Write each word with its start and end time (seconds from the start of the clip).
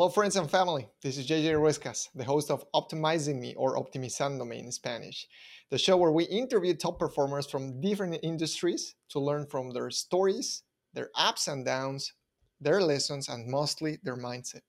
Hello, 0.00 0.08
friends 0.08 0.36
and 0.36 0.50
family. 0.50 0.88
This 1.02 1.18
is 1.18 1.26
JJ 1.28 1.52
Ruescas, 1.60 2.08
the 2.14 2.24
host 2.24 2.50
of 2.50 2.64
Optimizing 2.72 3.38
Me 3.38 3.54
or 3.54 3.76
Optimizándome 3.76 4.58
in 4.58 4.72
Spanish, 4.72 5.28
the 5.68 5.76
show 5.76 5.98
where 5.98 6.10
we 6.10 6.24
interview 6.24 6.72
top 6.72 6.98
performers 6.98 7.46
from 7.46 7.82
different 7.82 8.18
industries 8.22 8.94
to 9.10 9.20
learn 9.20 9.44
from 9.44 9.74
their 9.74 9.90
stories, 9.90 10.62
their 10.94 11.10
ups 11.14 11.48
and 11.48 11.66
downs, 11.66 12.14
their 12.62 12.80
lessons, 12.80 13.28
and 13.28 13.46
mostly 13.46 13.98
their 14.02 14.16
mindset. 14.16 14.64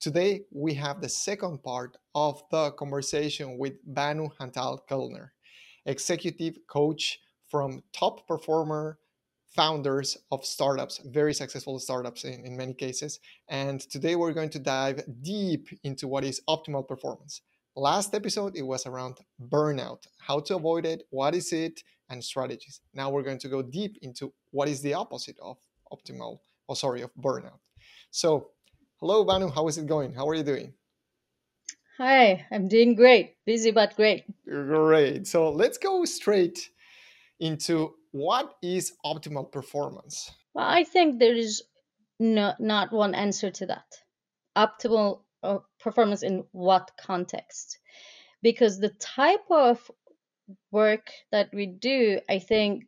Today, 0.00 0.44
we 0.50 0.72
have 0.72 1.02
the 1.02 1.10
second 1.10 1.62
part 1.62 1.98
of 2.14 2.42
the 2.50 2.70
conversation 2.70 3.58
with 3.58 3.74
Banu 3.84 4.30
Hantal 4.40 4.78
Kellner, 4.88 5.34
executive 5.84 6.56
coach 6.66 7.20
from 7.50 7.82
top 7.92 8.26
performer 8.26 8.98
founders 9.54 10.16
of 10.30 10.44
startups, 10.44 11.00
very 11.06 11.34
successful 11.34 11.78
startups 11.78 12.24
in, 12.24 12.44
in 12.44 12.56
many 12.56 12.74
cases. 12.74 13.18
And 13.48 13.80
today 13.80 14.16
we're 14.16 14.32
going 14.32 14.50
to 14.50 14.58
dive 14.58 15.02
deep 15.22 15.68
into 15.84 16.06
what 16.06 16.24
is 16.24 16.40
optimal 16.48 16.86
performance. 16.86 17.40
Last 17.76 18.14
episode, 18.14 18.56
it 18.56 18.62
was 18.62 18.86
around 18.86 19.18
burnout, 19.40 20.06
how 20.18 20.40
to 20.40 20.56
avoid 20.56 20.84
it, 20.84 21.04
what 21.10 21.34
is 21.34 21.52
it, 21.52 21.82
and 22.10 22.22
strategies. 22.22 22.80
Now 22.94 23.10
we're 23.10 23.22
going 23.22 23.38
to 23.38 23.48
go 23.48 23.62
deep 23.62 23.96
into 24.02 24.32
what 24.50 24.68
is 24.68 24.82
the 24.82 24.94
opposite 24.94 25.36
of 25.40 25.58
optimal, 25.92 26.38
oh, 26.68 26.74
sorry, 26.74 27.02
of 27.02 27.10
burnout. 27.14 27.60
So, 28.10 28.50
hello, 29.00 29.24
Banu, 29.24 29.48
how 29.48 29.68
is 29.68 29.78
it 29.78 29.86
going? 29.86 30.14
How 30.14 30.28
are 30.28 30.34
you 30.34 30.42
doing? 30.42 30.72
Hi, 31.98 32.46
I'm 32.50 32.68
doing 32.68 32.94
great. 32.94 33.36
Busy, 33.44 33.70
but 33.70 33.96
great. 33.96 34.24
Great. 34.44 35.26
So, 35.26 35.50
let's 35.50 35.78
go 35.78 36.04
straight 36.04 36.70
into 37.40 37.94
what 38.12 38.54
is 38.62 38.92
optimal 39.04 39.50
performance? 39.50 40.30
Well, 40.54 40.66
I 40.66 40.84
think 40.84 41.18
there 41.18 41.34
is 41.34 41.62
no, 42.18 42.54
not 42.58 42.92
one 42.92 43.14
answer 43.14 43.50
to 43.50 43.66
that. 43.66 43.86
Optimal 44.56 45.22
uh, 45.42 45.58
performance 45.78 46.22
in 46.22 46.44
what 46.52 46.90
context? 47.00 47.78
Because 48.42 48.78
the 48.78 48.90
type 48.90 49.50
of 49.50 49.90
work 50.70 51.10
that 51.30 51.50
we 51.52 51.66
do, 51.66 52.20
I 52.28 52.38
think 52.38 52.84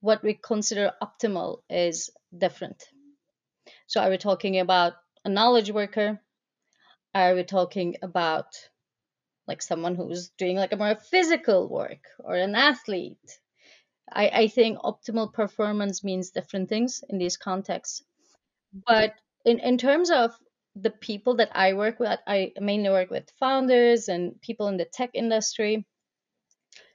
what 0.00 0.22
we 0.22 0.34
consider 0.34 0.92
optimal 1.02 1.58
is 1.68 2.10
different. 2.36 2.82
So, 3.86 4.00
are 4.00 4.10
we 4.10 4.18
talking 4.18 4.58
about 4.58 4.94
a 5.24 5.28
knowledge 5.28 5.70
worker? 5.70 6.20
Are 7.14 7.34
we 7.34 7.44
talking 7.44 7.96
about 8.02 8.46
like 9.46 9.62
someone 9.62 9.96
who's 9.96 10.30
doing 10.38 10.56
like 10.56 10.72
a 10.72 10.76
more 10.76 10.94
physical 10.94 11.68
work 11.68 12.04
or 12.20 12.36
an 12.36 12.54
athlete 12.54 13.40
I, 14.12 14.28
I 14.28 14.48
think 14.48 14.78
optimal 14.78 15.32
performance 15.32 16.04
means 16.04 16.30
different 16.30 16.68
things 16.68 17.02
in 17.08 17.18
these 17.18 17.36
contexts. 17.36 18.02
But 18.86 19.14
in, 19.44 19.58
in 19.58 19.78
terms 19.78 20.10
of 20.10 20.32
the 20.76 20.90
people 20.90 21.36
that 21.36 21.50
I 21.52 21.74
work 21.74 21.98
with, 21.98 22.18
I 22.26 22.52
mainly 22.60 22.90
work 22.90 23.10
with 23.10 23.30
founders 23.38 24.08
and 24.08 24.40
people 24.40 24.68
in 24.68 24.76
the 24.76 24.84
tech 24.84 25.10
industry. 25.14 25.86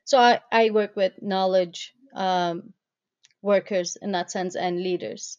So 0.05 0.17
I, 0.19 0.39
I 0.51 0.69
work 0.69 0.95
with 0.95 1.21
knowledge 1.21 1.93
um, 2.13 2.73
workers 3.41 3.97
in 4.01 4.11
that 4.13 4.31
sense 4.31 4.55
and 4.55 4.81
leaders. 4.81 5.37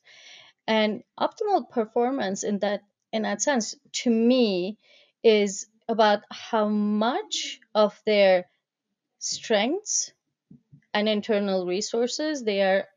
And 0.66 1.02
optimal 1.18 1.70
performance 1.70 2.42
in 2.42 2.58
that 2.60 2.82
in 3.12 3.22
that 3.22 3.40
sense, 3.40 3.76
to 3.92 4.10
me, 4.10 4.78
is 5.22 5.66
about 5.88 6.22
how 6.30 6.68
much 6.68 7.60
of 7.74 7.98
their 8.04 8.46
strengths 9.20 10.12
and 10.96 11.08
internal 11.08 11.66
resources 11.66 12.42
they 12.44 12.62
are 12.62 12.88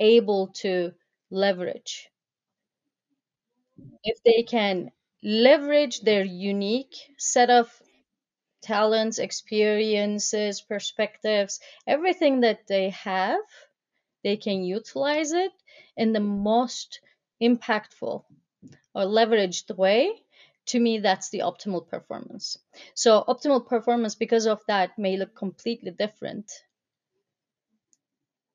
able 0.00 0.48
to 0.62 0.94
leverage. 1.30 2.10
If 4.04 4.22
they 4.24 4.42
can 4.42 4.92
leverage 5.22 6.00
their 6.02 6.22
unique 6.22 6.94
set 7.16 7.48
of 7.48 7.80
talents, 8.62 9.18
experiences, 9.18 10.62
perspectives, 10.62 11.60
everything 11.86 12.40
that 12.40 12.66
they 12.68 12.90
have, 12.90 13.40
they 14.24 14.36
can 14.38 14.64
utilize 14.64 15.32
it 15.32 15.52
in 15.96 16.12
the 16.12 16.20
most 16.20 17.00
impactful 17.42 18.24
or 18.94 19.02
leveraged 19.04 19.76
way. 19.76 20.24
To 20.66 20.80
me, 20.80 20.98
that's 21.00 21.30
the 21.30 21.40
optimal 21.40 21.88
performance. 21.88 22.58
So, 22.94 23.24
optimal 23.28 23.66
performance, 23.66 24.14
because 24.16 24.46
of 24.46 24.62
that, 24.68 24.98
may 24.98 25.16
look 25.16 25.36
completely 25.36 25.92
different 25.92 26.50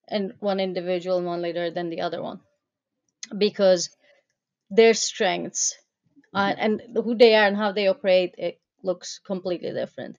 and 0.08 0.34
one 0.40 0.60
individual 0.60 1.18
and 1.18 1.28
one 1.28 1.42
leader 1.42 1.72
than 1.72 1.90
the 1.90 2.02
other 2.02 2.22
one. 2.22 2.40
Because 3.38 3.90
their 4.70 4.94
strengths 4.94 5.76
uh, 6.34 6.56
and 6.58 6.82
who 6.96 7.16
they 7.16 7.36
are 7.36 7.48
and 7.48 7.58
how 7.58 7.72
they 7.72 7.88
operate 7.88 8.36
it 8.38 8.60
looks 8.84 9.20
completely 9.20 9.72
different. 9.74 10.18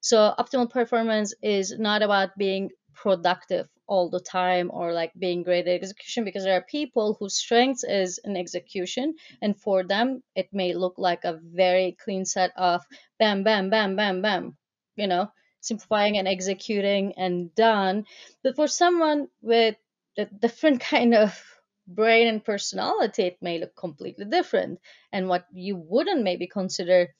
So 0.00 0.34
optimal 0.38 0.70
performance 0.70 1.34
is 1.42 1.78
not 1.78 2.02
about 2.02 2.36
being 2.38 2.70
productive 2.94 3.68
all 3.88 4.10
the 4.10 4.20
time 4.20 4.70
or 4.72 4.92
like 4.92 5.12
being 5.18 5.42
great 5.44 5.68
at 5.68 5.74
execution 5.74 6.24
because 6.24 6.44
there 6.44 6.56
are 6.58 6.66
people 6.70 7.16
whose 7.18 7.36
strengths 7.36 7.84
is 7.84 8.20
in 8.24 8.36
execution 8.36 9.14
and 9.42 9.60
for 9.60 9.84
them 9.84 10.22
it 10.36 10.48
may 10.52 10.74
look 10.74 10.94
like 10.98 11.24
a 11.24 11.38
very 11.42 11.96
clean 12.04 12.24
set 12.24 12.52
of 12.56 12.82
bam 13.18 13.44
bam 13.44 13.70
bam 13.70 13.96
bam 13.96 14.22
bam 14.22 14.56
you 14.96 15.06
know 15.06 15.30
simplifying 15.66 16.18
and 16.18 16.28
executing 16.28 17.14
and 17.16 17.54
done. 17.54 18.06
But 18.42 18.56
for 18.56 18.68
someone 18.68 19.28
with 19.42 19.76
a 20.18 20.26
different 20.26 20.80
kind 20.92 21.14
of 21.14 21.42
brain 21.88 22.26
and 22.28 22.44
personality, 22.44 23.24
it 23.24 23.38
may 23.40 23.58
look 23.58 23.76
completely 23.76 24.24
different. 24.26 24.80
And 25.12 25.28
what 25.28 25.46
you 25.52 25.76
wouldn't 25.76 26.22
maybe 26.22 26.46
consider 26.46 27.14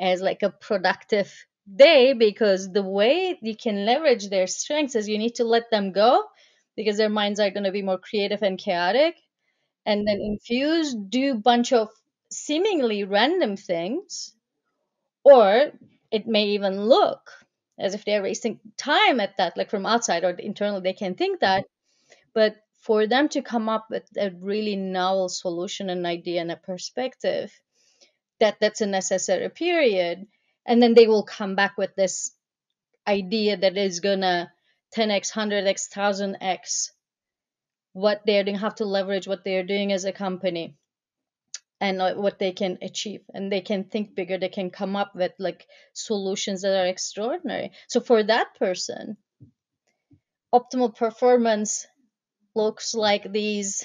as 0.00 0.20
like 0.22 0.42
a 0.42 0.50
productive 0.50 1.32
day 1.76 2.12
because 2.14 2.72
the 2.72 2.82
way 2.82 3.38
you 3.42 3.56
can 3.56 3.84
leverage 3.84 4.28
their 4.28 4.46
strengths 4.46 4.94
is 4.94 5.08
you 5.08 5.18
need 5.18 5.34
to 5.36 5.44
let 5.44 5.70
them 5.70 5.92
go 5.92 6.24
because 6.76 6.96
their 6.96 7.10
minds 7.10 7.40
are 7.40 7.50
going 7.50 7.64
to 7.64 7.72
be 7.72 7.82
more 7.82 7.98
creative 7.98 8.42
and 8.42 8.58
chaotic 8.58 9.16
and 9.84 10.06
then 10.06 10.20
infuse 10.20 10.94
do 10.94 11.34
bunch 11.34 11.72
of 11.72 11.88
seemingly 12.30 13.04
random 13.04 13.56
things 13.56 14.34
or 15.24 15.72
it 16.10 16.26
may 16.26 16.46
even 16.48 16.82
look 16.84 17.30
as 17.78 17.94
if 17.94 18.04
they're 18.04 18.22
wasting 18.22 18.58
time 18.76 19.20
at 19.20 19.36
that 19.36 19.56
like 19.56 19.70
from 19.70 19.86
outside 19.86 20.24
or 20.24 20.30
internally 20.30 20.80
they 20.80 20.92
can 20.92 21.14
think 21.14 21.40
that. 21.40 21.64
Mm-hmm. 21.64 22.14
But 22.34 22.56
for 22.80 23.06
them 23.06 23.28
to 23.30 23.42
come 23.42 23.68
up 23.68 23.86
with 23.90 24.04
a 24.16 24.30
really 24.30 24.76
novel 24.76 25.28
solution 25.28 25.90
and 25.90 26.06
idea 26.06 26.40
and 26.40 26.52
a 26.52 26.56
perspective 26.56 27.52
that 28.40 28.56
that's 28.60 28.80
a 28.80 28.86
necessary 28.86 29.48
period 29.48 30.26
and 30.66 30.82
then 30.82 30.94
they 30.94 31.06
will 31.06 31.24
come 31.24 31.54
back 31.54 31.76
with 31.76 31.94
this 31.96 32.30
idea 33.06 33.56
that 33.56 33.76
is 33.76 34.00
gonna 34.00 34.52
10x 34.96 35.32
100x 35.32 35.88
1000x 35.94 36.90
what 37.92 38.22
they're 38.24 38.44
doing 38.44 38.58
have 38.58 38.76
to 38.76 38.84
leverage 38.84 39.26
what 39.26 39.44
they're 39.44 39.64
doing 39.64 39.92
as 39.92 40.04
a 40.04 40.12
company 40.12 40.76
and 41.80 42.00
uh, 42.02 42.14
what 42.14 42.38
they 42.38 42.52
can 42.52 42.78
achieve 42.82 43.22
and 43.34 43.52
they 43.52 43.60
can 43.60 43.84
think 43.84 44.14
bigger 44.14 44.38
they 44.38 44.48
can 44.48 44.70
come 44.70 44.96
up 44.96 45.14
with 45.14 45.32
like 45.38 45.66
solutions 45.92 46.62
that 46.62 46.76
are 46.76 46.86
extraordinary. 46.86 47.72
So 47.88 48.00
for 48.00 48.22
that 48.22 48.54
person 48.58 49.16
optimal 50.54 50.94
performance 50.96 51.86
looks 52.54 52.94
like 52.94 53.30
these 53.32 53.84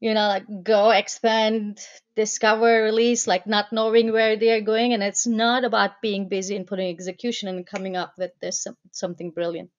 you 0.00 0.14
know 0.14 0.28
like 0.28 0.44
go 0.62 0.90
expand 0.90 1.78
discover 2.16 2.82
release 2.84 3.26
like 3.26 3.46
not 3.46 3.72
knowing 3.72 4.12
where 4.12 4.36
they're 4.36 4.60
going. 4.60 4.92
And 4.92 5.02
it's 5.02 5.26
not 5.26 5.64
about 5.64 6.00
being 6.02 6.28
busy 6.28 6.56
and 6.56 6.66
putting 6.66 6.88
execution 6.88 7.48
and 7.48 7.66
coming 7.66 7.96
up 7.96 8.14
with 8.18 8.32
this 8.40 8.66
something 8.92 9.30
brilliant. 9.30 9.70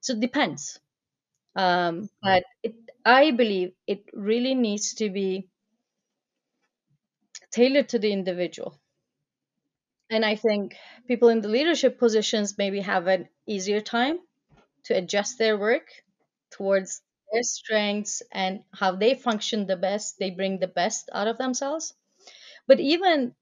So 0.00 0.14
it 0.14 0.20
depends. 0.20 0.78
Um, 1.56 2.08
but 2.22 2.44
it, 2.62 2.74
i 3.04 3.30
believe 3.30 3.72
it 3.86 4.04
really 4.12 4.54
needs 4.54 4.94
to 4.94 5.10
be 5.10 5.48
tailored 7.54 7.88
to 7.90 7.98
the 8.00 8.12
individual. 8.12 8.80
And 10.10 10.24
I 10.24 10.34
think 10.36 10.76
people 11.06 11.28
in 11.28 11.42
the 11.42 11.48
leadership 11.48 11.98
positions 11.98 12.56
maybe 12.56 12.80
have 12.80 13.06
an 13.06 13.28
easier 13.46 13.82
time 13.82 14.18
to 14.84 14.96
adjust 14.96 15.38
their 15.38 15.58
work 15.58 15.88
towards 16.50 17.02
their 17.32 17.42
strengths 17.44 18.22
and 18.32 18.64
how 18.72 18.96
they 18.96 19.14
function 19.14 19.66
the 19.66 19.76
best, 19.76 20.18
they 20.18 20.30
bring 20.30 20.58
the 20.58 20.68
best 20.68 21.10
out 21.12 21.28
of 21.28 21.38
themselves. 21.38 21.94
But 22.66 22.80
even 22.80 23.36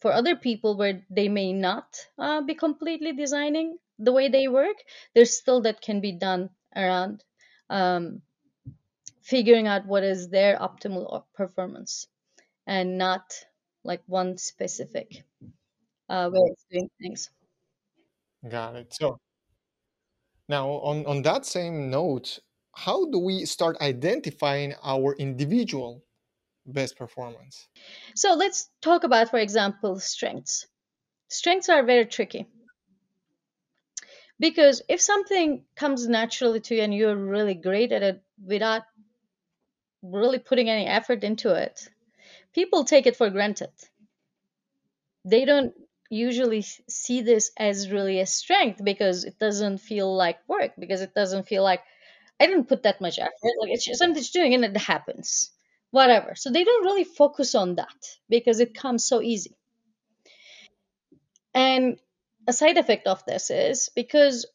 for 0.00 0.12
other 0.12 0.36
people 0.36 0.76
where 0.76 1.04
they 1.10 1.28
may 1.28 1.52
not 1.52 1.98
uh, 2.18 2.42
be 2.42 2.54
completely 2.54 3.12
designing 3.12 3.78
the 3.98 4.12
way 4.12 4.28
they 4.28 4.48
work, 4.48 4.76
there's 5.14 5.36
still 5.38 5.62
that 5.62 5.82
can 5.82 6.00
be 6.00 6.12
done 6.12 6.50
around 6.76 7.24
um, 7.70 8.22
figuring 9.22 9.66
out 9.66 9.86
what 9.86 10.04
is 10.04 10.28
their 10.28 10.56
optimal 10.56 11.24
performance 11.34 12.06
and 12.66 12.98
not 12.98 13.46
like 13.84 14.02
one 14.06 14.38
specific 14.38 15.24
uh, 16.08 16.30
way 16.32 16.40
of 16.52 16.58
doing 16.70 16.90
things. 17.00 17.30
Got 18.48 18.76
it. 18.76 18.94
So 18.94 19.18
now 20.48 20.68
on, 20.70 21.04
on 21.06 21.22
that 21.22 21.44
same 21.44 21.90
note, 21.90 22.38
how 22.74 23.04
do 23.10 23.18
we 23.18 23.44
start 23.44 23.76
identifying 23.80 24.74
our 24.82 25.14
individual 25.16 26.04
best 26.66 26.96
performance 26.98 27.68
So 28.16 28.34
let's 28.34 28.70
talk 28.80 29.04
about, 29.04 29.30
for 29.30 29.38
example, 29.38 30.00
strengths. 30.00 30.66
Strengths 31.28 31.68
are 31.70 31.84
very 31.84 32.06
tricky 32.06 32.46
because 34.38 34.82
if 34.88 35.00
something 35.00 35.64
comes 35.76 36.06
naturally 36.08 36.60
to 36.60 36.74
you 36.74 36.82
and 36.82 36.94
you're 36.94 37.16
really 37.16 37.54
great 37.54 37.92
at 37.92 38.02
it 38.02 38.22
without 38.44 38.82
really 40.02 40.38
putting 40.38 40.68
any 40.70 40.86
effort 40.86 41.24
into 41.24 41.52
it, 41.54 41.88
people 42.54 42.84
take 42.84 43.06
it 43.06 43.16
for 43.16 43.30
granted. 43.30 43.70
They 45.24 45.44
don't 45.44 45.74
usually 46.10 46.62
see 46.62 47.22
this 47.22 47.50
as 47.56 47.90
really 47.90 48.20
a 48.20 48.26
strength 48.26 48.82
because 48.82 49.24
it 49.24 49.38
doesn't 49.38 49.78
feel 49.78 50.14
like 50.14 50.38
work, 50.48 50.72
because 50.78 51.00
it 51.00 51.14
doesn't 51.14 51.48
feel 51.48 51.62
like 51.62 51.82
I 52.40 52.46
didn't 52.46 52.68
put 52.68 52.82
that 52.84 53.00
much 53.00 53.18
effort. 53.18 53.54
Like 53.60 53.70
it's 53.72 53.84
just 53.84 53.98
something 53.98 54.22
to 54.22 54.32
doing 54.32 54.54
and 54.54 54.64
it 54.64 54.76
happens. 54.76 55.50
Whatever. 55.90 56.34
So 56.34 56.50
they 56.50 56.64
don't 56.64 56.84
really 56.84 57.04
focus 57.04 57.54
on 57.54 57.76
that 57.76 58.18
because 58.28 58.60
it 58.60 58.74
comes 58.74 59.04
so 59.04 59.22
easy. 59.22 59.56
And 61.54 61.98
a 62.48 62.52
side 62.52 62.78
effect 62.78 63.06
of 63.06 63.24
this 63.24 63.50
is 63.50 63.90
because 63.94 64.46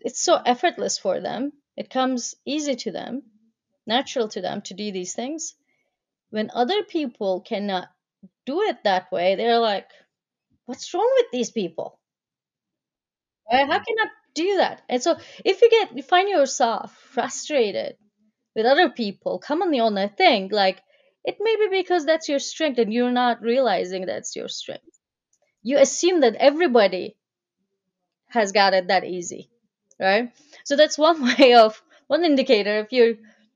it's 0.00 0.20
so 0.20 0.34
effortless 0.34 0.98
for 0.98 1.20
them, 1.20 1.52
it 1.76 1.88
comes 1.88 2.34
easy 2.44 2.74
to 2.74 2.90
them, 2.90 3.22
natural 3.86 4.28
to 4.28 4.40
them 4.40 4.62
to 4.62 4.74
do 4.74 4.90
these 4.92 5.14
things. 5.14 5.54
When 6.36 6.50
other 6.52 6.82
people 6.82 7.40
cannot 7.40 7.88
do 8.44 8.60
it 8.60 8.84
that 8.84 9.10
way, 9.10 9.36
they're 9.36 9.58
like, 9.58 9.88
what's 10.66 10.92
wrong 10.92 11.10
with 11.16 11.28
these 11.32 11.50
people? 11.50 11.98
How 13.50 13.78
can 13.78 13.96
I 13.98 14.08
do 14.34 14.56
that? 14.58 14.82
And 14.86 15.02
so 15.02 15.16
if 15.46 15.62
you 15.62 15.70
get 15.70 15.96
you 15.96 16.02
find 16.02 16.28
yourself 16.28 16.94
frustrated 17.14 17.96
with 18.54 18.66
other 18.66 18.90
people 18.90 19.38
commonly 19.38 19.80
on 19.80 19.96
a 19.96 20.10
thing, 20.10 20.50
like 20.52 20.82
it 21.24 21.38
may 21.40 21.56
be 21.56 21.68
because 21.70 22.04
that's 22.04 22.28
your 22.28 22.38
strength 22.38 22.78
and 22.78 22.92
you're 22.92 23.10
not 23.10 23.40
realizing 23.40 24.04
that's 24.04 24.36
your 24.36 24.48
strength. 24.48 25.00
You 25.62 25.78
assume 25.78 26.20
that 26.20 26.34
everybody 26.34 27.16
has 28.28 28.52
got 28.52 28.74
it 28.74 28.88
that 28.88 29.04
easy, 29.04 29.48
right? 29.98 30.30
So 30.66 30.76
that's 30.76 30.98
one 30.98 31.22
way 31.38 31.54
of 31.54 31.80
one 32.08 32.26
indicator 32.26 32.80
if 32.80 32.92
you're 32.92 33.14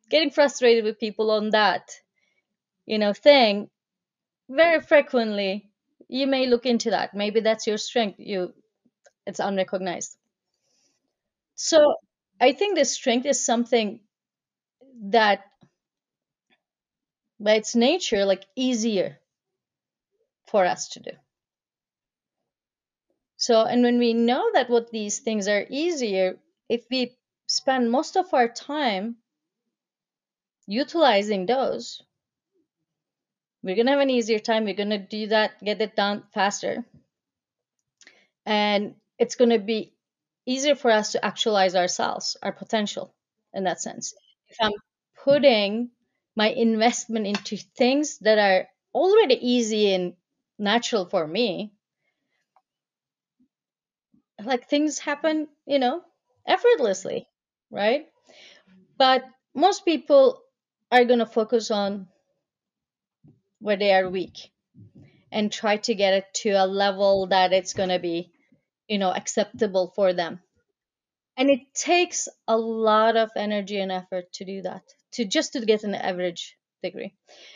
getting 0.08 0.30
frustrated 0.30 0.84
with 0.84 0.98
people 0.98 1.30
on 1.30 1.50
that, 1.50 1.90
you 2.90 2.98
know, 2.98 3.14
thing, 3.14 3.70
very 4.50 4.80
frequently 4.80 5.70
you 6.08 6.26
may 6.26 6.46
look 6.46 6.66
into 6.66 6.90
that. 6.90 7.14
Maybe 7.14 7.40
that's 7.40 7.66
your 7.66 7.78
strength. 7.78 8.20
You 8.20 8.54
it's 9.26 9.40
unrecognized. 9.40 10.16
So 11.54 11.94
I 12.40 12.52
think 12.52 12.76
the 12.76 12.84
strength 12.84 13.24
is 13.26 13.44
something 13.44 14.00
that 15.10 15.44
by 17.40 17.54
its 17.54 17.74
nature 17.74 18.24
like 18.24 18.46
easier 18.54 19.18
for 20.46 20.66
us 20.66 20.88
to 20.88 21.00
do. 21.00 21.12
So 23.38 23.64
and 23.64 23.82
when 23.82 23.98
we 23.98 24.14
know 24.14 24.52
that 24.52 24.70
what 24.70 24.92
these 24.92 25.18
things 25.18 25.48
are 25.48 25.66
easier, 25.68 26.38
if 26.68 26.88
we 26.90 27.16
spend 27.48 27.90
most 27.90 28.16
of 28.16 28.32
our 28.32 28.46
time 28.46 29.16
utilizing 30.68 31.44
those, 31.44 32.02
we're 33.62 33.76
gonna 33.76 33.92
have 33.92 34.00
an 34.00 34.10
easier 34.10 34.38
time. 34.38 34.64
We're 34.64 34.74
gonna 34.74 34.98
do 34.98 35.28
that, 35.28 35.62
get 35.64 35.80
it 35.80 35.96
done 35.96 36.24
faster. 36.34 36.84
And 38.46 38.96
it's 39.18 39.34
gonna 39.36 39.58
be 39.58 39.94
easier 40.46 40.74
for 40.74 40.90
us 40.90 41.12
to 41.12 41.24
actualize 41.24 41.74
ourselves, 41.74 42.36
our 42.42 42.52
potential 42.52 43.14
in 43.54 43.64
that 43.64 43.80
sense. 43.80 44.14
If 44.48 44.56
I'm 44.60 44.72
putting 45.24 45.90
my 46.36 46.48
investment 46.50 47.26
into 47.26 47.56
things 47.56 48.18
that 48.18 48.38
are 48.38 48.68
already 48.94 49.36
easy 49.36 49.92
and 49.94 50.16
natural 50.58 51.06
for 51.06 51.26
me, 51.26 51.72
like 54.42 54.68
things 54.68 54.98
happen, 54.98 55.48
you 55.66 55.78
know, 55.78 56.02
effortlessly, 56.46 57.28
right? 57.70 58.08
But 58.98 59.24
most 59.54 59.84
people 59.84 60.42
are 60.92 61.04
going 61.04 61.18
to 61.20 61.26
focus 61.26 61.70
on 61.70 62.08
where 63.60 63.76
they 63.76 63.92
are 63.92 64.08
weak 64.08 64.50
and 65.30 65.52
try 65.52 65.76
to 65.76 65.94
get 65.94 66.14
it 66.14 66.24
to 66.34 66.50
a 66.50 66.66
level 66.66 67.28
that 67.28 67.52
it's 67.52 67.74
going 67.74 67.90
to 67.90 67.98
be, 67.98 68.30
you 68.88 68.98
know, 68.98 69.12
acceptable 69.12 69.92
for 69.94 70.12
them. 70.12 70.40
And 71.36 71.48
it 71.50 71.60
takes 71.74 72.28
a 72.48 72.56
lot 72.56 73.16
of 73.16 73.30
energy 73.36 73.80
and 73.80 73.92
effort 73.92 74.32
to 74.34 74.44
do 74.44 74.62
that, 74.62 74.82
to 75.12 75.24
just 75.24 75.52
to 75.52 75.64
get 75.64 75.84
an 75.84 75.94
average 75.94 76.56
degree. 76.82 77.14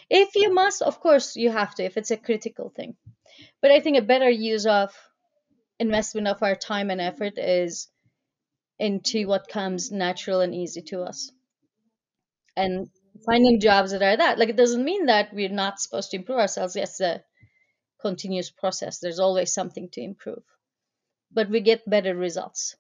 If 0.09 0.37
you 0.37 0.55
must, 0.55 0.83
of 0.83 1.01
course, 1.01 1.37
you 1.37 1.51
have 1.51 1.75
to, 1.75 1.85
if 1.85 1.97
it's 1.97 2.11
a 2.11 2.17
critical 2.17 2.73
thing. 2.75 2.97
But 3.61 3.73
I 3.73 3.81
think 3.81 3.99
a 3.99 4.03
better 4.03 4.31
use 4.31 4.67
of 4.67 4.93
investment 5.79 6.29
of 6.29 6.43
our 6.43 6.55
time 6.55 6.91
and 6.91 7.01
effort 7.01 7.37
is 7.37 7.89
into 8.79 9.27
what 9.27 9.49
comes 9.49 9.91
natural 9.91 10.41
and 10.41 10.55
easy 10.55 10.83
to 10.83 11.03
us. 11.03 11.31
And 12.57 12.89
finding 13.25 13.61
jobs 13.61 13.93
that 13.93 14.03
are 14.03 14.17
that. 14.17 14.39
Like 14.39 14.49
it 14.49 14.57
doesn't 14.57 14.85
mean 14.85 15.07
that 15.07 15.33
we're 15.33 15.49
not 15.49 15.81
supposed 15.81 16.11
to 16.11 16.17
improve 16.17 16.39
ourselves. 16.39 16.77
Yes, 16.77 17.01
a 17.01 17.23
continuous 18.01 18.51
process. 18.51 18.99
There's 18.99 19.21
always 19.21 19.53
something 19.53 19.89
to 19.93 20.01
improve. 20.03 20.43
But 21.33 21.51
we 21.51 21.61
get 21.61 21.89
better 21.89 22.15
results 22.15 22.77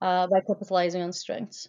uh, 0.00 0.26
by 0.26 0.40
capitalizing 0.46 1.02
on 1.02 1.12
strengths. 1.12 1.68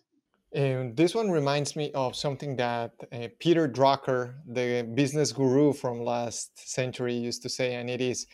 And 0.54 0.96
this 0.96 1.16
one 1.16 1.32
reminds 1.32 1.76
me 1.76 1.92
of 1.94 2.16
something 2.16 2.56
that 2.58 2.92
uh, 3.12 3.28
Peter 3.40 3.68
Drucker, 3.68 4.36
the 4.48 4.88
business 4.94 5.32
guru 5.32 5.74
from 5.74 6.02
last 6.02 6.52
century, 6.70 7.16
used 7.16 7.42
to 7.42 7.50
say, 7.50 7.74
and 7.76 7.90
it 7.90 8.02
is 8.02 8.28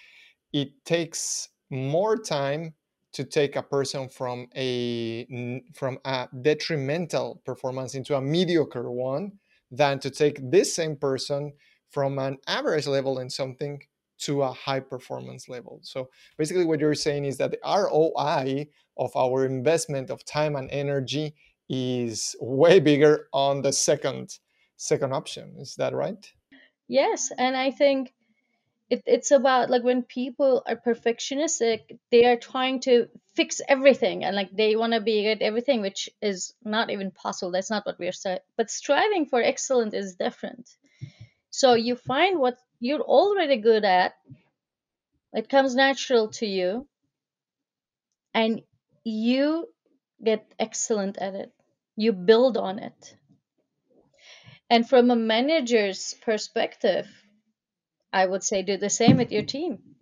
it 0.52 0.84
takes 0.84 1.48
more 1.70 2.18
time 2.18 2.74
to 3.14 3.24
take 3.24 3.56
a 3.56 3.64
person 3.64 4.08
from 4.10 4.48
a 4.56 5.62
from 5.74 5.98
a 6.06 6.28
detrimental 6.42 7.42
performance 7.46 7.96
into 7.96 8.16
a 8.16 8.22
mediocre 8.22 8.92
one 8.92 9.32
than 9.72 10.00
to 10.00 10.10
take 10.10 10.40
this 10.52 10.76
same 10.76 10.96
person 10.96 11.52
from 11.90 12.20
an 12.20 12.38
average 12.48 12.88
level 12.88 13.20
in 13.20 13.30
something 13.30 13.82
to 14.20 14.44
a 14.44 14.52
high 14.52 14.80
performance 14.80 15.48
level. 15.48 15.80
So 15.82 16.10
basically 16.38 16.66
what 16.66 16.80
you're 16.80 16.94
saying 16.94 17.26
is 17.26 17.38
that 17.38 17.52
the 17.52 17.60
ROI 17.66 18.68
of 18.98 19.16
our 19.16 19.46
investment 19.46 20.10
of 20.10 20.26
time 20.26 20.56
and 20.56 20.70
energy 20.72 21.34
is 21.70 22.36
way 22.42 22.80
bigger 22.80 23.28
on 23.34 23.62
the 23.62 23.72
second 23.72 24.38
second 24.78 25.14
option. 25.14 25.56
Is 25.60 25.76
that 25.76 25.94
right? 25.94 26.26
Yes, 26.88 27.32
and 27.38 27.56
I 27.56 27.70
think 27.72 28.14
it, 28.90 29.04
it's 29.06 29.32
about 29.32 29.70
like 29.70 29.84
when 29.84 30.04
people 30.04 30.64
are 30.66 30.76
perfectionistic 30.76 32.00
they 32.12 32.26
are 32.26 32.36
trying 32.38 32.80
to 32.82 33.08
fix 33.36 33.62
everything 33.68 34.24
and 34.24 34.36
like 34.36 34.52
they 34.52 34.76
want 34.76 34.94
to 34.94 35.02
be 35.02 35.28
at 35.28 35.42
everything 35.42 35.82
which 35.82 36.10
is 36.22 36.54
not 36.64 36.90
even 36.90 37.12
possible. 37.12 37.52
That's 37.52 37.70
not 37.70 37.86
what 37.86 38.00
we're 38.00 38.12
saying 38.12 38.40
but 38.58 38.70
striving 38.70 39.26
for 39.28 39.42
excellence 39.42 39.94
is 39.94 40.16
different. 40.16 40.70
So 41.52 41.74
you 41.74 41.96
find 41.96 42.40
what 42.40 42.58
you're 42.80 43.02
already 43.02 43.58
good 43.58 43.86
at 43.86 44.16
it 45.34 45.50
comes 45.50 45.76
natural 45.76 46.30
to 46.30 46.46
you 46.48 46.88
and 48.34 48.62
you 49.04 49.68
get 50.24 50.52
excellent 50.60 51.18
at 51.18 51.36
it. 51.36 51.52
You 51.96 52.14
build 52.14 52.58
on 52.58 52.80
it. 52.80 53.16
And 54.70 54.88
from 54.88 55.12
a 55.12 55.16
manager's 55.16 56.16
perspective 56.22 57.08
I 58.12 58.26
would 58.26 58.44
say 58.44 58.64
do 58.64 58.78
the 58.78 58.90
same 58.90 59.18
with 59.18 59.32
your 59.32 59.44
team. 59.44 59.96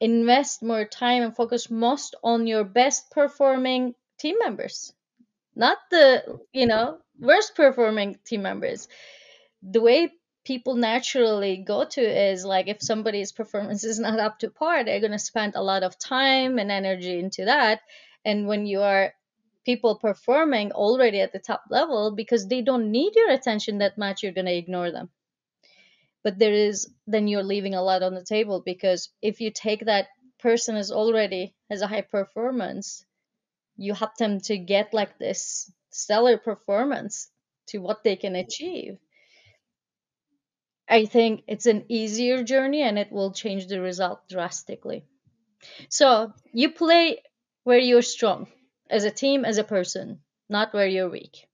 Invest 0.00 0.62
more 0.62 0.84
time 0.84 1.22
and 1.22 1.34
focus 1.34 1.70
most 1.70 2.14
on 2.22 2.46
your 2.46 2.64
best 2.64 3.10
performing 3.10 3.94
team 4.18 4.36
members, 4.38 4.92
not 5.56 5.78
the, 5.90 6.38
you 6.52 6.66
know, 6.66 6.98
worst 7.18 7.54
performing 7.56 8.18
team 8.24 8.42
members. 8.42 8.88
The 9.62 9.80
way 9.80 10.12
people 10.44 10.76
naturally 10.76 11.56
go 11.56 11.84
to 11.84 12.00
is 12.00 12.44
like 12.44 12.68
if 12.68 12.82
somebody's 12.82 13.32
performance 13.32 13.82
is 13.92 13.98
not 13.98 14.20
up 14.20 14.38
to 14.40 14.50
par, 14.50 14.84
they're 14.84 15.00
going 15.00 15.12
to 15.12 15.18
spend 15.18 15.54
a 15.54 15.62
lot 15.62 15.82
of 15.82 15.98
time 15.98 16.58
and 16.58 16.70
energy 16.70 17.18
into 17.18 17.46
that. 17.46 17.80
And 18.24 18.46
when 18.46 18.66
you 18.66 18.82
are 18.82 19.14
people 19.64 19.96
performing 19.96 20.72
already 20.72 21.20
at 21.20 21.32
the 21.32 21.38
top 21.38 21.64
level 21.70 22.14
because 22.14 22.46
they 22.46 22.60
don't 22.60 22.90
need 22.92 23.16
your 23.16 23.30
attention 23.30 23.78
that 23.78 23.96
much, 23.96 24.22
you're 24.22 24.32
going 24.32 24.46
to 24.46 24.56
ignore 24.56 24.90
them 24.92 25.10
but 26.24 26.38
there 26.38 26.52
is 26.52 26.92
then 27.06 27.28
you're 27.28 27.42
leaving 27.42 27.74
a 27.74 27.82
lot 27.82 28.02
on 28.02 28.14
the 28.14 28.24
table 28.24 28.60
because 28.64 29.10
if 29.22 29.40
you 29.40 29.50
take 29.50 29.84
that 29.86 30.08
person 30.38 30.76
as 30.76 30.90
already 30.92 31.54
has 31.70 31.82
a 31.82 31.86
high 31.88 32.02
performance 32.02 33.04
you 33.76 33.94
help 33.94 34.16
them 34.16 34.40
to 34.40 34.58
get 34.58 34.92
like 34.94 35.18
this 35.18 35.72
stellar 35.90 36.36
performance 36.38 37.30
to 37.66 37.78
what 37.78 38.04
they 38.04 38.16
can 38.16 38.36
achieve. 38.36 38.98
I 40.88 41.06
think 41.06 41.44
it's 41.46 41.64
an 41.66 41.86
easier 41.88 42.42
journey 42.42 42.82
and 42.82 42.98
it 42.98 43.10
will 43.10 43.32
change 43.32 43.68
the 43.68 43.80
result 43.80 44.28
drastically. 44.28 45.06
So 45.90 46.34
you 46.52 46.72
play 46.72 47.22
where 47.64 47.78
you're 47.78 48.02
strong 48.02 48.52
as 48.90 49.04
a 49.04 49.10
team 49.10 49.44
as 49.44 49.58
a 49.58 49.64
person 49.64 50.22
not 50.48 50.74
where 50.74 50.86
you're 50.88 51.10
weak. 51.10 51.48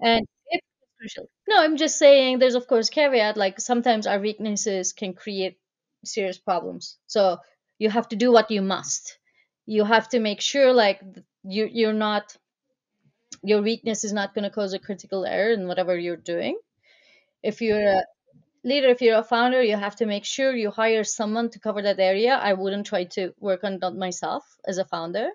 And 0.00 0.26
it's 0.48 0.66
crucial 0.98 1.30
No, 1.52 1.60
I'm 1.62 1.76
just 1.76 1.98
saying 1.98 2.38
there's 2.38 2.54
of 2.54 2.66
course 2.66 2.88
caveat 2.88 3.36
like 3.36 3.60
sometimes 3.60 4.06
our 4.06 4.18
weaknesses 4.18 4.94
can 4.94 5.12
create 5.12 5.58
serious 6.02 6.38
problems. 6.38 6.96
So 7.06 7.38
you 7.78 7.90
have 7.90 8.08
to 8.08 8.16
do 8.16 8.32
what 8.32 8.50
you 8.50 8.62
must. 8.62 9.18
You 9.66 9.84
have 9.84 10.08
to 10.10 10.18
make 10.18 10.40
sure 10.40 10.72
like 10.72 11.02
you 11.44 11.68
you're 11.70 11.92
not 11.92 12.34
your 13.42 13.60
weakness 13.60 14.02
is 14.04 14.14
not 14.14 14.34
going 14.34 14.44
to 14.44 14.50
cause 14.58 14.72
a 14.72 14.78
critical 14.78 15.26
error 15.26 15.52
in 15.52 15.68
whatever 15.68 15.98
you're 15.98 16.24
doing. 16.34 16.58
If 17.42 17.60
you're 17.60 17.86
a 17.98 18.04
leader, 18.64 18.88
if 18.88 19.02
you're 19.02 19.18
a 19.18 19.24
founder, 19.34 19.62
you 19.62 19.76
have 19.76 19.96
to 19.96 20.06
make 20.06 20.24
sure 20.24 20.56
you 20.56 20.70
hire 20.70 21.04
someone 21.04 21.50
to 21.50 21.60
cover 21.60 21.82
that 21.82 22.00
area. 22.00 22.34
I 22.34 22.54
wouldn't 22.54 22.86
try 22.86 23.04
to 23.16 23.34
work 23.40 23.62
on 23.64 23.78
that 23.80 23.94
myself 23.94 24.44
as 24.66 24.78
a 24.78 24.86
founder. 24.86 25.28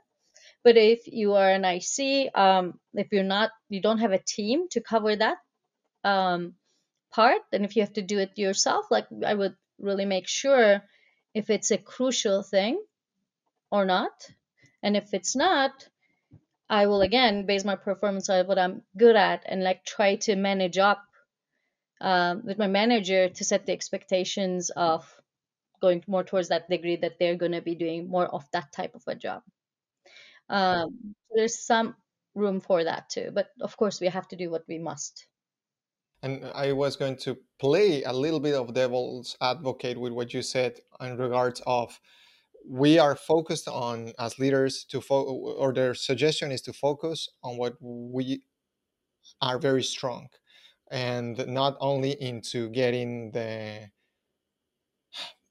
But 0.63 0.77
if 0.77 1.05
you 1.05 1.35
are 1.35 1.49
an 1.49 1.63
IC, 1.63 2.31
um, 2.35 2.79
if 2.95 3.11
you're 3.11 3.31
not, 3.37 3.51
you 3.69 3.81
don't 3.81 3.99
have 3.99 4.13
a 4.13 4.23
team 4.35 4.67
to 4.69 4.81
cover 4.81 5.15
that 5.15 5.37
um, 6.03 6.55
part, 7.11 7.41
and 7.51 7.65
if 7.65 7.75
you 7.75 7.81
have 7.81 7.93
to 7.93 8.01
do 8.01 8.19
it 8.19 8.37
yourself, 8.37 8.85
like 8.91 9.07
I 9.25 9.33
would 9.33 9.55
really 9.79 10.05
make 10.05 10.27
sure 10.27 10.81
if 11.33 11.49
it's 11.49 11.71
a 11.71 11.77
crucial 11.77 12.43
thing 12.43 12.81
or 13.71 13.85
not. 13.85 14.11
And 14.83 14.95
if 14.95 15.13
it's 15.13 15.35
not, 15.35 15.87
I 16.69 16.87
will 16.87 17.01
again 17.01 17.45
base 17.45 17.63
my 17.63 17.75
performance 17.75 18.29
on 18.29 18.47
what 18.47 18.59
I'm 18.59 18.83
good 18.97 19.15
at 19.15 19.43
and 19.45 19.63
like 19.63 19.85
try 19.85 20.15
to 20.27 20.35
manage 20.35 20.77
up 20.77 21.03
um, 22.01 22.43
with 22.45 22.57
my 22.57 22.67
manager 22.67 23.29
to 23.29 23.43
set 23.43 23.65
the 23.65 23.71
expectations 23.71 24.69
of 24.69 25.09
going 25.81 26.03
more 26.07 26.23
towards 26.23 26.49
that 26.49 26.69
degree 26.69 26.97
that 26.97 27.19
they're 27.19 27.35
going 27.35 27.53
to 27.53 27.61
be 27.61 27.75
doing 27.75 28.09
more 28.09 28.25
of 28.25 28.45
that 28.51 28.71
type 28.71 28.95
of 28.95 29.03
a 29.07 29.15
job. 29.15 29.43
Um, 30.49 31.15
there's 31.33 31.59
some 31.59 31.95
room 32.35 32.59
for 32.59 32.83
that 32.83 33.09
too, 33.09 33.31
but 33.33 33.49
of 33.61 33.75
course 33.77 33.99
we 33.99 34.07
have 34.07 34.27
to 34.29 34.35
do 34.35 34.49
what 34.49 34.63
we 34.67 34.77
must. 34.77 35.27
And 36.23 36.45
I 36.53 36.71
was 36.73 36.95
going 36.95 37.17
to 37.17 37.37
play 37.59 38.03
a 38.03 38.13
little 38.13 38.39
bit 38.39 38.55
of 38.55 38.73
devil's 38.73 39.37
advocate 39.41 39.99
with 39.99 40.13
what 40.13 40.33
you 40.33 40.41
said 40.41 40.79
in 40.99 41.17
regards 41.17 41.61
of 41.65 41.99
we 42.67 42.99
are 42.99 43.15
focused 43.15 43.67
on 43.67 44.13
as 44.19 44.39
leaders 44.39 44.83
to 44.85 45.01
fo- 45.01 45.23
or 45.25 45.73
their 45.73 45.93
suggestion 45.93 46.51
is 46.51 46.61
to 46.63 46.73
focus 46.73 47.29
on 47.43 47.57
what 47.57 47.75
we 47.81 48.41
are 49.41 49.59
very 49.59 49.83
strong 49.83 50.27
and 50.91 51.45
not 51.47 51.77
only 51.79 52.11
into 52.21 52.69
getting 52.69 53.31
the 53.31 53.89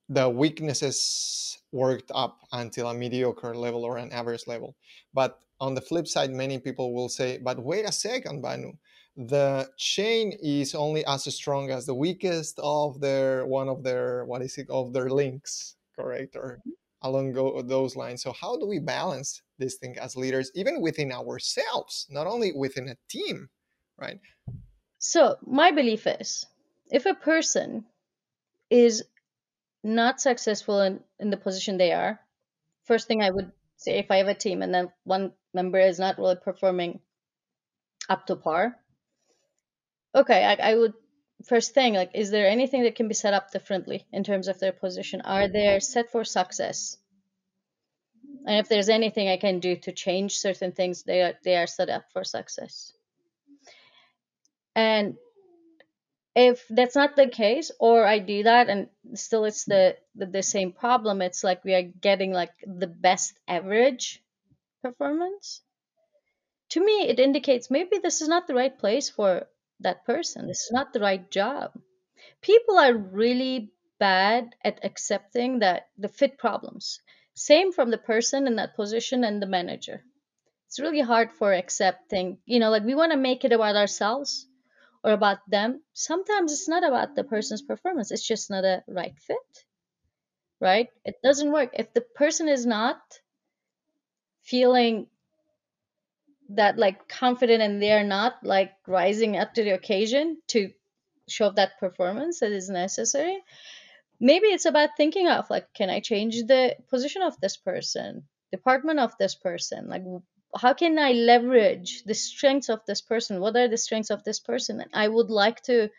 the 0.09 0.29
weaknesses 0.29 1.59
worked 1.73 2.11
up 2.15 2.39
until 2.53 2.89
a 2.89 2.95
mediocre 2.95 3.55
level 3.57 3.85
or 3.85 3.97
an 3.99 4.13
average 4.13 4.47
level. 4.47 4.77
But 5.13 5.41
on 5.61 5.75
the 5.75 5.81
flip 5.81 6.07
side 6.07 6.31
many 6.31 6.59
people 6.59 6.95
will 6.95 7.09
say 7.09 7.39
but 7.39 7.59
wait 7.59 7.89
a 7.89 7.93
second 7.93 8.43
banu 8.43 8.73
the 9.17 9.69
chain 9.79 10.33
is 10.43 10.75
only 10.75 11.05
as 11.07 11.23
strong 11.35 11.71
as 11.71 11.87
the 11.87 11.95
weakest 11.95 12.59
of 12.63 13.01
their 13.01 13.47
one 13.47 13.69
of 13.69 13.83
their 13.83 14.25
what 14.27 14.43
is 14.43 14.59
it 14.59 14.69
of 14.69 14.93
their 14.93 15.09
links 15.09 15.77
correct 15.99 16.37
or 16.37 16.59
mm-hmm. 16.61 16.71
along 17.09 17.33
go, 17.33 17.63
those 17.63 17.97
lines. 17.97 18.23
So 18.23 18.33
how 18.33 18.59
do 18.59 18.67
we 18.67 18.79
balance 18.79 19.43
this 19.59 19.77
thing 19.77 19.97
as 19.99 20.17
leaders 20.17 20.51
even 20.55 20.81
within 20.81 21.13
ourselves 21.13 22.07
not 22.11 22.27
only 22.27 22.53
within 22.53 22.89
a 22.89 22.97
team 23.09 23.49
right? 23.99 24.21
So, 24.99 25.37
my 25.47 25.71
belief 25.71 26.07
is 26.07 26.47
if 26.91 27.07
a 27.07 27.15
person 27.15 27.85
is 28.71 29.05
not 29.83 30.21
successful 30.21 30.81
in, 30.81 31.01
in 31.19 31.31
the 31.31 31.37
position 31.37 31.79
they 31.79 31.93
are, 31.93 32.21
first 32.85 33.07
thing 33.07 33.23
I 33.23 33.31
would 33.31 33.53
say 33.77 33.99
if 33.99 34.11
I 34.11 34.17
have 34.17 34.29
a 34.29 34.35
team 34.35 34.63
and 34.63 34.75
then 34.75 34.91
one 35.05 35.33
member 35.55 35.79
is 35.79 35.99
not 35.99 36.19
really 36.19 36.37
performing 36.37 37.01
up 38.09 38.27
to 38.27 38.37
par, 38.37 38.77
okay, 40.17 40.45
I, 40.45 40.73
I 40.73 40.75
would 40.75 40.95
first 41.45 41.75
thing 41.75 41.95
like 41.95 42.13
is 42.15 42.31
there 42.31 42.49
anything 42.49 42.83
that 42.85 42.95
can 42.95 43.09
be 43.09 43.15
set 43.15 43.35
up 43.35 43.53
differently 43.53 44.07
in 44.13 44.25
terms 44.25 44.49
of 44.49 44.59
their 44.59 44.73
position? 44.73 45.21
Are 45.21 45.49
they 45.49 45.79
set 45.81 46.11
for 46.11 46.25
success? 46.25 46.97
And 48.47 48.59
if 48.59 48.69
there's 48.69 48.89
anything 48.89 49.29
I 49.29 49.37
can 49.37 49.61
do 49.61 49.77
to 49.77 49.93
change 49.93 50.39
certain 50.39 50.73
things, 50.73 51.03
they 51.03 51.23
are 51.23 51.35
they 51.45 51.57
are 51.57 51.67
set 51.67 51.91
up 51.91 52.05
for 52.13 52.25
success. 52.25 52.93
And 54.75 55.17
if 56.37 56.69
that's 56.69 56.95
not 56.95 57.17
the 57.17 57.27
case 57.27 57.71
or 57.81 58.07
i 58.07 58.19
do 58.19 58.43
that 58.43 58.69
and 58.69 58.89
still 59.15 59.45
it's 59.45 59.65
the, 59.65 59.97
the 60.15 60.27
the 60.27 60.43
same 60.43 60.71
problem 60.71 61.23
it's 61.23 61.43
like 61.43 61.65
we 61.65 61.75
are 61.75 61.83
getting 61.83 62.31
like 62.31 62.53
the 62.67 62.87
best 62.87 63.33
average 63.49 64.23
performance 64.83 65.63
to 66.69 66.85
me 66.85 67.09
it 67.09 67.19
indicates 67.19 67.71
maybe 67.71 67.99
this 67.99 68.21
is 68.21 68.29
not 68.29 68.47
the 68.47 68.55
right 68.55 68.79
place 68.79 69.09
for 69.09 69.47
that 69.81 70.05
person. 70.05 70.47
This 70.47 70.63
is 70.63 70.73
not 70.73 70.93
the 70.93 71.01
right 71.01 71.31
job. 71.31 71.73
People 72.41 72.79
are 72.79 72.95
really 72.97 73.73
bad 73.99 74.55
at 74.65 74.85
accepting 74.85 75.61
that 75.61 75.89
the 75.99 76.09
fit 76.09 76.39
problems. 76.39 77.01
Same 77.35 77.73
from 77.73 77.91
the 77.91 77.99
person 77.99 78.47
in 78.47 78.57
that 78.57 78.77
position 78.77 79.25
and 79.25 79.41
the 79.43 79.47
manager. 79.47 80.05
It's 80.67 80.81
really 80.81 81.01
hard 81.01 81.33
for 81.33 81.53
accepting 81.53 82.39
you 82.47 82.59
know 82.59 82.71
like 82.71 82.85
we 82.85 82.95
want 82.95 83.13
to 83.13 83.19
make 83.19 83.45
it 83.45 83.53
about 83.53 83.77
ourselves 83.77 84.47
or 85.05 85.13
about 85.13 85.39
them. 85.49 85.83
Sometimes 85.93 86.53
it's 86.53 86.69
not 86.69 86.85
about 86.85 87.15
the 87.15 87.25
person's 87.25 87.63
performance. 87.63 88.11
It's 88.11 88.27
just 88.27 88.51
not 88.51 88.65
a 88.65 88.83
right 88.89 89.19
fit 89.19 89.65
right? 90.61 90.89
It 91.05 91.17
doesn't 91.23 91.53
work. 91.53 91.71
If 91.75 91.93
the 91.93 92.01
person 92.01 92.49
is 92.49 92.67
not 92.67 92.99
feeling 94.43 95.09
that 96.51 96.79
like 96.79 97.09
confident 97.09 97.63
and 97.63 97.83
they're 97.83 98.05
not 98.05 98.35
like 98.43 98.73
rising 98.87 99.37
up 99.37 99.55
to 99.55 99.65
the 99.65 99.71
occasion 99.71 100.39
to 100.49 100.71
show 101.29 101.51
that 101.51 101.79
performance 101.81 102.41
that 102.41 102.53
is 102.53 102.71
necessary 102.71 103.39
maybe 104.21 104.47
it's 104.47 104.65
about 104.65 104.91
thinking 104.97 105.29
of 105.29 105.51
like 105.51 105.73
can 105.75 105.91
i 105.91 106.01
change 106.01 106.37
the 106.47 106.77
position 106.89 107.23
of 107.23 107.39
this 107.41 107.57
person 107.57 108.25
department 108.53 109.01
of 109.01 109.17
this 109.19 109.35
person? 109.35 109.89
Like 109.89 110.05
how 110.57 110.73
can 110.73 110.99
i 110.99 111.13
leverage 111.13 112.05
the 112.05 112.15
strengths 112.15 112.69
of 112.69 112.81
this 112.87 113.03
person? 113.03 113.41
What 113.41 113.57
are 113.57 113.69
the 113.69 113.77
strengths 113.77 114.11
of 114.11 114.25
this 114.25 114.41
person? 114.41 114.81
And 114.81 114.91
i 114.95 115.07
would 115.09 115.31
like 115.31 115.63
to 115.63 115.91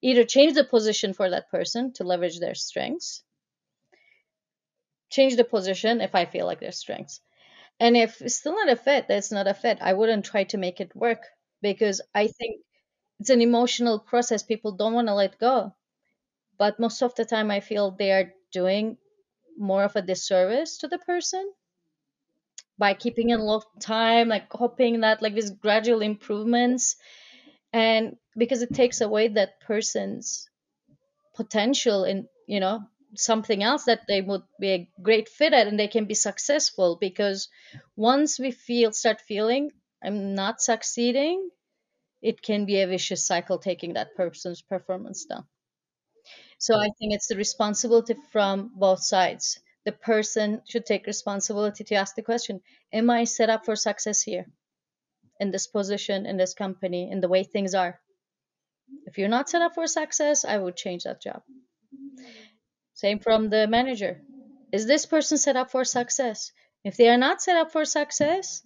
either 0.00 0.24
change 0.24 0.54
the 0.54 0.64
position 0.64 1.12
for 1.12 1.28
that 1.30 1.50
person 1.50 1.92
to 1.94 2.04
leverage 2.04 2.38
their 2.38 2.54
strengths 2.54 3.22
change 5.10 5.34
the 5.36 5.44
position 5.44 6.00
if 6.00 6.14
i 6.14 6.24
feel 6.24 6.46
like 6.46 6.60
their 6.60 6.78
strengths 6.84 7.20
and 7.80 7.96
if 7.96 8.20
it's 8.22 8.36
still 8.36 8.54
not 8.54 8.68
a 8.70 8.76
fit 8.76 9.08
that's 9.08 9.32
not 9.32 9.48
a 9.48 9.54
fit. 9.54 9.78
I 9.80 9.92
wouldn't 9.94 10.24
try 10.24 10.44
to 10.44 10.58
make 10.58 10.80
it 10.80 10.94
work 10.96 11.22
because 11.62 12.00
i 12.14 12.28
think 12.28 12.62
it's 13.20 13.30
an 13.30 13.42
emotional 13.42 14.00
process. 14.00 14.42
People 14.44 14.72
don't 14.72 14.94
want 14.94 15.08
to 15.08 15.14
let 15.14 15.38
go. 15.38 15.74
But 16.58 16.80
most 16.80 17.02
of 17.02 17.14
the 17.16 17.24
time 17.26 17.50
i 17.50 17.60
feel 17.60 17.90
they 17.92 18.12
are 18.12 18.34
doing 18.52 18.98
more 19.58 19.84
of 19.84 19.96
a 19.96 20.02
disservice 20.02 20.78
to 20.78 20.88
the 20.88 20.98
person 20.98 21.52
by 22.78 22.94
keeping 22.94 23.30
in 23.30 23.40
long 23.40 23.62
time 23.80 24.28
like 24.28 24.50
hoping 24.52 25.00
that 25.00 25.20
like 25.22 25.34
these 25.34 25.50
gradual 25.50 26.00
improvements. 26.02 26.96
And 27.72 28.16
because 28.36 28.62
it 28.62 28.74
takes 28.74 29.00
away 29.00 29.28
that 29.28 29.60
person's 29.60 30.48
potential 31.34 32.04
in 32.04 32.28
you 32.48 32.60
know 32.60 32.80
something 33.16 33.62
else 33.62 33.84
that 33.84 34.06
they 34.08 34.20
would 34.22 34.42
be 34.60 34.70
a 34.70 34.90
great 35.02 35.28
fit 35.28 35.52
at 35.52 35.66
and 35.66 35.78
they 35.78 35.88
can 35.88 36.06
be 36.06 36.14
successful 36.14 36.96
because 36.96 37.48
once 37.96 38.38
we 38.38 38.50
feel 38.50 38.92
start 38.92 39.20
feeling 39.20 39.70
i'm 40.02 40.34
not 40.34 40.60
succeeding 40.60 41.50
it 42.22 42.42
can 42.42 42.66
be 42.66 42.80
a 42.80 42.86
vicious 42.88 43.26
cycle 43.26 43.58
taking 43.58 43.94
that 43.94 44.14
person's 44.16 44.62
performance 44.62 45.24
down 45.26 45.46
so 46.58 46.74
i 46.76 46.88
think 46.98 47.12
it's 47.14 47.26
the 47.28 47.36
responsibility 47.36 48.14
from 48.32 48.70
both 48.74 49.02
sides 49.02 49.58
the 49.84 49.92
person 49.92 50.60
should 50.68 50.84
take 50.86 51.06
responsibility 51.06 51.82
to 51.84 51.94
ask 51.94 52.14
the 52.14 52.22
question 52.22 52.60
Am 52.92 53.08
I 53.10 53.24
set 53.24 53.48
up 53.50 53.64
for 53.64 53.76
success 53.76 54.22
here, 54.22 54.46
in 55.40 55.50
this 55.50 55.66
position, 55.66 56.26
in 56.26 56.36
this 56.38 56.54
company, 56.54 57.10
in 57.10 57.20
the 57.20 57.28
way 57.28 57.44
things 57.44 57.74
are? 57.74 58.00
If 59.06 59.18
you're 59.18 59.28
not 59.28 59.50
set 59.50 59.60
up 59.60 59.74
for 59.74 59.88
success, 59.88 60.44
I 60.44 60.56
would 60.56 60.76
change 60.76 61.02
that 61.02 61.20
job. 61.20 61.42
Same 62.98 63.20
from 63.20 63.48
the 63.48 63.68
manager. 63.68 64.20
Is 64.72 64.84
this 64.84 65.06
person 65.06 65.38
set 65.38 65.54
up 65.54 65.70
for 65.70 65.84
success? 65.84 66.50
If 66.82 66.96
they 66.96 67.08
are 67.08 67.16
not 67.16 67.40
set 67.40 67.54
up 67.54 67.70
for 67.70 67.84
success, 67.84 68.60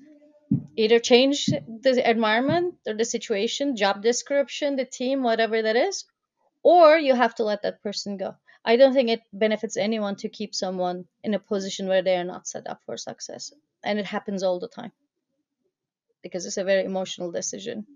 either 0.75 0.99
change 0.99 1.49
the 1.49 2.11
environment 2.11 2.77
or 2.87 2.95
the 2.95 3.05
situation, 3.05 3.77
job 3.77 4.03
description, 4.03 4.77
the 4.77 4.87
team, 4.87 5.23
whatever 5.23 5.61
that 5.61 5.77
is, 5.77 6.07
or 6.63 6.97
you 6.97 7.15
have 7.15 7.35
to 7.35 7.45
let 7.45 7.61
that 7.61 7.83
person 7.83 8.17
go. 8.17 8.35
I 8.65 8.77
don't 8.77 8.95
think 8.95 9.11
it 9.11 9.21
benefits 9.35 9.77
anyone 9.77 10.17
to 10.17 10.31
keep 10.31 10.55
someone 10.55 11.05
in 11.23 11.35
a 11.35 11.39
position 11.39 11.87
where 11.87 12.01
they 12.03 12.17
are 12.17 12.25
not 12.25 12.47
set 12.49 12.67
up 12.67 12.81
for 12.87 12.97
success. 12.97 13.53
And 13.85 13.99
it 13.99 14.07
happens 14.07 14.43
all 14.43 14.59
the 14.59 14.69
time 14.69 14.93
because 16.23 16.47
it's 16.47 16.57
a 16.57 16.65
very 16.65 16.87
emotional 16.87 17.33
decision. 17.33 17.87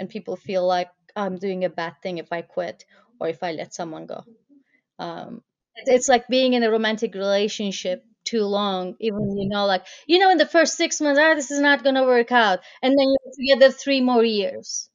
And 0.00 0.10
people 0.10 0.34
feel 0.34 0.66
like 0.66 0.90
I'm 1.14 1.38
doing 1.38 1.64
a 1.64 1.70
bad 1.70 2.02
thing 2.02 2.18
if 2.18 2.32
I 2.32 2.42
quit 2.42 2.84
or 3.20 3.28
if 3.28 3.44
I 3.44 3.52
let 3.52 3.72
someone 3.72 4.06
go. 4.06 4.24
Um, 4.98 5.44
it's 5.76 6.08
like 6.08 6.28
being 6.28 6.54
in 6.54 6.62
a 6.62 6.70
romantic 6.70 7.14
relationship 7.14 8.04
too 8.24 8.44
long, 8.44 8.96
even 9.00 9.36
you 9.36 9.48
know, 9.48 9.66
like, 9.66 9.86
you 10.06 10.18
know, 10.18 10.30
in 10.30 10.38
the 10.38 10.46
first 10.46 10.76
six 10.76 11.00
months, 11.00 11.20
ah, 11.22 11.34
this 11.34 11.50
is 11.50 11.60
not 11.60 11.82
going 11.82 11.96
to 11.96 12.04
work 12.04 12.30
out. 12.32 12.60
And 12.82 12.92
then 12.98 13.06
you're 13.08 13.56
together 13.56 13.72
three 13.72 14.00
more 14.00 14.24
years. 14.24 14.88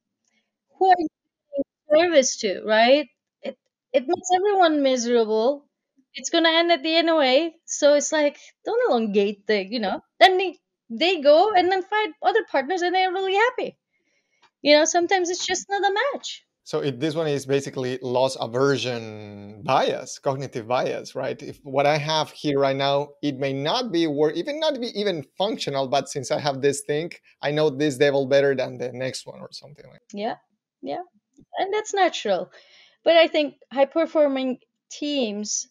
Who 0.79 0.87
are 0.89 0.95
you 0.97 1.07
doing 1.89 2.01
service 2.11 2.37
to, 2.37 2.63
right? 2.65 3.07
It 3.43 3.57
it 3.93 4.05
makes 4.07 4.29
everyone 4.35 4.81
miserable. 4.83 5.67
It's 6.15 6.29
gonna 6.31 6.49
end 6.49 6.71
at 6.71 6.83
the 6.83 6.95
end 6.95 7.09
anyway. 7.09 7.55
So 7.65 7.95
it's 7.95 8.11
like 8.13 8.39
don't 8.65 8.89
elongate 8.91 9.45
the, 9.47 9.65
you 9.65 9.79
know. 9.79 10.01
Then 10.19 10.37
they 10.37 10.59
they 10.89 11.21
go 11.21 11.51
and 11.53 11.71
then 11.71 11.83
find 11.83 12.13
other 12.23 12.45
partners 12.51 12.81
and 12.81 12.95
they're 12.95 13.11
really 13.11 13.35
happy. 13.35 13.77
You 14.63 14.77
know, 14.77 14.85
sometimes 14.85 15.29
it's 15.31 15.45
just 15.47 15.69
not 15.69 15.83
a 15.91 15.93
match. 16.15 16.46
So 16.67 16.81
it, 16.81 16.99
this 16.99 17.15
one 17.15 17.29
is 17.29 17.45
basically 17.45 17.97
loss 18.01 18.35
aversion 18.41 19.61
bias, 19.63 20.19
cognitive 20.19 20.67
bias, 20.67 21.15
right? 21.15 21.41
If 21.41 21.61
what 21.63 21.85
I 21.85 21.97
have 21.97 22.29
here 22.31 22.59
right 22.59 22.75
now, 22.75 23.11
it 23.21 23.39
may 23.39 23.53
not 23.53 23.89
be 23.89 24.05
work, 24.05 24.35
even 24.35 24.59
not 24.59 24.77
be 24.77 24.87
even 24.99 25.23
functional, 25.37 25.87
but 25.87 26.09
since 26.09 26.29
I 26.29 26.41
have 26.41 26.61
this 26.61 26.81
thing, 26.81 27.13
I 27.41 27.51
know 27.51 27.69
this 27.69 27.95
devil 27.97 28.25
better 28.25 28.53
than 28.53 28.77
the 28.77 28.91
next 28.91 29.25
one 29.25 29.39
or 29.39 29.47
something 29.53 29.85
like. 29.89 30.01
That. 30.11 30.17
Yeah, 30.17 30.35
yeah, 30.81 31.03
and 31.57 31.73
that's 31.73 31.93
natural. 31.93 32.51
But 33.05 33.15
I 33.15 33.27
think 33.27 33.55
high 33.71 33.85
performing 33.85 34.57
teams 34.91 35.69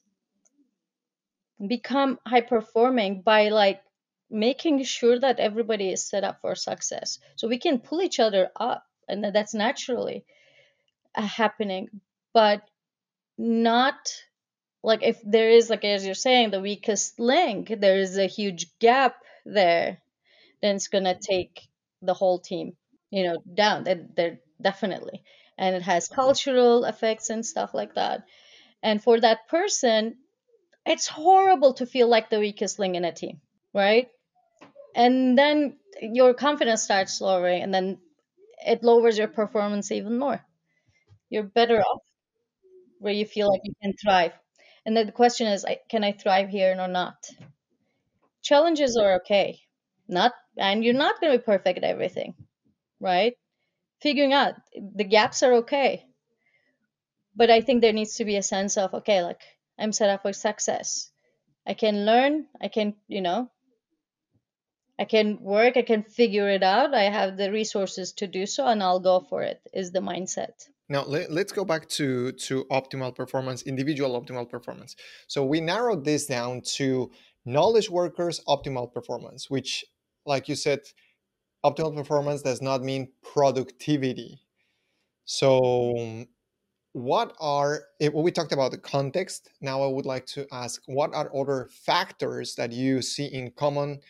become 1.69 2.19
high 2.27 2.41
performing 2.41 3.21
by 3.21 3.51
like 3.51 3.83
making 4.31 4.83
sure 4.85 5.21
that 5.21 5.41
everybody 5.41 5.91
is 5.91 6.09
set 6.09 6.25
up 6.25 6.41
for 6.41 6.55
success, 6.55 7.19
so 7.37 7.49
we 7.49 7.59
can 7.59 7.81
pull 7.81 8.01
each 8.01 8.19
other 8.19 8.49
up, 8.59 8.83
and 9.07 9.23
that's 9.23 9.53
naturally 9.53 10.25
happening 11.25 11.89
but 12.33 12.63
not 13.39 13.97
like 14.83 15.03
if 15.03 15.21
there 15.25 15.51
is 15.51 15.71
like 15.71 15.85
as 15.85 16.05
you're 16.05 16.15
saying 16.15 16.51
the 16.51 16.61
weakest 16.61 17.19
link 17.19 17.73
there 17.79 17.99
is 17.99 18.19
a 18.19 18.27
huge 18.27 18.67
gap 18.79 19.17
there 19.45 19.99
then 20.63 20.77
it's 20.77 20.89
gonna 20.89 21.19
take 21.19 21.69
the 22.03 22.15
whole 22.15 22.39
team 22.39 22.77
you 23.11 23.25
know 23.25 23.43
down 23.55 23.85
that 23.85 24.15
they're 24.17 24.39
definitely 24.61 25.23
and 25.59 25.75
it 25.75 25.83
has 25.83 26.09
cultural 26.09 26.85
effects 26.85 27.31
and 27.31 27.45
stuff 27.45 27.73
like 27.73 27.95
that. 27.95 28.27
And 28.83 29.03
for 29.03 29.21
that 29.21 29.49
person 29.49 30.17
it's 30.85 31.09
horrible 31.09 31.75
to 31.75 31.87
feel 31.87 32.09
like 32.09 32.31
the 32.31 32.39
weakest 32.39 32.79
link 32.79 32.95
in 32.95 33.05
a 33.05 33.13
team 33.13 33.41
right? 33.75 34.09
And 34.95 35.37
then 35.37 35.77
your 36.01 36.33
confidence 36.33 36.83
starts 36.83 37.21
lowering 37.21 37.63
and 37.63 37.75
then 37.75 37.99
it 38.67 38.83
lowers 38.83 39.19
your 39.19 39.29
performance 39.29 39.93
even 39.93 40.19
more 40.19 40.45
you're 41.31 41.43
better 41.45 41.81
off 41.81 42.03
where 42.99 43.13
you 43.13 43.27
feel 43.27 43.51
like 43.51 43.63
you 43.65 43.75
can 43.83 43.95
thrive. 43.95 44.33
And 44.85 44.97
then 44.97 45.07
the 45.07 45.13
question 45.13 45.47
is, 45.49 45.67
can 45.89 46.05
I 46.05 46.13
thrive 46.13 46.49
here 46.49 46.77
or 46.79 46.89
not? 46.89 47.17
Challenges 48.43 48.97
are 48.97 49.17
okay, 49.17 49.61
not, 50.09 50.33
and 50.57 50.83
you're 50.83 50.95
not 50.95 51.21
going 51.21 51.33
to 51.33 51.39
be 51.39 51.45
perfect 51.45 51.79
at 51.79 51.85
everything, 51.85 52.35
right? 53.01 53.35
Figuring 54.01 54.33
out 54.33 54.55
the 54.75 55.05
gaps 55.05 55.43
are 55.43 55.55
okay, 55.55 56.07
but 57.37 57.51
I 57.51 57.61
think 57.61 57.81
there 57.83 57.93
needs 57.93 58.17
to 58.17 58.25
be 58.25 58.37
a 58.37 58.43
sense 58.43 58.77
of 58.77 58.95
okay, 58.95 59.23
like 59.23 59.41
I'm 59.79 59.93
set 59.93 60.11
up 60.11 60.23
for 60.23 60.33
success. 60.33 61.11
I 61.67 61.75
can 61.75 62.07
learn. 62.07 62.47
I 62.61 62.69
can, 62.69 62.95
you 63.09 63.21
know, 63.21 63.51
I 64.99 65.05
can 65.05 65.41
work. 65.41 65.77
I 65.77 65.83
can 65.83 66.03
figure 66.03 66.49
it 66.49 66.63
out. 66.63 66.95
I 66.95 67.05
have 67.05 67.37
the 67.37 67.51
resources 67.51 68.13
to 68.15 68.27
do 68.27 68.47
so, 68.47 68.67
and 68.67 68.83
I'll 68.83 69.01
go 69.01 69.21
for 69.21 69.43
it. 69.43 69.61
Is 69.73 69.93
the 69.93 70.01
mindset. 70.01 70.69
Now 70.89 71.05
let, 71.05 71.31
us 71.31 71.53
go 71.53 71.65
back 71.65 71.89
to 71.91 72.33
to 72.33 72.65
optimal 72.71 73.15
performance, 73.15 73.63
individual 73.63 74.21
optimal 74.21 74.49
performance. 74.49 74.95
So 75.27 75.45
we 75.45 75.61
narrowed 75.61 76.05
this 76.05 76.27
down 76.27 76.63
to 76.77 77.11
knowledge 77.45 77.91
workers 77.91 78.41
optimal 78.47 78.93
performance, 78.93 79.51
which, 79.51 79.85
like 80.25 80.49
you 80.49 80.55
said, 80.55 80.81
optimal 81.65 81.95
performance 81.97 82.43
does 82.43 82.63
not 82.63 82.83
mean 82.83 83.09
productivity. 83.23 84.41
So 85.25 86.27
what 86.97 87.35
are 87.41 87.83
eh, 88.01 88.07
if 88.07 88.15
we 88.15 88.31
talked 88.33 88.53
about 88.53 88.71
the 88.71 88.79
context 88.79 89.51
now 89.61 89.83
i 89.83 89.87
would 89.87 90.07
like 90.07 90.25
to 90.25 90.47
ask 90.51 90.81
what 90.87 91.13
are 91.15 91.31
other 91.37 91.69
factors 91.71 92.55
that 92.55 92.73
you 92.73 93.03
see 93.03 93.27
in 93.27 93.51
common 93.51 94.01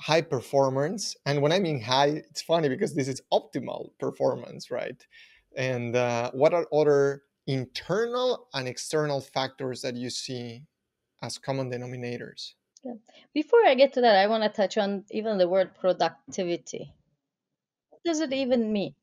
high 0.00 0.20
performance 0.20 1.14
and 1.26 1.40
when 1.40 1.52
i 1.52 1.60
mean 1.60 1.80
high 1.80 2.08
it's 2.08 2.42
funny 2.42 2.68
because 2.68 2.92
this 2.92 3.06
is 3.06 3.22
optimal 3.32 3.90
performance 4.00 4.68
right 4.68 5.06
and 5.56 5.96
uh, 5.96 6.30
what 6.32 6.54
are 6.54 6.66
other 6.72 7.22
internal 7.46 8.48
and 8.54 8.66
external 8.68 9.20
factors 9.20 9.82
that 9.82 9.96
you 9.96 10.10
see 10.10 10.66
as 11.22 11.38
common 11.38 11.70
denominators? 11.70 12.54
Yeah. 12.82 12.94
before 13.32 13.64
i 13.64 13.74
get 13.74 13.94
to 13.94 14.02
that 14.02 14.16
i 14.16 14.26
want 14.26 14.42
to 14.42 14.50
touch 14.50 14.76
on 14.76 15.04
even 15.10 15.38
the 15.38 15.48
word 15.48 15.74
productivity. 15.74 16.92
What 17.88 18.00
does 18.04 18.20
it 18.20 18.30
even 18.34 18.70
mean? 18.74 18.94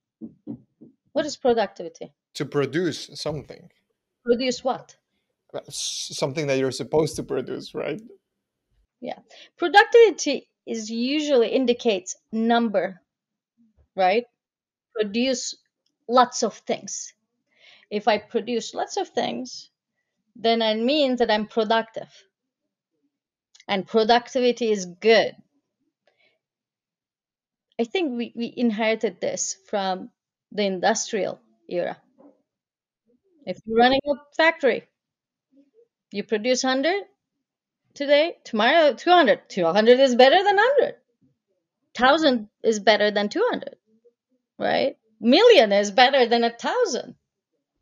What 1.13 1.25
is 1.25 1.35
productivity? 1.35 2.13
To 2.35 2.45
produce 2.45 3.09
something. 3.15 3.71
Produce 4.23 4.63
what? 4.63 4.95
Something 5.69 6.45
that 6.45 6.59
you're 6.59 6.71
supposed 6.71 7.15
to 7.15 7.23
produce 7.23 7.73
right? 7.73 7.99
Yeah. 8.99 9.17
Productivity 9.57 10.47
is 10.67 10.91
usually 10.91 11.49
indicates 11.49 12.15
number 12.31 13.01
right? 13.95 14.25
Produce 14.93 15.55
lots 16.11 16.43
of 16.43 16.53
things. 16.55 17.13
If 17.89 18.07
I 18.07 18.17
produce 18.17 18.73
lots 18.73 18.97
of 18.97 19.09
things, 19.09 19.69
then 20.35 20.61
it 20.61 20.83
means 20.83 21.19
that 21.19 21.31
I'm 21.31 21.47
productive. 21.47 22.09
And 23.67 23.87
productivity 23.87 24.71
is 24.71 24.85
good. 24.85 25.35
I 27.79 27.83
think 27.85 28.17
we, 28.17 28.33
we 28.35 28.53
inherited 28.55 29.19
this 29.19 29.55
from 29.67 30.09
the 30.51 30.63
industrial 30.63 31.39
era. 31.69 31.97
If 33.45 33.57
you're 33.65 33.77
running 33.77 34.01
a 34.07 34.13
factory, 34.35 34.87
you 36.11 36.23
produce 36.23 36.63
100 36.63 37.03
today, 37.93 38.37
tomorrow 38.43 38.93
200. 38.93 39.49
200 39.49 39.99
is 39.99 40.15
better 40.15 40.43
than 40.43 40.55
100. 40.55 40.95
1000 41.97 42.49
is 42.63 42.79
better 42.79 43.11
than 43.11 43.29
200, 43.29 43.75
right? 44.57 44.95
Million 45.21 45.71
is 45.71 45.91
better 45.91 46.25
than 46.25 46.43
a 46.43 46.49
thousand. 46.49 47.15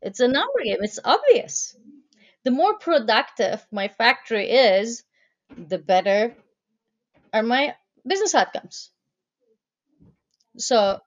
It's 0.02 0.20
a 0.20 0.28
number 0.28 0.60
game. 0.64 0.78
It's 0.80 1.00
obvious. 1.02 1.74
The 2.44 2.50
more 2.50 2.78
productive 2.78 3.66
my 3.72 3.88
factory 3.88 4.48
is, 4.50 5.02
the 5.56 5.78
better 5.78 6.36
are 7.32 7.42
my 7.42 7.74
business 8.06 8.34
outcomes. 8.34 8.90
So 10.56 11.00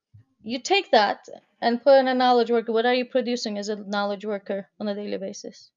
you 0.44 0.60
take 0.60 0.92
that 0.92 1.26
and 1.62 1.82
put 1.82 2.00
in 2.00 2.08
a 2.08 2.14
knowledge 2.14 2.52
worker. 2.52 2.72
What 2.72 2.86
are 2.86 2.94
you 2.94 3.06
producing 3.06 3.58
as 3.58 3.70
a 3.70 3.76
knowledge 3.76 4.26
worker 4.26 4.68
on 4.80 4.88
a 4.88 4.96
daily 4.96 5.18
basis? 5.18 5.72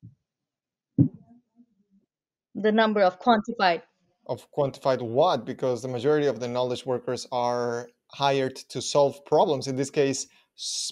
The 2.54 2.72
number 2.72 3.02
of 3.02 3.20
quantified. 3.20 3.82
Of 4.26 4.46
quantified 4.50 5.02
what? 5.02 5.44
Because 5.44 5.82
the 5.82 5.88
majority 5.88 6.26
of 6.26 6.40
the 6.40 6.48
knowledge 6.48 6.84
workers 6.84 7.26
are 7.30 7.88
hired 8.12 8.56
to 8.70 8.82
solve 8.82 9.24
problems. 9.24 9.68
In 9.68 9.76
this 9.76 9.90
case, 9.90 10.26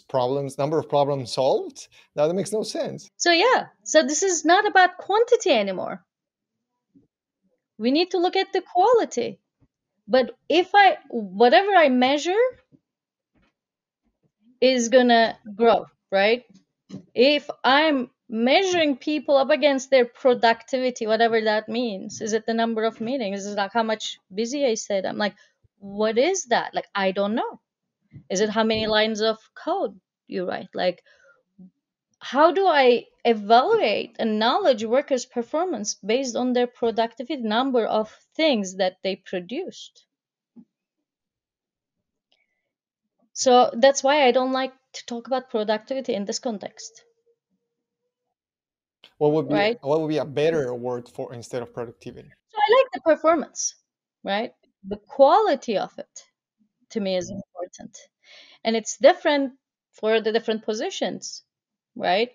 problems 0.08 0.58
number 0.58 0.78
of 0.78 0.88
problems 0.88 1.32
solved? 1.32 1.88
Now 2.14 2.28
that 2.28 2.34
makes 2.34 2.52
no 2.52 2.62
sense. 2.62 3.10
So 3.16 3.30
yeah. 3.30 3.66
So 3.84 4.02
this 4.02 4.22
is 4.22 4.44
not 4.44 4.66
about 4.66 4.98
quantity 4.98 5.50
anymore. 5.50 6.04
We 7.78 7.90
need 7.90 8.10
to 8.10 8.18
look 8.18 8.36
at 8.36 8.52
the 8.52 8.62
quality. 8.62 9.40
But 10.06 10.32
if 10.48 10.70
i 10.74 10.98
whatever 11.08 11.70
i 11.74 11.88
measure 11.88 12.44
is 14.60 14.88
gonna 14.88 15.38
grow 15.56 15.86
right? 16.12 16.44
If 17.14 17.48
i'm 17.64 18.10
measuring 18.28 18.96
people 18.96 19.36
up 19.36 19.50
against 19.50 19.90
their 19.90 20.04
productivity 20.04 21.06
whatever 21.06 21.40
that 21.40 21.68
means 21.68 22.20
is 22.20 22.32
it 22.32 22.46
the 22.46 22.54
number 22.54 22.84
of 22.84 23.00
meetings? 23.00 23.46
Is 23.46 23.52
it 23.52 23.56
like 23.56 23.72
how 23.72 23.82
much 23.82 24.18
busy 24.32 24.66
i 24.66 24.74
said? 24.74 25.06
I'm 25.06 25.18
like 25.18 25.34
what 25.78 26.18
is 26.18 26.44
that? 26.46 26.74
Like 26.74 26.86
i 26.94 27.12
don't 27.12 27.34
know 27.34 27.60
is 28.30 28.40
it 28.40 28.50
how 28.50 28.64
many 28.64 28.86
lines 28.86 29.20
of 29.20 29.38
code 29.54 30.00
you 30.26 30.48
write? 30.48 30.68
Like, 30.74 31.02
how 32.18 32.52
do 32.52 32.66
I 32.66 33.06
evaluate 33.24 34.16
a 34.18 34.24
knowledge 34.24 34.84
worker's 34.84 35.26
performance 35.26 35.94
based 35.94 36.36
on 36.36 36.52
their 36.52 36.66
productivity 36.66 37.42
number 37.42 37.86
of 37.86 38.10
things 38.34 38.76
that 38.76 38.96
they 39.02 39.16
produced? 39.16 40.06
So 43.34 43.70
that's 43.74 44.02
why 44.02 44.26
I 44.26 44.30
don't 44.30 44.52
like 44.52 44.72
to 44.94 45.06
talk 45.06 45.26
about 45.26 45.50
productivity 45.50 46.14
in 46.14 46.24
this 46.24 46.38
context. 46.38 47.04
What 49.18 49.32
would 49.32 49.48
be 49.48 49.54
right? 49.54 49.78
what 49.82 50.00
would 50.00 50.08
be 50.08 50.18
a 50.18 50.24
better 50.24 50.74
word 50.74 51.08
for 51.08 51.34
instead 51.34 51.62
of 51.62 51.72
productivity? 51.74 52.30
So 52.48 52.58
I 52.58 52.82
like 52.82 52.92
the 52.92 53.00
performance, 53.00 53.74
right? 54.22 54.52
The 54.84 54.96
quality 54.96 55.76
of 55.78 55.98
it 55.98 56.24
to 56.90 57.00
me 57.00 57.16
is 57.16 57.32
And 58.64 58.76
it's 58.76 58.96
different 58.98 59.54
for 59.92 60.20
the 60.20 60.32
different 60.32 60.64
positions, 60.64 61.42
right? 61.96 62.30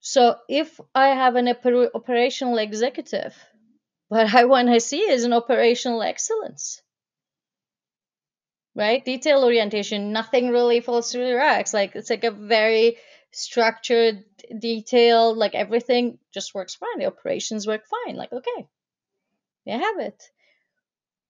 So 0.00 0.36
if 0.48 0.80
I 0.94 1.08
have 1.08 1.36
an 1.36 1.46
oper- 1.46 1.90
operational 1.94 2.58
executive, 2.58 3.36
what 4.08 4.34
I 4.34 4.44
want 4.44 4.68
to 4.68 4.80
see 4.80 5.00
is 5.00 5.24
an 5.24 5.32
operational 5.32 6.02
excellence, 6.02 6.82
right? 8.74 9.04
Detail 9.04 9.44
orientation, 9.44 10.12
nothing 10.12 10.50
really 10.50 10.80
falls 10.80 11.12
through 11.12 11.26
the 11.26 11.34
cracks. 11.34 11.74
Like 11.74 11.94
it's 11.94 12.10
like 12.10 12.24
a 12.24 12.30
very 12.30 12.96
structured, 13.32 14.24
detailed, 14.58 15.36
like 15.36 15.54
everything 15.54 16.18
just 16.32 16.54
works 16.54 16.74
fine. 16.74 16.98
The 16.98 17.06
operations 17.06 17.66
work 17.66 17.82
fine. 17.86 18.16
Like, 18.16 18.32
okay, 18.32 18.68
you 19.64 19.72
have 19.72 19.98
it. 20.00 20.22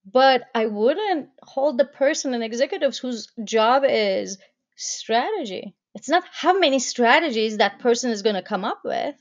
But 0.05 0.49
I 0.55 0.67
wouldn't 0.67 1.31
hold 1.43 1.79
the 1.79 1.85
person 1.85 2.35
and 2.35 2.43
executives 2.43 2.99
whose 2.99 3.29
job 3.45 3.85
is 3.87 4.39
strategy. 4.77 5.75
It's 5.95 6.09
not 6.09 6.25
how 6.33 6.59
many 6.59 6.79
strategies 6.79 7.59
that 7.59 7.81
person 7.81 8.11
is 8.11 8.23
going 8.23 8.37
to 8.37 8.43
come 8.43 8.65
up 8.65 8.81
with. 8.85 9.17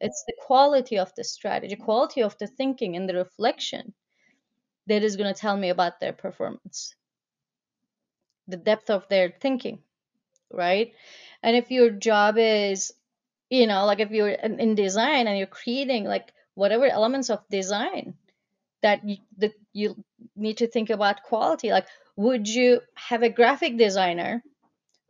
It's 0.00 0.24
the 0.26 0.34
quality 0.38 0.98
of 0.98 1.14
the 1.14 1.24
strategy, 1.24 1.76
quality 1.76 2.22
of 2.22 2.36
the 2.38 2.46
thinking 2.46 2.96
and 2.96 3.08
the 3.08 3.14
reflection 3.14 3.94
that 4.86 5.02
is 5.02 5.16
going 5.16 5.32
to 5.32 5.40
tell 5.40 5.56
me 5.56 5.70
about 5.70 5.98
their 6.00 6.12
performance, 6.12 6.94
the 8.46 8.58
depth 8.58 8.90
of 8.90 9.08
their 9.08 9.30
thinking, 9.30 9.82
right? 10.52 10.92
And 11.42 11.56
if 11.56 11.70
your 11.70 11.90
job 11.90 12.36
is, 12.38 12.92
you 13.48 13.66
know, 13.66 13.86
like 13.86 14.00
if 14.00 14.10
you're 14.10 14.28
in 14.28 14.74
design 14.74 15.26
and 15.26 15.38
you're 15.38 15.46
creating 15.46 16.04
like 16.04 16.32
whatever 16.54 16.86
elements 16.86 17.30
of 17.30 17.48
design 17.48 18.14
that 18.86 19.00
you, 19.04 19.16
you 19.72 20.04
need 20.36 20.58
to 20.58 20.68
think 20.68 20.90
about 20.90 21.22
quality, 21.22 21.70
like 21.70 21.86
would 22.16 22.48
you 22.48 22.80
have 22.94 23.22
a 23.22 23.28
graphic 23.28 23.76
designer 23.76 24.42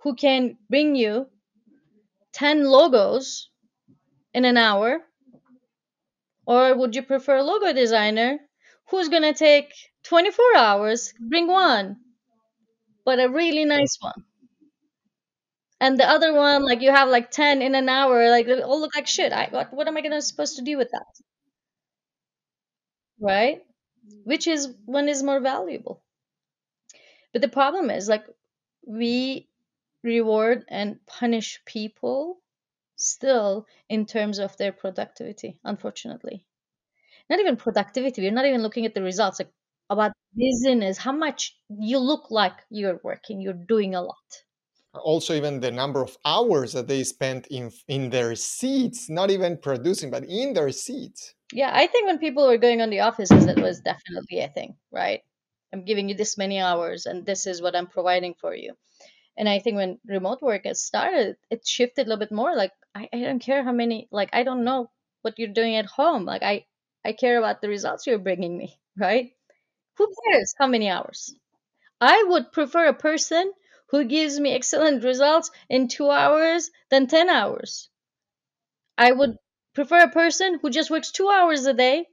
who 0.02 0.14
can 0.14 0.56
bring 0.68 0.94
you 0.96 1.26
10 2.32 2.64
logos 2.64 3.48
in 4.34 4.44
an 4.44 4.56
hour? 4.56 5.00
Or 6.46 6.76
would 6.76 6.94
you 6.94 7.02
prefer 7.02 7.38
a 7.38 7.42
logo 7.42 7.72
designer 7.72 8.38
who's 8.88 9.08
going 9.08 9.22
to 9.22 9.34
take 9.34 9.72
24 10.04 10.56
hours, 10.56 11.12
bring 11.18 11.48
one, 11.48 11.96
but 13.04 13.18
a 13.18 13.28
really 13.28 13.64
nice 13.64 13.96
one? 14.00 14.24
And 15.80 15.98
the 16.00 16.08
other 16.08 16.32
one, 16.32 16.64
like 16.64 16.80
you 16.80 16.90
have 16.90 17.08
like 17.08 17.30
10 17.30 17.62
in 17.62 17.74
an 17.74 17.88
hour, 17.88 18.30
like 18.30 18.46
they 18.46 18.62
all 18.62 18.80
look 18.80 18.94
like 18.94 19.06
shit. 19.06 19.32
I 19.32 19.48
what, 19.50 19.72
what 19.72 19.88
am 19.88 19.96
I 19.96 20.00
gonna 20.00 20.22
supposed 20.22 20.56
to 20.56 20.62
do 20.62 20.78
with 20.78 20.90
that? 20.90 21.06
Right? 23.20 23.65
Which 24.24 24.46
is 24.46 24.74
one 24.84 25.08
is 25.08 25.22
more 25.22 25.40
valuable. 25.40 26.02
But 27.32 27.42
the 27.42 27.48
problem 27.48 27.90
is 27.90 28.08
like 28.08 28.26
we 28.86 29.48
reward 30.02 30.64
and 30.68 31.04
punish 31.06 31.60
people 31.66 32.40
still 32.96 33.66
in 33.88 34.06
terms 34.06 34.38
of 34.38 34.56
their 34.56 34.72
productivity, 34.72 35.58
unfortunately. 35.64 36.46
Not 37.28 37.40
even 37.40 37.56
productivity, 37.56 38.22
we're 38.22 38.30
not 38.30 38.46
even 38.46 38.62
looking 38.62 38.86
at 38.86 38.94
the 38.94 39.02
results, 39.02 39.40
like 39.40 39.52
about 39.90 40.12
business, 40.36 40.98
how 40.98 41.12
much 41.12 41.58
you 41.68 41.98
look 41.98 42.30
like 42.30 42.54
you're 42.70 43.00
working, 43.02 43.40
you're 43.40 43.52
doing 43.52 43.94
a 43.94 44.02
lot. 44.02 44.44
Also, 44.94 45.34
even 45.34 45.60
the 45.60 45.70
number 45.70 46.02
of 46.02 46.16
hours 46.24 46.72
that 46.72 46.88
they 46.88 47.04
spent 47.04 47.46
in 47.48 47.70
in 47.88 48.10
their 48.10 48.34
seats, 48.34 49.10
not 49.10 49.30
even 49.30 49.58
producing, 49.58 50.10
but 50.10 50.24
in 50.24 50.54
their 50.54 50.72
seats. 50.72 51.35
Yeah, 51.52 51.70
I 51.74 51.86
think 51.88 52.06
when 52.06 52.18
people 52.18 52.46
were 52.46 52.56
going 52.58 52.80
on 52.80 52.90
the 52.90 53.00
offices, 53.00 53.46
it 53.46 53.58
was 53.58 53.80
definitely 53.80 54.40
a 54.40 54.48
thing, 54.48 54.76
right? 54.92 55.22
I'm 55.72 55.84
giving 55.84 56.08
you 56.08 56.14
this 56.14 56.38
many 56.38 56.60
hours, 56.60 57.06
and 57.06 57.26
this 57.26 57.46
is 57.48 57.60
what 57.60 57.74
I'm 57.74 57.88
providing 57.88 58.34
for 58.34 58.54
you. 58.54 58.76
And 59.36 59.48
I 59.48 59.58
think 59.60 59.76
when 59.76 60.00
remote 60.06 60.42
work 60.42 60.64
has 60.66 60.80
started, 60.82 61.36
it 61.50 61.66
shifted 61.66 62.06
a 62.06 62.10
little 62.10 62.20
bit 62.20 62.32
more. 62.32 62.56
Like 62.56 62.72
I, 62.94 63.08
I 63.12 63.20
don't 63.20 63.40
care 63.40 63.64
how 63.64 63.72
many, 63.72 64.08
like 64.12 64.30
I 64.34 64.44
don't 64.44 64.64
know 64.64 64.90
what 65.22 65.38
you're 65.38 65.48
doing 65.60 65.76
at 65.76 65.86
home. 65.86 66.24
Like 66.26 66.42
I, 66.42 66.66
I 67.04 67.12
care 67.12 67.38
about 67.38 67.60
the 67.62 67.68
results 67.68 68.06
you're 68.06 68.18
bringing 68.18 68.56
me, 68.58 68.80
right? 68.98 69.32
Who 69.98 70.12
cares 70.28 70.54
how 70.58 70.68
many 70.68 70.90
hours? 70.90 71.34
I 72.00 72.24
would 72.28 72.52
prefer 72.52 72.86
a 72.86 72.94
person 72.94 73.52
who 73.88 74.04
gives 74.04 74.40
me 74.40 74.54
excellent 74.54 75.04
results 75.04 75.50
in 75.70 75.88
two 75.88 76.10
hours 76.10 76.70
than 76.90 77.06
10 77.08 77.30
hours. 77.30 77.90
I 78.98 79.10
would 79.10 79.38
prefer 79.76 80.00
a 80.00 80.10
person 80.10 80.58
who 80.60 80.70
just 80.70 80.90
works 80.90 81.12
two 81.12 81.28
hours 81.28 81.66
a 81.66 81.74
day 81.74 82.08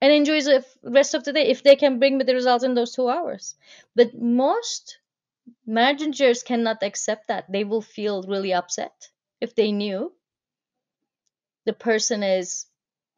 and 0.00 0.12
enjoys 0.12 0.44
the 0.44 0.64
rest 0.84 1.14
of 1.14 1.24
the 1.24 1.32
day 1.32 1.48
if 1.48 1.62
they 1.62 1.74
can 1.74 1.98
bring 1.98 2.16
me 2.16 2.24
the 2.24 2.34
results 2.34 2.64
in 2.64 2.74
those 2.74 2.94
two 2.94 3.08
hours. 3.08 3.56
But 3.96 4.16
most 4.16 4.98
managers 5.66 6.44
cannot 6.44 6.84
accept 6.84 7.28
that. 7.28 7.50
They 7.50 7.64
will 7.64 7.82
feel 7.82 8.22
really 8.22 8.54
upset 8.54 9.08
if 9.40 9.56
they 9.56 9.72
knew 9.72 10.12
the 11.66 11.72
person 11.72 12.22
is 12.22 12.66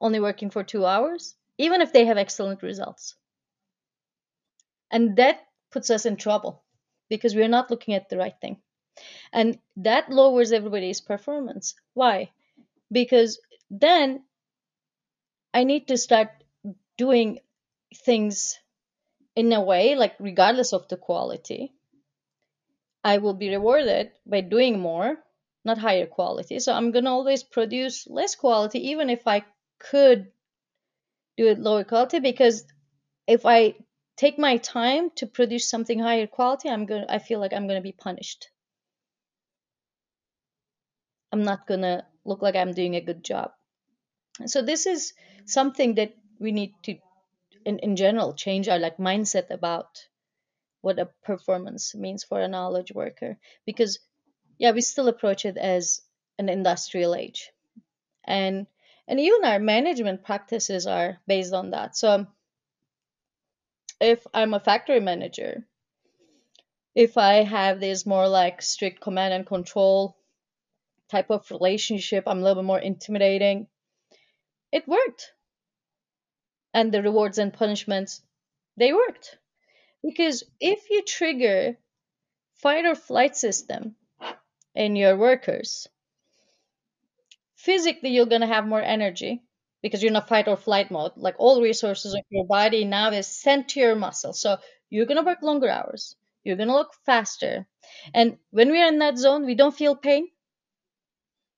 only 0.01 0.21
working 0.21 0.49
for 0.51 0.65
two 0.65 0.87
hours, 0.87 1.35
even 1.59 1.83
if 1.83 1.93
they 1.93 2.07
have 2.07 2.17
excellent 2.17 2.63
results. 2.63 3.15
And 4.91 5.17
that 5.17 5.41
puts 5.71 5.91
us 5.91 6.07
in 6.07 6.17
trouble 6.17 6.63
because 7.11 7.35
we're 7.35 7.57
not 7.57 7.71
looking 7.71 7.95
at 7.95 8.09
the 8.09 8.17
right 8.17 8.41
thing. 8.41 8.57
And 9.35 9.59
that 9.77 10.11
lowers 10.11 10.53
everybody's 10.53 11.03
performance. 11.03 11.75
Why? 11.93 12.31
Because 12.91 13.39
then 13.71 14.23
I 15.53 15.65
need 15.65 15.89
to 15.89 15.97
start 15.97 16.31
doing 16.97 17.41
things 17.95 18.59
in 19.35 19.53
a 19.53 19.61
way, 19.61 19.95
like 19.95 20.15
regardless 20.19 20.73
of 20.73 20.89
the 20.89 20.97
quality, 20.97 21.73
I 23.05 23.19
will 23.19 23.35
be 23.35 23.51
rewarded 23.51 24.11
by 24.27 24.41
doing 24.41 24.81
more, 24.81 25.17
not 25.65 25.79
higher 25.79 26.07
quality. 26.07 26.59
So 26.59 26.73
I'm 26.73 26.91
to 27.05 27.11
always 27.11 27.43
produce 27.43 28.07
less 28.09 28.35
quality, 28.35 28.89
even 28.89 29.11
if 29.11 29.27
I 29.27 29.45
could 29.79 30.33
do 31.37 31.47
it 31.49 31.59
lower 31.59 31.85
quality, 31.85 32.19
because 32.21 32.65
if 33.27 33.45
I 33.45 33.75
take 34.17 34.39
my 34.39 34.57
time 34.57 35.11
to 35.17 35.27
produce 35.27 35.69
something 35.69 35.99
higher 35.99 36.27
quality, 36.27 36.69
I'm 36.69 36.87
to, 37.03 37.13
I 37.13 37.19
feel 37.19 37.41
like 37.41 37.53
I'm 37.53 37.67
to 37.79 37.83
be 37.83 37.93
punished. 37.93 38.49
I'm 41.31 41.43
not 41.43 41.67
to 41.83 42.05
look 42.25 42.41
like 42.41 42.57
I'm 42.57 42.73
doing 42.73 42.97
a 42.97 43.01
good 43.01 43.23
job. 43.23 43.53
So 44.45 44.63
this 44.63 44.87
is 44.87 45.15
something 45.47 45.95
that 45.95 46.15
we 46.39 46.53
need 46.53 46.75
to 46.85 46.99
in, 47.65 47.79
in 47.79 47.97
general 47.97 48.35
change 48.35 48.69
our 48.69 48.79
like 48.79 48.99
mindset 48.99 49.51
about 49.51 50.07
what 50.83 50.99
a 50.99 51.09
performance 51.25 51.95
means 51.95 52.23
for 52.23 52.41
a 52.41 52.49
knowledge 52.49 52.93
worker 52.93 53.39
because 53.65 53.99
yeah 54.59 54.71
we 54.73 54.81
still 54.81 55.09
approach 55.09 55.45
it 55.45 55.57
as 55.57 56.03
an 56.39 56.49
industrial 56.49 57.15
age 57.15 57.51
and 58.25 58.67
and 59.09 59.19
even 59.19 59.45
our 59.45 59.59
management 59.59 60.23
practices 60.23 60.87
are 60.87 61.19
based 61.27 61.53
on 61.53 61.71
that 61.71 61.97
so 61.97 62.27
if 64.01 64.27
I'm 64.35 64.55
a 64.55 64.61
factory 64.61 65.01
manager, 65.01 65.67
if 66.95 67.17
I 67.17 67.45
have 67.45 67.81
this 67.81 68.07
more 68.07 68.29
like 68.29 68.63
strict 68.63 69.01
command 69.01 69.35
and 69.35 69.47
control 69.47 70.17
type 71.11 71.31
of 71.31 71.51
relationship, 71.51 72.25
I'm 72.27 72.39
a 72.39 72.43
little 72.43 72.63
bit 72.63 72.67
more 72.67 72.79
intimidating. 72.79 73.69
It 74.77 74.87
worked. 74.87 75.33
And 76.75 76.93
the 76.93 77.01
rewards 77.01 77.39
and 77.39 77.51
punishments, 77.51 78.21
they 78.77 78.93
worked. 78.93 79.39
Because 80.03 80.45
if 80.61 80.91
you 80.91 81.01
trigger 81.03 81.79
fight 82.57 82.85
or 82.85 82.95
flight 82.95 83.37
system 83.39 83.97
in 84.75 84.95
your 84.95 85.17
workers, 85.17 85.89
physically 87.55 88.11
you're 88.11 88.33
going 88.35 88.43
to 88.43 88.55
have 88.55 88.67
more 88.67 88.83
energy 88.83 89.43
because 89.81 90.03
you're 90.03 90.11
in 90.11 90.23
a 90.23 90.31
fight 90.33 90.47
or 90.47 90.59
flight 90.59 90.91
mode. 90.91 91.13
Like 91.17 91.37
all 91.39 91.63
resources 91.63 92.13
of 92.13 92.21
your 92.29 92.45
body 92.45 92.85
now 92.85 93.13
is 93.13 93.27
sent 93.27 93.71
to 93.71 93.81
your 93.81 93.97
muscles. 93.97 94.43
So 94.43 94.59
you're 94.91 95.07
going 95.07 95.17
to 95.17 95.31
work 95.31 95.41
longer 95.41 95.71
hours. 95.71 96.17
You're 96.45 96.57
going 96.57 96.69
to 96.69 96.75
look 96.81 96.93
faster. 97.07 97.67
And 98.13 98.37
when 98.51 98.69
we're 98.69 98.89
in 98.89 98.99
that 98.99 99.17
zone, 99.17 99.47
we 99.47 99.55
don't 99.55 99.75
feel 99.75 99.97
pain. 99.97 100.29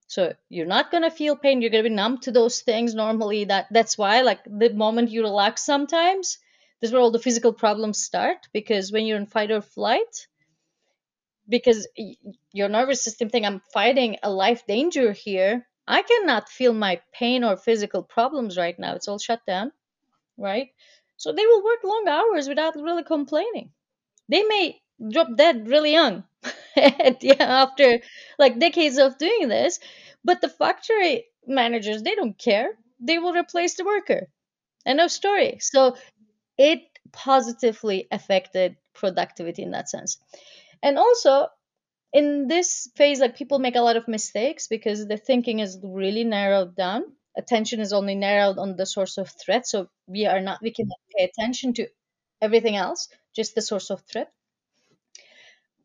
So 0.09 0.35
you're 0.49 0.66
not 0.66 0.90
going 0.90 1.05
to 1.05 1.11
feel 1.11 1.37
pain. 1.37 1.62
You're 1.62 1.71
going 1.71 1.85
to 1.85 1.90
be 1.90 1.94
numb 1.97 2.18
to 2.23 2.33
those 2.33 2.62
things 2.62 2.94
normally. 2.94 3.44
That 3.47 3.68
That's 3.71 3.99
why, 3.99 4.23
like, 4.23 4.40
the 4.47 4.75
moment 4.75 5.11
you 5.11 5.23
relax 5.23 5.64
sometimes, 5.64 6.38
this 6.81 6.88
is 6.88 6.92
where 6.92 7.03
all 7.03 7.12
the 7.12 7.21
physical 7.21 7.53
problems 7.53 8.03
start. 8.03 8.38
Because 8.53 8.92
when 8.92 9.07
you're 9.07 9.18
in 9.18 9.27
fight 9.27 9.51
or 9.53 9.61
flight, 9.62 10.29
because 11.49 11.88
your 12.53 12.68
nervous 12.68 13.05
system 13.05 13.29
think 13.29 13.47
I'm 13.47 13.61
fighting 13.73 14.16
a 14.23 14.31
life 14.31 14.66
danger 14.66 15.12
here, 15.12 15.66
I 15.87 16.03
cannot 16.03 16.49
feel 16.49 16.73
my 16.75 17.01
pain 17.12 17.44
or 17.44 17.57
physical 17.57 18.03
problems 18.03 18.57
right 18.59 18.79
now. 18.79 18.94
It's 18.94 19.09
all 19.09 19.18
shut 19.18 19.44
down, 19.47 19.73
right? 20.38 20.68
So 21.16 21.33
they 21.33 21.47
will 21.47 21.64
work 21.64 21.85
long 21.85 22.09
hours 22.09 22.49
without 22.49 22.77
really 22.77 23.05
complaining. 23.05 23.73
They 24.29 24.44
may 24.44 24.81
drop 25.11 25.37
dead 25.37 25.68
really 25.68 25.92
young 25.92 26.25
yeah, 27.22 27.34
after 27.64 28.00
like 28.38 28.58
decades 28.58 28.98
of 28.98 29.18
doing 29.18 29.48
this, 29.48 29.80
but 30.24 30.40
the 30.40 30.48
factory 30.48 31.26
managers, 31.46 32.02
they 32.02 32.14
don't 32.14 32.38
care. 32.38 32.70
They 33.00 33.18
will 33.18 33.34
replace 33.34 33.76
the 33.76 33.84
worker. 33.84 34.28
End 34.86 35.00
of 35.00 35.10
story. 35.10 35.58
So 35.60 35.96
it 36.58 36.80
positively 37.12 38.08
affected 38.10 38.76
productivity 38.94 39.62
in 39.62 39.72
that 39.72 39.88
sense. 39.90 40.18
And 40.82 40.98
also, 40.98 41.48
in 42.12 42.48
this 42.48 42.90
phase 42.96 43.20
like 43.20 43.36
people 43.36 43.58
make 43.58 43.76
a 43.76 43.80
lot 43.80 43.96
of 43.96 44.08
mistakes 44.08 44.66
because 44.68 45.06
the 45.06 45.16
thinking 45.16 45.58
is 45.60 45.78
really 45.82 46.24
narrowed 46.24 46.74
down 46.76 47.02
attention 47.36 47.80
is 47.80 47.92
only 47.92 48.14
narrowed 48.14 48.58
on 48.58 48.76
the 48.76 48.86
source 48.86 49.18
of 49.18 49.30
threat 49.44 49.66
so 49.66 49.88
we 50.06 50.26
are 50.26 50.40
not 50.40 50.60
we 50.62 50.72
cannot 50.72 50.98
pay 51.16 51.24
attention 51.24 51.72
to 51.74 51.86
everything 52.40 52.76
else 52.76 53.08
just 53.36 53.54
the 53.54 53.62
source 53.62 53.90
of 53.90 54.02
threat 54.10 54.32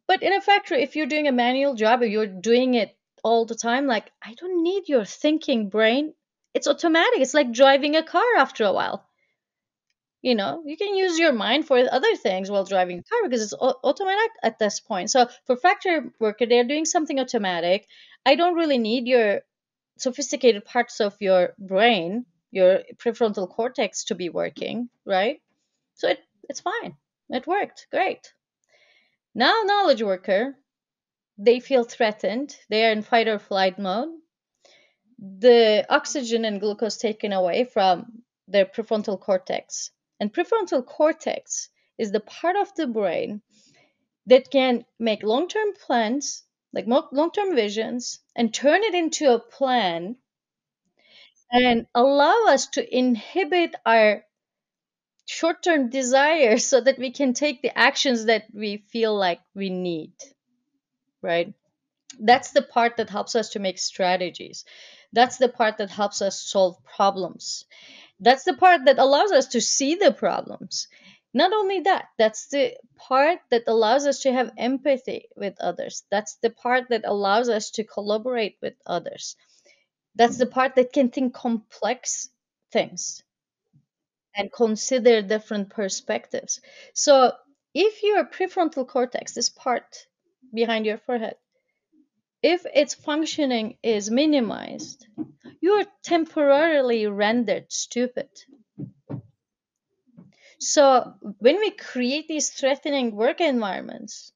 but 0.07 0.21
in 0.23 0.33
a 0.33 0.41
factory 0.41 0.81
if 0.83 0.95
you're 0.95 1.05
doing 1.05 1.27
a 1.27 1.31
manual 1.31 1.75
job 1.75 2.01
or 2.01 2.05
you're 2.05 2.27
doing 2.27 2.73
it 2.73 2.95
all 3.23 3.45
the 3.45 3.55
time 3.55 3.87
like 3.87 4.11
i 4.21 4.33
don't 4.33 4.63
need 4.63 4.89
your 4.89 5.05
thinking 5.05 5.69
brain. 5.69 6.13
It's 6.53 6.67
automatic. 6.67 7.19
It's 7.19 7.33
like 7.33 7.51
driving 7.51 7.95
a 7.95 8.03
car 8.03 8.35
after 8.37 8.63
a 8.63 8.73
while. 8.73 9.07
You 10.21 10.35
know 10.35 10.63
you 10.65 10.77
can 10.77 10.95
use 10.95 11.19
your 11.19 11.33
mind 11.33 11.67
for 11.67 11.77
other 11.79 12.15
things 12.15 12.49
while 12.49 12.63
driving 12.63 12.99
a 12.99 13.03
car 13.03 13.21
because 13.23 13.41
it's 13.41 13.53
automatic 13.53 14.31
at 14.41 14.59
this 14.59 14.79
point. 14.79 15.09
So 15.09 15.27
for 15.45 15.57
factory 15.57 16.11
worker 16.19 16.45
they're 16.45 16.63
doing 16.63 16.85
something 16.85 17.19
automatic. 17.19 17.87
I 18.25 18.35
don't 18.35 18.55
really 18.55 18.77
need 18.77 19.07
your 19.07 19.41
sophisticated 19.97 20.63
parts 20.65 21.01
of 21.01 21.15
your 21.19 21.53
brain 21.57 22.25
your 22.51 22.83
prefrontal 22.97 23.49
cortex 23.49 24.05
to 24.05 24.15
be 24.15 24.29
working 24.29 24.89
right? 25.05 25.41
So 25.95 26.09
it, 26.09 26.19
it's 26.49 26.61
fine. 26.61 26.95
It 27.29 27.47
worked. 27.47 27.87
Great 27.91 28.33
now 29.35 29.61
knowledge 29.65 30.01
worker 30.01 30.55
they 31.37 31.59
feel 31.59 31.83
threatened. 31.83 32.55
They 32.69 32.85
are 32.85 32.91
in 32.91 33.01
fight 33.01 33.27
or 33.27 33.39
flight 33.39 33.79
mode. 33.79 34.09
The 35.17 35.85
oxygen 35.89 36.45
and 36.45 36.59
glucose 36.59 36.97
taken 36.97 37.33
away 37.33 37.65
from 37.65 38.23
their 38.47 38.65
prefrontal 38.65 39.19
cortex. 39.19 39.89
And 40.19 40.31
prefrontal 40.31 40.85
cortex 40.85 41.69
is 41.97 42.11
the 42.11 42.19
part 42.19 42.55
of 42.55 42.73
the 42.75 42.87
brain 42.87 43.41
that 44.27 44.51
can 44.51 44.85
make 44.99 45.23
long 45.23 45.47
term 45.47 45.73
plans, 45.73 46.43
like 46.71 46.85
long 46.87 47.31
term 47.31 47.55
visions, 47.55 48.19
and 48.35 48.53
turn 48.53 48.83
it 48.83 48.93
into 48.93 49.33
a 49.33 49.39
plan 49.39 50.17
and 51.51 51.87
allow 51.93 52.45
us 52.47 52.67
to 52.67 52.97
inhibit 52.97 53.75
our 53.85 54.25
short 55.25 55.63
term 55.63 55.89
desires 55.89 56.65
so 56.65 56.81
that 56.81 56.99
we 56.99 57.11
can 57.11 57.33
take 57.33 57.61
the 57.61 57.77
actions 57.77 58.25
that 58.25 58.45
we 58.53 58.77
feel 58.91 59.15
like 59.15 59.39
we 59.55 59.69
need. 59.69 60.13
Right? 61.21 61.53
That's 62.19 62.51
the 62.51 62.61
part 62.61 62.97
that 62.97 63.09
helps 63.09 63.35
us 63.35 63.49
to 63.51 63.59
make 63.59 63.79
strategies. 63.79 64.65
That's 65.13 65.37
the 65.37 65.49
part 65.49 65.77
that 65.77 65.89
helps 65.89 66.21
us 66.21 66.41
solve 66.41 66.77
problems. 66.83 67.65
That's 68.19 68.43
the 68.43 68.55
part 68.55 68.85
that 68.85 68.99
allows 68.99 69.31
us 69.31 69.47
to 69.47 69.61
see 69.61 69.95
the 69.95 70.11
problems. 70.11 70.87
Not 71.33 71.51
only 71.51 71.79
that, 71.81 72.09
that's 72.17 72.47
the 72.49 72.77
part 72.95 73.39
that 73.49 73.63
allows 73.67 74.05
us 74.05 74.19
to 74.19 74.33
have 74.33 74.51
empathy 74.57 75.29
with 75.35 75.59
others. 75.59 76.03
That's 76.11 76.35
the 76.35 76.51
part 76.51 76.89
that 76.89 77.05
allows 77.05 77.49
us 77.49 77.71
to 77.71 77.83
collaborate 77.83 78.57
with 78.61 78.75
others. 78.85 79.35
That's 80.15 80.37
the 80.37 80.45
part 80.45 80.75
that 80.75 80.93
can 80.93 81.09
think 81.09 81.33
complex 81.33 82.29
things 82.71 83.23
and 84.35 84.51
consider 84.51 85.21
different 85.21 85.69
perspectives. 85.69 86.61
So, 86.93 87.33
if 87.73 88.03
your 88.03 88.25
prefrontal 88.25 88.87
cortex, 88.87 89.33
this 89.33 89.49
part 89.49 90.07
behind 90.53 90.85
your 90.85 90.97
forehead, 90.99 91.35
if 92.43 92.63
its 92.75 92.93
functioning 92.93 93.79
is 93.81 94.11
minimized, 94.11 95.07
you 95.61 95.71
are 95.73 95.85
temporarily 96.03 97.07
rendered 97.07 97.71
stupid. 97.71 98.29
So 100.57 101.13
when 101.37 101.59
we 101.59 101.69
create 101.69 102.27
these 102.27 102.49
threatening 102.49 103.15
work 103.15 103.39
environments, 103.39 104.31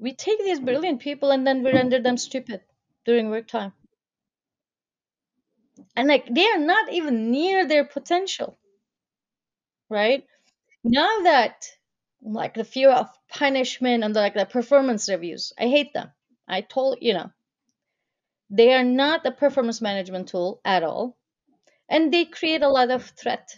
we 0.00 0.12
take 0.12 0.40
these 0.40 0.58
brilliant 0.58 1.00
people 1.00 1.30
and 1.30 1.46
then 1.46 1.62
we 1.62 1.70
render 1.70 2.00
them 2.00 2.16
stupid 2.16 2.60
during 3.04 3.30
work 3.30 3.46
time. 3.46 3.72
And 5.96 6.08
like 6.08 6.26
they 6.32 6.46
are 6.46 6.58
not 6.58 6.92
even 6.92 7.30
near 7.30 7.66
their 7.66 7.84
potential. 7.84 8.58
Right? 9.88 10.24
Now 10.84 11.20
that 11.24 11.66
like 12.22 12.54
the 12.54 12.64
fear 12.64 12.90
of 12.90 13.08
punishment 13.28 14.04
and 14.04 14.14
the, 14.14 14.20
like 14.20 14.34
the 14.34 14.46
performance 14.46 15.08
reviews, 15.08 15.52
I 15.58 15.68
hate 15.68 15.92
them. 15.92 16.10
I 16.46 16.60
told 16.60 16.98
you 17.00 17.14
know, 17.14 17.30
they 18.50 18.74
are 18.74 18.84
not 18.84 19.24
a 19.26 19.30
performance 19.30 19.80
management 19.80 20.28
tool 20.28 20.60
at 20.64 20.82
all. 20.82 21.16
And 21.88 22.12
they 22.12 22.24
create 22.24 22.62
a 22.62 22.68
lot 22.68 22.90
of 22.90 23.04
threat 23.04 23.48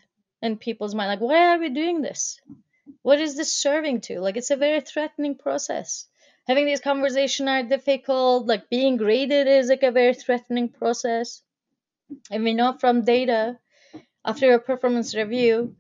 in 0.42 0.57
people's 0.59 0.95
mind. 0.95 1.09
Like, 1.09 1.21
why 1.21 1.55
are 1.55 1.59
we 1.59 1.68
doing 1.71 2.03
this? 2.03 2.40
What 3.03 3.21
is 3.21 3.37
this 3.37 3.53
serving 3.53 4.03
to? 4.03 4.21
Like, 4.21 4.37
it's 4.37 4.51
a 4.51 4.57
very 4.57 4.81
threatening 4.81 5.37
process. 5.37 6.07
Having 6.47 6.66
these 6.66 6.81
conversations 6.81 7.49
are 7.49 7.62
difficult. 7.62 8.47
Like, 8.47 8.68
being 8.68 8.97
graded 8.97 9.47
is 9.47 9.68
like 9.68 9.83
a 9.83 9.90
very 9.90 10.14
threatening 10.14 10.68
process. 10.68 11.42
And 12.31 12.44
we 12.44 12.55
know 12.55 12.77
from 12.79 13.05
data, 13.05 13.59
after 14.25 14.53
a 14.55 14.61
performance 14.61 15.14
review, 15.14 15.77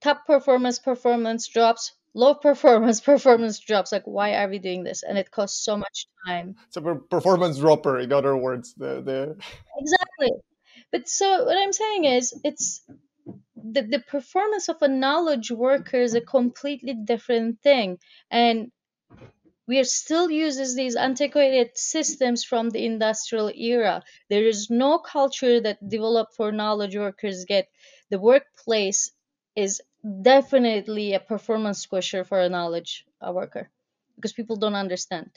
top 0.00 0.26
performance 0.26 0.78
performance 0.78 1.48
drops, 1.48 1.92
low 2.14 2.34
performance 2.34 3.00
performance 3.12 3.58
drops. 3.60 3.92
Like, 3.92 4.04
why 4.04 4.34
are 4.34 4.48
we 4.48 4.58
doing 4.58 4.84
this? 4.84 5.02
And 5.02 5.18
it 5.18 5.30
costs 5.30 5.64
so 5.64 5.76
much 5.76 6.06
time. 6.26 6.56
It's 6.66 6.76
a 6.76 6.82
performance 6.82 7.58
dropper, 7.58 7.98
in 7.98 8.12
other 8.12 8.36
words. 8.36 8.74
The 8.74 9.02
the 9.02 9.36
exactly. 9.78 10.32
But 10.90 11.08
so 11.08 11.44
what 11.44 11.56
I'm 11.56 11.72
saying 11.72 12.04
is, 12.04 12.38
it's 12.44 12.84
the, 13.56 13.82
the 13.82 14.00
performance 14.00 14.68
of 14.68 14.76
a 14.82 14.88
knowledge 14.88 15.50
worker 15.50 15.96
is 15.96 16.14
a 16.14 16.20
completely 16.20 16.94
different 16.94 17.60
thing. 17.62 17.98
And 18.30 18.70
we 19.66 19.78
are 19.78 19.84
still 19.84 20.30
uses 20.30 20.74
these 20.74 20.96
antiquated 20.96 21.76
systems 21.76 22.44
from 22.44 22.70
the 22.70 22.84
industrial 22.84 23.50
era. 23.54 24.02
There 24.28 24.44
is 24.44 24.70
no 24.70 24.98
culture 24.98 25.60
that 25.60 25.88
developed 25.88 26.34
for 26.34 26.52
knowledge 26.52 26.96
workers 26.96 27.44
get. 27.44 27.68
The 28.10 28.18
workplace 28.18 29.12
is 29.56 29.80
definitely 30.22 31.14
a 31.14 31.20
performance 31.20 31.86
squisher 31.86 32.26
for 32.26 32.40
a 32.40 32.48
knowledge 32.48 33.06
worker 33.20 33.70
because 34.16 34.32
people 34.32 34.56
don't 34.56 34.74
understand 34.74 35.30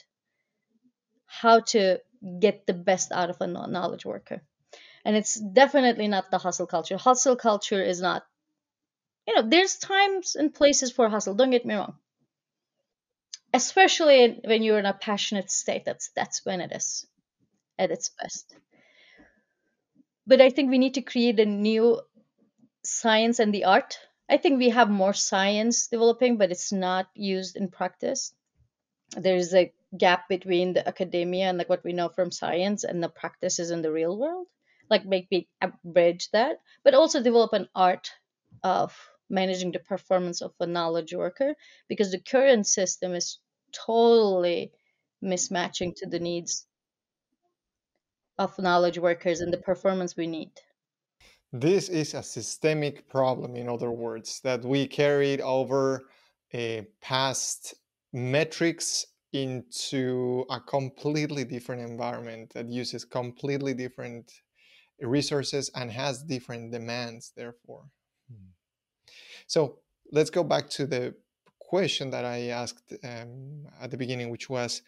how 1.26 1.60
to 1.60 2.00
get 2.40 2.66
the 2.66 2.72
best 2.74 3.12
out 3.12 3.30
of 3.30 3.40
a 3.40 3.46
knowledge 3.46 4.04
worker. 4.04 4.42
And 5.04 5.16
it's 5.16 5.36
definitely 5.40 6.08
not 6.08 6.30
the 6.30 6.38
hustle 6.38 6.66
culture. 6.66 6.96
Hustle 6.96 7.36
culture 7.36 7.82
is 7.82 8.00
not 8.00 8.26
you 9.26 9.34
know 9.34 9.42
there's 9.48 9.76
times 9.76 10.34
and 10.36 10.54
places 10.54 10.90
for 10.92 11.08
hustle 11.08 11.34
don't 11.34 11.50
get 11.50 11.64
me 11.66 11.74
wrong 11.74 11.94
especially 13.56 14.38
when 14.44 14.62
you're 14.62 14.78
in 14.78 14.86
a 14.86 14.92
passionate 14.92 15.50
state 15.50 15.84
that's 15.84 16.10
that's 16.14 16.44
when 16.44 16.60
it 16.60 16.72
is 16.72 17.06
at 17.78 17.90
its 17.90 18.10
best. 18.20 18.54
But 20.26 20.40
i 20.40 20.50
think 20.50 20.70
we 20.70 20.78
need 20.78 20.94
to 20.94 21.08
create 21.12 21.40
a 21.40 21.46
new 21.46 22.00
science 22.84 23.38
and 23.38 23.52
the 23.54 23.64
art. 23.64 23.98
I 24.28 24.36
think 24.36 24.58
we 24.58 24.70
have 24.70 24.90
more 24.90 25.14
science 25.14 25.86
developing 25.86 26.36
but 26.36 26.50
it's 26.50 26.72
not 26.72 27.08
used 27.14 27.56
in 27.56 27.68
practice. 27.68 28.34
There's 29.16 29.54
a 29.54 29.72
gap 29.96 30.28
between 30.28 30.74
the 30.74 30.86
academia 30.86 31.48
and 31.48 31.58
like 31.58 31.70
what 31.70 31.84
we 31.84 31.94
know 31.94 32.10
from 32.10 32.30
science 32.30 32.84
and 32.84 33.02
the 33.02 33.08
practices 33.08 33.70
in 33.70 33.82
the 33.82 33.92
real 33.92 34.18
world. 34.18 34.48
Like 34.90 35.06
maybe 35.06 35.48
bridge 35.82 36.28
that 36.32 36.58
but 36.84 36.94
also 36.94 37.22
develop 37.22 37.52
an 37.54 37.68
art 37.74 38.12
of 38.62 38.94
managing 39.28 39.72
the 39.72 39.78
performance 39.78 40.42
of 40.42 40.52
a 40.60 40.66
knowledge 40.66 41.14
worker 41.14 41.54
because 41.88 42.10
the 42.10 42.20
current 42.20 42.66
system 42.66 43.14
is 43.14 43.38
totally 43.84 44.72
mismatching 45.22 45.94
to 45.96 46.06
the 46.06 46.18
needs 46.18 46.66
of 48.38 48.58
knowledge 48.58 48.98
workers 48.98 49.40
and 49.40 49.52
the 49.52 49.58
performance 49.58 50.16
we 50.16 50.26
need 50.26 50.50
this 51.52 51.88
is 51.88 52.14
a 52.14 52.22
systemic 52.22 53.08
problem 53.08 53.56
in 53.56 53.68
other 53.68 53.90
words 53.90 54.40
that 54.40 54.62
we 54.64 54.86
carried 54.86 55.40
over 55.40 56.08
a 56.54 56.86
past 57.00 57.74
metrics 58.12 59.06
into 59.32 60.44
a 60.50 60.60
completely 60.60 61.44
different 61.44 61.82
environment 61.82 62.52
that 62.54 62.68
uses 62.68 63.04
completely 63.04 63.74
different 63.74 64.32
resources 65.00 65.70
and 65.74 65.90
has 65.90 66.22
different 66.22 66.72
demands 66.72 67.32
therefore 67.36 67.84
hmm. 68.30 68.48
so 69.46 69.78
let's 70.12 70.30
go 70.30 70.42
back 70.42 70.68
to 70.68 70.86
the 70.86 71.14
question 71.68 72.10
that 72.10 72.24
i 72.24 72.38
asked 72.48 72.92
um, 73.04 73.66
at 73.80 73.90
the 73.90 73.96
beginning 73.96 74.30
which 74.30 74.48
was 74.48 74.82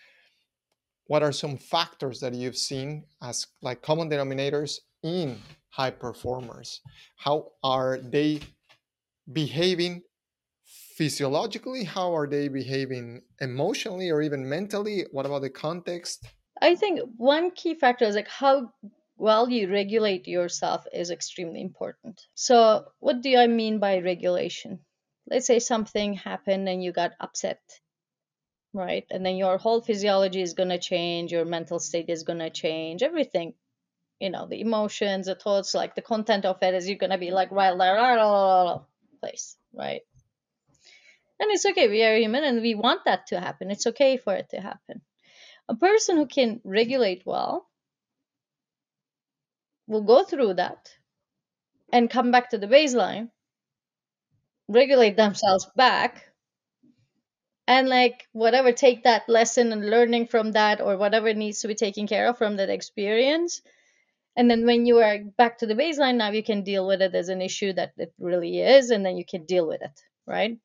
what 1.09 1.23
are 1.23 1.33
some 1.33 1.57
factors 1.57 2.21
that 2.21 2.35
you've 2.35 2.57
seen 2.57 3.05
as 3.23 3.47
like 3.63 3.83
common 3.83 4.09
denominators 4.11 4.79
in 5.03 5.39
high 5.71 5.91
performers? 5.91 6.81
How 7.17 7.53
are 7.65 7.99
they 7.99 8.41
behaving 9.33 10.03
physiologically? 10.97 11.85
How 11.85 12.15
are 12.15 12.27
they 12.27 12.49
behaving 12.49 13.23
emotionally 13.41 14.11
or 14.11 14.21
even 14.21 14.49
mentally? 14.49 15.07
What 15.11 15.25
about 15.25 15.43
the 15.43 15.51
context? 15.51 16.27
I 16.61 16.75
think 16.75 17.01
one 17.17 17.53
key 17.53 17.75
factor 17.75 18.05
is 18.05 18.15
like 18.15 18.29
how 18.29 18.71
well 19.17 19.49
you 19.49 19.73
regulate 19.73 20.29
yourself 20.29 20.85
is 20.93 21.11
extremely 21.11 21.63
important. 21.63 22.21
So 22.35 22.85
what 23.01 23.23
do 23.23 23.37
i 23.37 23.47
mean 23.47 23.79
by 23.79 23.99
regulation 24.01 24.81
let's 25.31 25.47
say 25.47 25.59
something 25.59 26.15
happened 26.15 26.69
and 26.69 26.83
you 26.83 26.93
got 26.93 27.13
upset 27.21 27.61
right? 28.75 29.07
And 29.11 29.25
then 29.25 29.37
your 29.37 29.57
whole 29.59 29.81
physiology 29.81 30.43
is 30.43 30.53
going 30.53 30.69
to 30.69 30.79
change 30.79 31.33
your 31.33 31.45
mental 31.45 31.79
state 31.79 32.11
is 32.11 32.23
going 32.23 32.39
to 32.41 32.51
change 32.51 33.03
everything 33.03 33.55
you 34.21 34.31
know 34.31 34.47
the 34.49 34.61
emotions 34.61 35.27
the 35.27 35.35
thoughts 35.35 35.75
like 35.75 35.95
the 35.95 36.03
content 36.03 36.45
of 36.45 36.63
it 36.63 36.75
is 36.75 36.89
you're 36.89 36.99
going 36.99 37.11
to 37.11 37.19
be 37.19 37.31
like 37.31 37.51
right 37.51 37.77
there, 37.79 38.81
place 39.21 39.57
right? 39.73 40.03
And 41.41 41.51
it's 41.53 41.67
okay 41.67 41.89
we 41.89 42.03
are 42.03 42.17
human 42.17 42.45
and 42.45 42.61
we 42.61 42.75
want 42.75 43.05
that 43.05 43.29
to 43.29 43.41
happen. 43.41 43.71
It's 43.71 43.87
okay 43.87 44.17
for 44.17 44.35
it 44.35 44.51
to 44.51 44.61
happen. 44.61 45.03
A 45.69 45.77
person 45.77 46.17
who 46.17 46.27
can 46.27 46.61
regulate 46.65 47.23
well 47.25 47.69
will 49.87 50.03
go 50.03 50.25
through 50.25 50.55
that 50.55 50.91
and 51.93 52.11
come 52.11 52.31
back 52.31 52.51
to 52.51 52.59
the 52.59 52.67
baseline, 52.67 53.31
regulate 54.69 55.17
themselves 55.17 55.67
back, 55.77 56.25
and 57.67 57.89
like 57.89 58.27
whatever, 58.33 58.73
take 58.73 59.05
that 59.05 59.29
lesson 59.29 59.73
and 59.73 59.91
learning 59.91 60.29
from 60.29 60.53
that 60.53 60.81
or 60.81 60.97
whatever 60.97 61.33
needs 61.35 61.61
to 61.61 61.69
be 61.69 61.75
taken 61.75 62.07
care 62.07 62.29
of 62.29 62.39
from 62.39 62.57
that 62.57 62.71
experience. 62.71 63.61
And 64.37 64.51
then 64.51 64.65
when 64.65 64.87
you 64.87 64.99
are 64.99 65.19
back 65.19 65.59
to 65.59 65.67
the 65.67 65.75
baseline, 65.75 66.17
now 66.17 66.31
you 66.31 66.43
can 66.43 66.63
deal 66.63 66.87
with 66.87 67.03
it 67.03 67.15
as 67.15 67.29
an 67.29 67.43
issue 67.43 67.73
that 67.73 67.93
it 67.97 68.13
really 68.19 68.61
is, 68.61 68.91
and 68.91 69.05
then 69.05 69.17
you 69.17 69.25
can 69.25 69.45
deal 69.45 69.67
with 69.67 69.83
it, 69.83 70.01
right? 70.27 70.57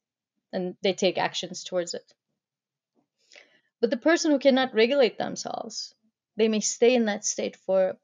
And 0.52 0.76
they 0.84 0.94
take 0.94 1.18
actions 1.18 1.64
towards 1.64 1.94
it. 1.94 2.04
But 3.82 3.90
the 3.90 3.98
person 3.98 4.32
who 4.32 4.40
cannot 4.40 4.74
regulate 4.74 5.18
themselves, 5.18 5.94
they 6.38 6.48
may 6.48 6.60
stay 6.62 6.96
in 6.96 7.06
that 7.06 7.26
state 7.26 7.58
for 7.66 7.98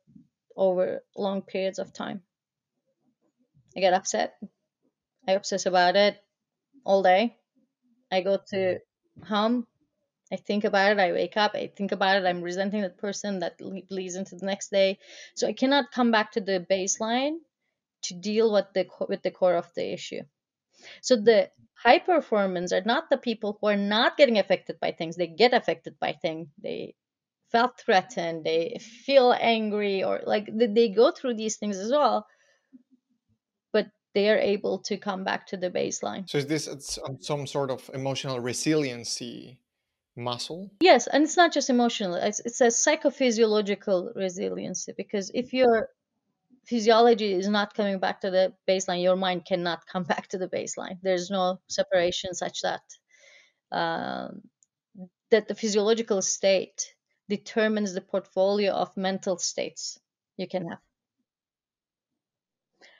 over 0.58 1.04
long 1.16 1.42
periods 1.42 1.80
of 1.80 1.94
time. 1.94 2.22
I 3.78 3.80
get 3.80 3.94
upset. 3.94 4.36
I 5.30 5.34
obsess 5.34 5.68
about 5.68 5.96
it 5.96 6.18
all 6.84 7.04
day. 7.04 7.38
I 8.12 8.22
go 8.22 8.38
to 8.50 8.56
mm-hmm. 8.56 9.24
home. 9.24 9.68
I 10.32 10.38
think 10.38 10.63
about 10.63 10.92
it. 10.94 11.00
I 11.00 11.12
wake 11.12 11.38
up. 11.38 11.52
I 11.54 11.72
think 11.76 11.92
about 11.92 12.18
it. 12.18 12.26
I'm 12.26 12.42
resenting 12.42 12.82
that 12.82 12.98
person 12.98 13.39
that 13.39 13.62
leads 13.62 14.15
into 14.15 14.36
the 14.36 14.46
next 14.46 14.70
day. 14.72 14.98
So 15.36 15.48
I 15.48 15.54
cannot 15.54 15.92
come 15.92 16.12
back 16.12 16.32
to 16.32 16.42
the 16.42 16.65
baseline 16.70 17.38
to 18.04 18.13
deal 18.15 18.52
with 18.52 18.65
the 18.74 18.88
with 19.08 19.22
the 19.22 19.32
core 19.32 19.56
of 19.56 19.72
the 19.76 19.94
issue. 19.94 20.22
So 21.02 21.15
the 21.15 21.50
high 21.84 22.00
performance 22.00 22.74
are 22.74 22.86
not 22.86 23.10
the 23.10 23.18
people 23.18 23.58
who 23.60 23.68
are 23.68 23.84
not 23.96 24.18
getting 24.18 24.39
affected 24.39 24.80
by 24.80 24.92
things. 24.94 25.15
They 25.15 25.28
get 25.28 25.54
affected 25.54 26.00
by 26.00 26.13
things. 26.13 26.48
They 26.62 26.96
felt 27.52 27.80
threatened. 27.80 28.46
They 28.46 28.80
feel 29.06 29.36
angry, 29.39 30.04
or 30.04 30.22
like 30.26 30.50
they 30.52 30.89
go 30.89 31.12
through 31.12 31.36
these 31.36 31.58
things 31.58 31.78
as 31.78 31.92
well. 31.92 32.26
They 34.15 34.30
are 34.30 34.38
able 34.38 34.80
to 34.80 34.98
come 34.98 35.24
back 35.24 35.48
to 35.48 35.58
the 35.58 35.69
baseline. 35.69 36.30
So 36.30 36.39
is 36.39 36.48
this 36.48 36.69
some 37.22 37.45
sort 37.45 37.69
of 37.69 37.89
emotional 37.93 38.39
resiliency 38.39 39.60
muscle? 40.15 40.72
Yes, 40.82 41.08
and 41.08 41.24
it's 41.24 41.38
not 41.38 41.54
just 41.54 41.69
emotional. 41.69 42.15
It's, 42.15 42.39
it's 42.39 42.62
a 42.62 42.67
psychophysiological 42.67 44.15
resiliency 44.15 44.93
because 44.98 45.32
if 45.34 45.54
your 45.54 45.89
physiology 46.65 47.34
is 47.34 47.48
not 47.48 47.74
coming 47.74 48.00
back 48.00 48.22
to 48.22 48.32
the 48.32 48.54
baseline, 48.67 49.02
your 49.02 49.15
mind 49.15 49.45
cannot 49.45 49.86
come 49.86 50.04
back 50.13 50.28
to 50.30 50.38
the 50.38 50.48
baseline. 50.48 50.98
There's 51.02 51.30
no 51.30 51.60
separation 51.67 52.34
such 52.34 52.62
that 52.62 52.82
um, 53.72 54.41
that 55.32 55.48
the 55.48 55.56
physiological 55.56 56.22
state 56.22 56.93
determines 57.30 57.93
the 57.93 58.02
portfolio 58.02 58.72
of 58.72 58.95
mental 58.98 59.38
states 59.38 60.00
you 60.38 60.48
can 60.48 60.67
have. 60.67 60.80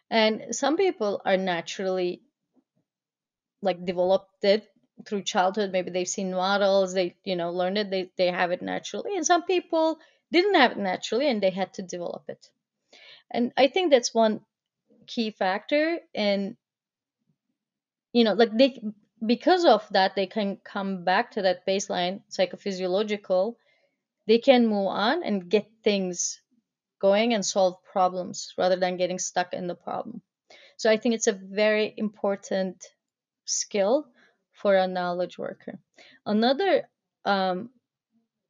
And 0.10 0.56
some 0.56 0.78
people 0.78 1.22
are 1.26 1.38
naturally 1.38 2.22
like 3.62 3.86
developed 3.86 4.43
it 4.43 4.67
through 5.06 5.24
childhood. 5.24 5.72
Maybe 5.72 5.91
they've 5.91 6.08
seen 6.08 6.32
models, 6.32 6.93
they, 6.93 7.15
you 7.24 7.36
know, 7.36 7.52
learned 7.52 7.78
it, 7.78 7.89
they, 7.89 8.12
they 8.17 8.28
have 8.28 8.52
it 8.52 8.62
naturally. 8.62 9.15
And 9.15 9.26
some 9.26 9.43
people 9.43 10.00
didn't 10.32 10.56
have 10.56 10.72
it 10.72 10.78
naturally 10.78 11.30
and 11.30 11.41
they 11.41 11.50
had 11.50 11.74
to 11.76 11.82
develop 11.82 12.24
it. 12.28 12.48
And 13.32 13.52
I 13.58 13.67
think 13.67 13.91
that's 13.91 14.13
one 14.13 14.41
key 15.08 15.32
factor. 15.32 16.00
And, 16.15 16.56
you 18.13 18.24
know, 18.24 18.34
like 18.34 18.58
they, 18.58 18.82
because 19.26 19.65
of 19.65 19.88
that, 19.91 20.15
they 20.15 20.28
can 20.28 20.58
come 20.63 21.04
back 21.04 21.32
to 21.32 21.43
that 21.43 21.65
baseline 21.67 22.22
psychophysiological. 22.32 23.56
They 24.28 24.39
can 24.39 24.67
move 24.67 24.88
on 24.88 25.24
and 25.24 25.50
get 25.50 25.67
things 25.84 26.41
going 27.00 27.34
and 27.34 27.46
solve 27.46 27.84
problems 27.84 28.54
rather 28.58 28.76
than 28.76 28.98
getting 28.98 29.20
stuck 29.20 29.54
in 29.54 29.68
the 29.68 29.76
problem. 29.76 30.22
So 30.78 30.90
I 30.92 30.98
think 30.98 31.16
it's 31.16 31.28
a 31.28 31.34
very 31.34 31.94
important 31.98 32.86
skill 33.46 34.08
for 34.54 34.76
a 34.76 34.88
knowledge 34.88 35.38
worker. 35.38 35.80
Another, 36.26 36.90
um, 37.26 37.72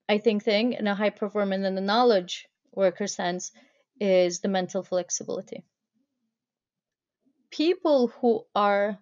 I 0.09 0.17
think, 0.19 0.43
thing 0.43 0.73
in 0.73 0.87
a 0.87 0.95
high 0.95 1.11
performance 1.11 1.65
in 1.65 1.75
the 1.75 1.81
knowledge 1.81 2.47
worker 2.73 3.07
sense 3.07 3.51
is 3.99 4.39
the 4.39 4.47
mental 4.49 4.83
flexibility. 4.83 5.65
People 7.51 8.07
who 8.07 8.45
are 8.55 8.99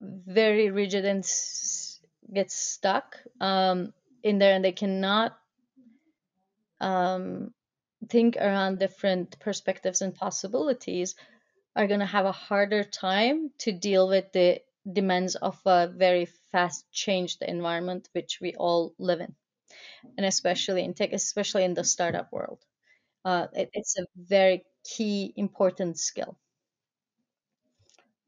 very 0.00 0.70
rigid 0.70 1.04
and 1.04 1.20
s- 1.20 2.00
get 2.32 2.50
stuck 2.50 3.16
um, 3.40 3.92
in 4.22 4.38
there 4.38 4.54
and 4.54 4.64
they 4.64 4.72
cannot 4.72 5.38
um, 6.82 7.54
think 8.08 8.36
around 8.36 8.80
different 8.80 9.38
perspectives 9.40 10.02
and 10.02 10.14
possibilities 10.14 11.14
are 11.76 11.86
going 11.86 12.00
to 12.00 12.06
have 12.06 12.26
a 12.26 12.32
harder 12.32 12.84
time 12.84 13.50
to 13.58 13.72
deal 13.72 14.08
with 14.08 14.32
the 14.32 14.62
demands 14.90 15.36
of 15.36 15.60
a 15.66 15.88
very 15.88 16.26
fast 16.52 16.90
changed 16.92 17.42
environment 17.42 18.08
which 18.12 18.40
we 18.40 18.54
all 18.56 18.94
live 18.98 19.20
in. 19.20 19.34
And 20.16 20.26
especially 20.26 20.84
in 20.84 20.94
tech 20.94 21.12
especially 21.12 21.64
in 21.64 21.74
the 21.74 21.84
startup 21.84 22.32
world. 22.32 22.64
Uh, 23.24 23.48
it, 23.54 23.70
it's 23.74 23.98
a 23.98 24.06
very 24.16 24.64
key 24.84 25.32
important 25.36 25.98
skill 25.98 26.38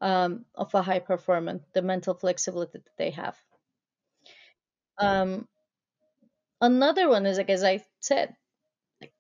um, 0.01 0.45
of 0.55 0.75
a 0.75 0.83
high 0.83 1.01
performance 1.01 1.65
the 1.73 1.83
mental 1.83 2.15
flexibility 2.15 2.79
that 2.79 2.97
they 2.97 3.11
have. 3.11 3.37
Um, 4.99 5.49
another 6.61 7.09
one 7.09 7.27
is 7.27 7.39
like 7.39 7.51
as 7.51 7.63
i 7.63 7.85
said 8.01 8.35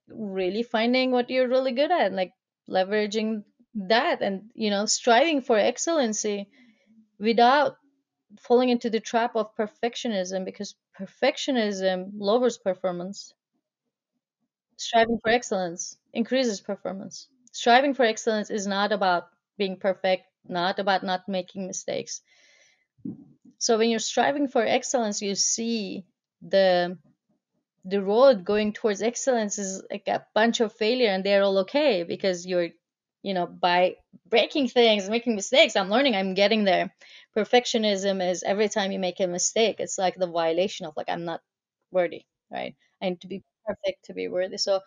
really 0.09 0.62
finding 0.62 1.11
what 1.11 1.31
you're 1.31 1.49
really 1.49 1.73
good 1.73 1.90
at 1.90 2.12
like 2.12 2.33
leveraging 2.69 3.45
that 3.75 4.23
and 4.23 4.51
you 4.55 4.71
know 4.71 4.87
striving 4.87 5.40
for 5.43 5.59
excellency 5.59 6.49
without 7.19 7.77
falling 8.40 8.71
into 8.71 8.90
the 8.90 9.01
trap 9.01 9.37
of 9.37 9.55
perfectionism 9.57 10.45
because 10.45 10.77
perfectionism 10.99 12.11
lowers 12.14 12.59
performance. 12.59 13.35
Striving 14.77 15.19
for 15.19 15.31
excellence 15.33 15.99
increases 16.12 16.61
performance. 16.61 17.29
Striving 17.51 17.93
for 17.93 18.05
excellence 18.05 18.51
is 18.51 18.69
not 18.69 18.93
about 18.93 19.31
being 19.57 19.81
perfect 19.81 20.29
not 20.45 20.79
about 20.79 21.03
not 21.03 21.29
making 21.29 21.67
mistakes. 21.67 22.23
So 23.59 23.79
when 23.79 23.90
you're 23.90 23.99
striving 23.99 24.49
for 24.49 24.62
excellence 24.64 25.23
you 25.23 25.35
see 25.35 26.07
the 26.43 26.99
the 27.85 28.03
road 28.03 28.44
going 28.44 28.73
towards 28.73 29.03
excellence 29.03 29.59
is 29.59 29.83
like 29.90 30.09
a 30.09 30.27
bunch 30.35 30.61
of 30.61 30.73
failure 30.73 31.11
and 31.11 31.25
they're 31.25 31.42
all 31.42 31.59
okay 31.59 32.03
because 32.03 32.47
you're 32.47 32.68
you 33.23 33.35
know 33.35 33.47
by 33.47 33.97
breaking 34.29 34.68
things 34.68 35.09
making 35.09 35.35
mistakes 35.35 35.77
i'm 35.77 35.90
learning 35.90 36.14
i'm 36.16 36.35
getting 36.35 36.64
there. 36.64 36.94
Perfectionism 37.37 38.27
is 38.31 38.42
every 38.42 38.68
time 38.68 38.92
you 38.92 38.99
make 38.99 39.20
a 39.20 39.27
mistake 39.27 39.77
it's 39.81 39.99
like 39.99 40.16
the 40.16 40.27
violation 40.27 40.87
of 40.87 40.94
like 40.97 41.09
i'm 41.09 41.25
not 41.25 41.40
worthy 41.90 42.23
right? 42.51 42.75
I 43.03 43.09
need 43.11 43.20
to 43.23 43.29
be 43.29 43.42
perfect 43.66 44.05
to 44.05 44.14
be 44.14 44.29
worthy. 44.29 44.59
So 44.59 44.81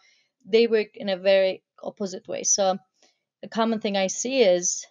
they 0.46 0.68
work 0.68 0.96
in 0.96 1.10
a 1.10 1.18
very 1.18 1.64
opposite 1.84 2.28
way. 2.28 2.44
So 2.44 2.78
the 3.42 3.50
common 3.50 3.80
thing 3.80 3.98
i 3.98 4.08
see 4.08 4.42
is 4.42 4.86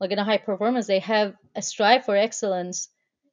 like 0.00 0.10
in 0.12 0.18
a 0.18 0.24
high 0.24 0.38
performance 0.38 0.86
they 0.86 1.00
have 1.00 1.34
a 1.54 1.62
strive 1.62 2.04
for 2.04 2.16
excellence 2.16 2.88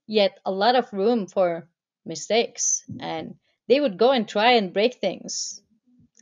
yet 0.07 0.39
a 0.45 0.51
lot 0.51 0.75
of 0.75 0.91
room 0.93 1.27
for 1.27 1.67
mistakes 2.05 2.83
and 2.99 3.35
they 3.67 3.79
would 3.79 3.97
go 3.97 4.11
and 4.11 4.27
try 4.27 4.51
and 4.53 4.73
break 4.73 4.95
things 4.95 5.63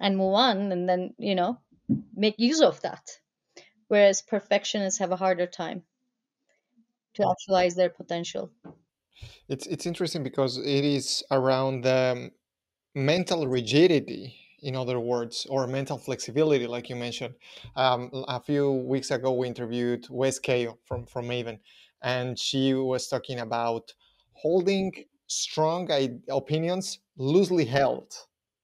and 0.02 0.18
move 0.18 0.36
on 0.36 0.72
and 0.72 0.90
then 0.90 1.16
you 1.20 1.36
know 1.36 1.62
make 2.14 2.40
use 2.40 2.62
of 2.62 2.82
that. 2.82 3.20
Whereas 3.90 4.22
perfectionists 4.24 5.00
have 5.00 5.12
a 5.12 5.18
harder 5.18 5.48
time 5.48 5.86
to 7.14 7.28
actualize 7.30 7.76
their 7.76 7.90
potential. 7.90 8.52
It's 9.48 9.66
it's 9.68 9.86
interesting 9.86 10.24
because 10.24 10.58
it 10.58 10.86
is 10.86 11.24
around 11.32 11.84
the 11.84 12.32
mental 12.96 13.48
rigidity 13.48 14.36
in 14.62 14.76
other 14.76 15.00
words 15.00 15.48
or 15.50 15.68
mental 15.68 15.98
flexibility 15.98 16.68
like 16.68 16.90
you 16.90 16.96
mentioned. 16.96 17.36
Um, 17.76 18.10
a 18.28 18.40
few 18.42 18.72
weeks 18.72 19.12
ago 19.12 19.34
we 19.34 19.48
interviewed 19.48 20.08
wes 20.10 20.40
Kao 20.40 20.80
from 20.86 21.06
from 21.06 21.28
maven 21.28 21.60
and 22.02 22.40
she 22.40 22.74
was 22.74 23.08
talking 23.10 23.40
about 23.40 23.94
holding 24.34 24.94
strong 25.30 25.90
opinions 26.30 27.00
loosely 27.18 27.66
held 27.66 28.14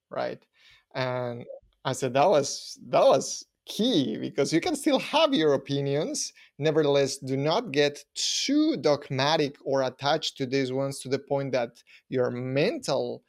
right? 0.10 0.46
And 0.94 1.46
i 1.84 1.94
said 1.94 2.14
that 2.14 2.30
was 2.30 2.80
that 2.90 3.06
was 3.06 3.46
key 3.68 4.18
because 4.18 4.54
you 4.54 4.62
can 4.62 4.76
still 4.76 5.00
have 5.00 5.34
your 5.34 5.54
opinions 5.54 6.34
nevertheless 6.60 7.18
do 7.18 7.36
not 7.36 7.72
get 7.72 8.04
too 8.14 8.78
dogmatic 8.78 9.56
or 9.64 9.82
attached 9.82 10.38
to 10.38 10.46
these 10.46 10.72
ones 10.72 11.00
to 11.00 11.10
the 11.10 11.18
point 11.18 11.52
that 11.52 11.82
your 12.10 12.30
mental 12.30 13.24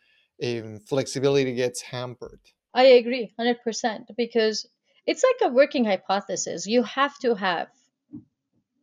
um, 0.44 0.78
flexibility 0.80 1.54
gets 1.54 1.80
hampered. 1.80 2.40
I 2.74 2.84
agree 3.00 3.32
100% 3.40 4.04
because 4.16 4.66
it's 5.06 5.24
like 5.24 5.50
a 5.50 5.54
working 5.54 5.84
hypothesis. 5.86 6.66
You 6.66 6.82
have 6.82 7.18
to 7.20 7.34
have 7.34 7.68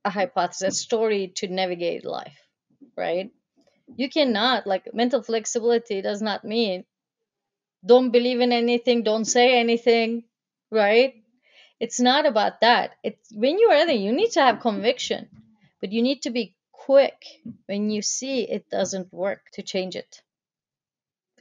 a 0.05 0.09
hypothesis 0.09 0.79
a 0.79 0.81
story 0.81 1.31
to 1.35 1.47
navigate 1.47 2.03
life 2.05 2.37
right 2.97 3.31
You 3.95 4.09
cannot, 4.09 4.67
like, 4.67 4.93
mental 4.93 5.23
flexibility 5.23 6.01
does 6.01 6.21
not 6.21 6.43
mean 6.43 6.85
don't 7.85 8.11
believe 8.11 8.39
in 8.39 8.51
anything, 8.51 9.03
don't 9.03 9.25
say 9.25 9.59
anything, 9.59 10.23
right? 10.71 11.15
It's 11.79 11.99
not 11.99 12.25
about 12.25 12.61
that. 12.61 12.91
It's 13.03 13.31
when 13.33 13.59
you 13.59 13.69
are 13.69 13.85
there, 13.85 13.95
you 13.95 14.13
need 14.13 14.31
to 14.31 14.41
have 14.41 14.61
conviction, 14.61 15.29
but 15.81 15.91
you 15.91 16.01
need 16.01 16.21
to 16.23 16.29
be 16.29 16.55
quick 16.71 17.23
when 17.65 17.89
you 17.89 18.01
see 18.01 18.43
it 18.43 18.69
doesn't 18.69 19.13
work 19.13 19.41
to 19.53 19.63
change 19.63 19.95
it. 19.95 20.21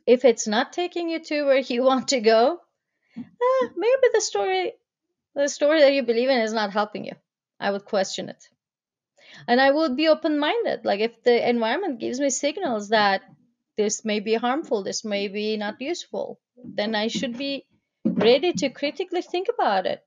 If 0.07 0.25
it's 0.25 0.47
not 0.49 0.73
taking 0.73 1.09
you 1.09 1.21
to 1.21 1.45
where 1.45 1.59
you 1.59 1.83
want 1.91 2.09
to 2.09 2.21
go, 2.21 2.61
eh, 3.17 3.69
maybe 3.77 4.09
the 4.13 4.21
story 4.21 4.73
the 5.35 5.49
story 5.49 5.81
that 5.81 5.95
you 5.95 6.03
believe 6.03 6.29
in 6.29 6.41
is 6.41 6.53
not 6.53 6.73
helping 6.73 7.05
you. 7.05 7.15
I 7.61 7.71
would 7.71 7.85
question 7.85 8.29
it. 8.29 8.43
And 9.49 9.61
I 9.61 9.71
would 9.71 9.97
be 9.97 10.09
open 10.09 10.39
minded. 10.39 10.85
Like 10.85 11.01
if 11.01 11.23
the 11.23 11.49
environment 11.49 12.01
gives 12.01 12.21
me 12.21 12.31
signals 12.31 12.91
that 12.91 13.23
this 13.77 14.05
may 14.05 14.21
be 14.21 14.35
harmful, 14.35 14.83
this 14.83 15.05
may 15.05 15.29
be 15.29 15.57
not 15.57 15.81
useful, 15.81 16.41
then 16.57 16.95
I 16.95 17.09
should 17.09 17.39
be 17.39 17.67
ready 18.05 18.53
to 18.53 18.71
critically 18.71 19.23
think 19.23 19.49
about 19.53 19.87
it 19.87 20.05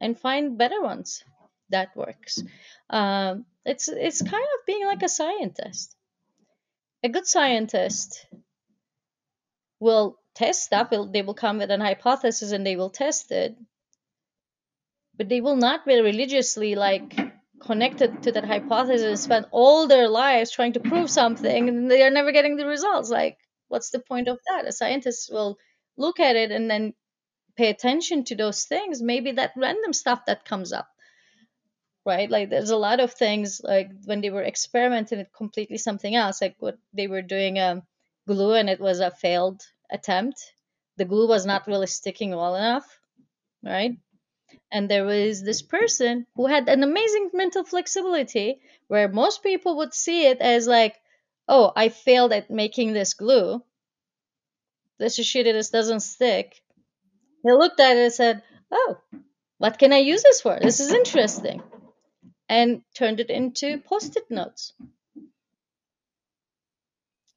and 0.00 0.18
find 0.18 0.58
better 0.58 0.82
ones 0.82 1.24
that 1.70 1.96
works. 1.96 2.42
Um, 2.90 3.46
it's 3.64 3.88
it's 3.88 4.22
kind 4.22 4.34
of 4.34 4.66
being 4.66 4.86
like 4.86 5.02
a 5.02 5.08
scientist. 5.08 5.96
A 7.02 7.08
good 7.08 7.26
scientist 7.26 8.26
will 9.80 10.18
test 10.34 10.64
stuff. 10.64 10.90
They 10.90 11.22
will 11.22 11.34
come 11.34 11.58
with 11.58 11.70
an 11.70 11.80
hypothesis 11.80 12.52
and 12.52 12.66
they 12.66 12.76
will 12.76 12.90
test 12.90 13.30
it, 13.32 13.56
but 15.16 15.28
they 15.28 15.40
will 15.40 15.56
not 15.56 15.86
be 15.86 16.00
religiously 16.00 16.74
like 16.74 17.14
connected 17.60 18.22
to 18.22 18.32
that 18.32 18.44
hypothesis 18.44 19.22
spend 19.22 19.46
all 19.50 19.86
their 19.86 20.08
lives 20.08 20.50
trying 20.50 20.74
to 20.74 20.80
prove 20.80 21.10
something 21.10 21.68
and 21.68 21.90
they 21.90 22.02
are 22.02 22.10
never 22.10 22.32
getting 22.32 22.56
the 22.56 22.66
results. 22.66 23.10
Like, 23.10 23.38
what's 23.68 23.90
the 23.90 23.98
point 24.00 24.28
of 24.28 24.38
that? 24.48 24.66
A 24.66 24.72
scientist 24.72 25.30
will 25.32 25.58
look 25.96 26.20
at 26.20 26.36
it 26.36 26.50
and 26.50 26.70
then 26.70 26.94
pay 27.56 27.70
attention 27.70 28.24
to 28.24 28.36
those 28.36 28.64
things. 28.64 29.02
Maybe 29.02 29.32
that 29.32 29.52
random 29.56 29.92
stuff 29.92 30.26
that 30.26 30.44
comes 30.44 30.72
up, 30.72 30.88
right? 32.04 32.30
Like, 32.30 32.50
there's 32.50 32.70
a 32.70 32.76
lot 32.76 33.00
of 33.00 33.12
things 33.14 33.60
like 33.62 33.90
when 34.04 34.20
they 34.20 34.30
were 34.30 34.44
experimenting 34.44 35.18
with 35.18 35.32
completely 35.32 35.78
something 35.78 36.14
else, 36.14 36.40
like 36.42 36.56
what 36.58 36.78
they 36.92 37.06
were 37.06 37.22
doing 37.22 37.58
um, 37.58 37.82
glue 38.26 38.54
and 38.54 38.68
it 38.68 38.80
was 38.80 39.00
a 39.00 39.10
failed 39.10 39.62
attempt. 39.90 40.40
The 40.98 41.04
glue 41.04 41.28
was 41.28 41.46
not 41.46 41.66
really 41.66 41.86
sticking 41.86 42.30
well 42.30 42.54
enough, 42.56 42.86
right? 43.64 43.92
And 44.70 44.90
there 44.90 45.04
was 45.04 45.42
this 45.42 45.62
person 45.62 46.26
who 46.34 46.46
had 46.46 46.68
an 46.68 46.82
amazing 46.82 47.30
mental 47.32 47.64
flexibility 47.64 48.60
where 48.88 49.08
most 49.08 49.42
people 49.42 49.78
would 49.78 49.94
see 49.94 50.26
it 50.26 50.40
as 50.40 50.66
like 50.66 50.94
oh 51.48 51.72
i 51.76 51.88
failed 51.88 52.32
at 52.32 52.50
making 52.50 52.92
this 52.92 53.14
glue. 53.14 53.62
This 54.98 55.18
is 55.18 55.26
shitty 55.26 55.52
this 55.52 55.70
doesn't 55.70 56.00
stick. 56.00 56.60
He 57.42 57.52
looked 57.52 57.80
at 57.80 57.96
it 57.96 58.04
and 58.04 58.12
said 58.12 58.42
oh 58.70 58.98
what 59.58 59.78
can 59.78 59.92
i 59.92 59.98
use 59.98 60.22
this 60.22 60.40
for? 60.40 60.58
This 60.60 60.80
is 60.80 60.92
interesting. 60.92 61.62
And 62.48 62.82
turned 62.94 63.20
it 63.20 63.30
into 63.30 63.78
post-it 63.78 64.30
notes. 64.30 64.72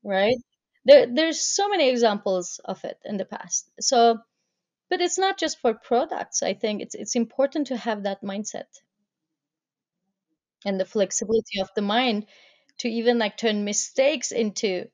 Right? 0.04 0.38
There, 0.86 1.08
there's 1.08 1.42
so 1.42 1.68
many 1.68 1.90
examples 1.90 2.60
of 2.64 2.84
it 2.84 2.98
in 3.06 3.18
the 3.18 3.26
past. 3.26 3.70
So 3.80 4.20
but 4.90 5.02
it's 5.02 5.18
not 5.18 5.38
just 5.38 5.60
for 5.60 5.74
products. 5.74 6.44
I 6.44 6.54
think 6.54 6.82
it's 6.82 6.96
it's 6.96 7.16
important 7.16 7.68
to 7.68 7.78
have 7.78 8.04
that 8.04 8.24
mindset. 8.24 8.68
And 10.66 10.80
the 10.80 10.86
flexibility 10.86 11.60
of 11.60 11.70
the 11.76 11.82
mind 11.82 12.26
to 12.78 12.88
even 12.90 13.18
like 13.20 13.36
turn 13.36 13.66
mistakes 13.66 14.32
into 14.32 14.90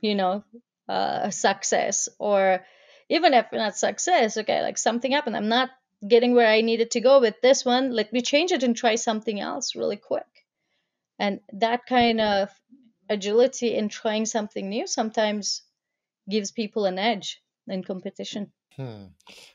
you 0.00 0.14
know 0.14 0.44
uh, 0.88 1.30
success 1.30 2.08
or 2.18 2.64
even 3.08 3.34
if 3.34 3.46
not 3.52 3.76
success 3.76 4.36
okay 4.36 4.62
like 4.62 4.78
something 4.78 5.12
happened. 5.12 5.36
I'm 5.36 5.48
not 5.48 5.70
getting 6.06 6.34
where 6.34 6.46
i 6.48 6.60
needed 6.60 6.90
to 6.92 7.00
go 7.00 7.20
with 7.20 7.40
this 7.40 7.64
one. 7.64 7.90
Let 7.92 8.12
me 8.12 8.20
change 8.22 8.52
it 8.52 8.62
and 8.62 8.76
try 8.76 8.96
something 8.96 9.40
else 9.40 9.74
really 9.74 9.96
quick. 9.96 10.26
And 11.18 11.40
that 11.54 11.86
kind 11.86 12.20
of 12.20 12.50
agility 13.08 13.74
in 13.74 13.88
trying 13.88 14.26
something 14.26 14.68
new 14.68 14.86
sometimes 14.86 15.62
gives 16.30 16.52
people 16.52 16.86
an 16.86 16.98
edge 16.98 17.42
in 17.68 17.82
competition 17.82 18.52
Hmm. 18.76 19.06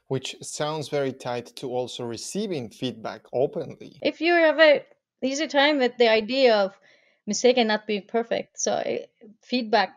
Which 0.07 0.35
sounds 0.41 0.89
very 0.89 1.13
tied 1.13 1.45
to 1.57 1.67
also 1.69 2.03
receiving 2.05 2.71
feedback 2.71 3.21
openly. 3.31 3.99
if 4.01 4.19
you 4.19 4.33
have 4.33 4.59
a 4.59 4.83
easy 5.21 5.47
time 5.47 5.77
with 5.77 5.95
the 5.97 6.09
idea 6.09 6.55
of 6.55 6.73
mistake 7.27 7.57
and 7.57 7.67
not 7.67 7.85
being 7.85 8.07
perfect 8.07 8.59
so 8.59 8.81
eh, 8.83 9.05
feedback 9.43 9.93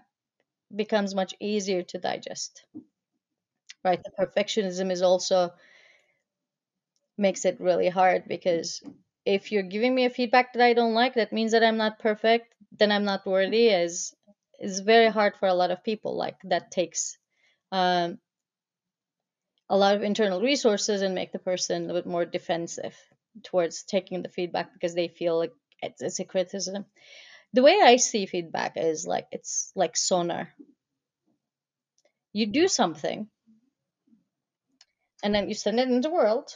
becomes 0.75 1.15
much 1.15 1.35
easier 1.41 1.83
to 1.83 1.99
digest 1.99 2.65
right 3.83 4.03
the 4.05 4.11
perfectionism 4.19 4.91
is 4.91 5.01
also 5.01 5.51
makes 7.17 7.45
it 7.45 7.61
really 7.61 7.89
hard 7.89 8.25
because 8.29 8.83
if 9.25 9.53
you're 9.53 9.62
giving 9.75 9.95
me 9.95 10.05
a 10.05 10.11
feedback 10.11 10.53
that 10.53 10.62
i 10.62 10.75
don't 10.75 10.95
like 10.95 11.15
that 11.15 11.33
means 11.33 11.53
that 11.53 11.65
i'm 11.65 11.77
not 11.77 11.99
perfect 11.99 12.55
then 12.79 12.93
i'm 12.93 13.05
not 13.05 13.25
worthy 13.27 13.69
is 13.69 14.15
is 14.61 14.81
very 14.81 15.09
hard 15.09 15.35
for 15.37 15.49
a 15.49 15.55
lot 15.55 15.71
of 15.71 15.83
people 15.85 16.17
like 16.17 16.37
that 16.45 16.71
takes 16.71 17.17
um, 17.73 18.19
a 19.69 19.77
lot 19.77 19.97
of 19.97 20.03
internal 20.03 20.41
resources 20.41 21.03
and 21.03 21.15
make 21.15 21.33
the 21.33 21.39
person 21.39 21.91
a 21.91 21.95
bit 21.95 22.07
more 22.07 22.25
defensive 22.25 22.97
towards 23.43 23.83
taking 23.85 24.23
the 24.23 24.29
feedback 24.29 24.73
because 24.73 24.95
they 24.95 25.09
feel 25.09 25.39
like 25.39 25.53
it's, 25.83 26.03
it's 26.03 26.21
a 26.21 26.25
criticism. 26.25 26.85
The 27.53 27.62
way 27.62 27.81
i 27.83 27.97
see 27.97 28.27
feedback 28.27 28.73
is 28.77 29.07
like 29.07 29.27
it's 29.33 29.73
like 29.75 29.97
sonar. 29.97 30.49
You 32.33 32.47
do 32.47 32.69
something 32.69 33.29
and 35.23 35.35
then 35.35 35.49
you 35.49 35.55
send 35.55 35.79
it 35.79 35.89
into 35.89 36.09
the 36.09 36.15
world. 36.15 36.51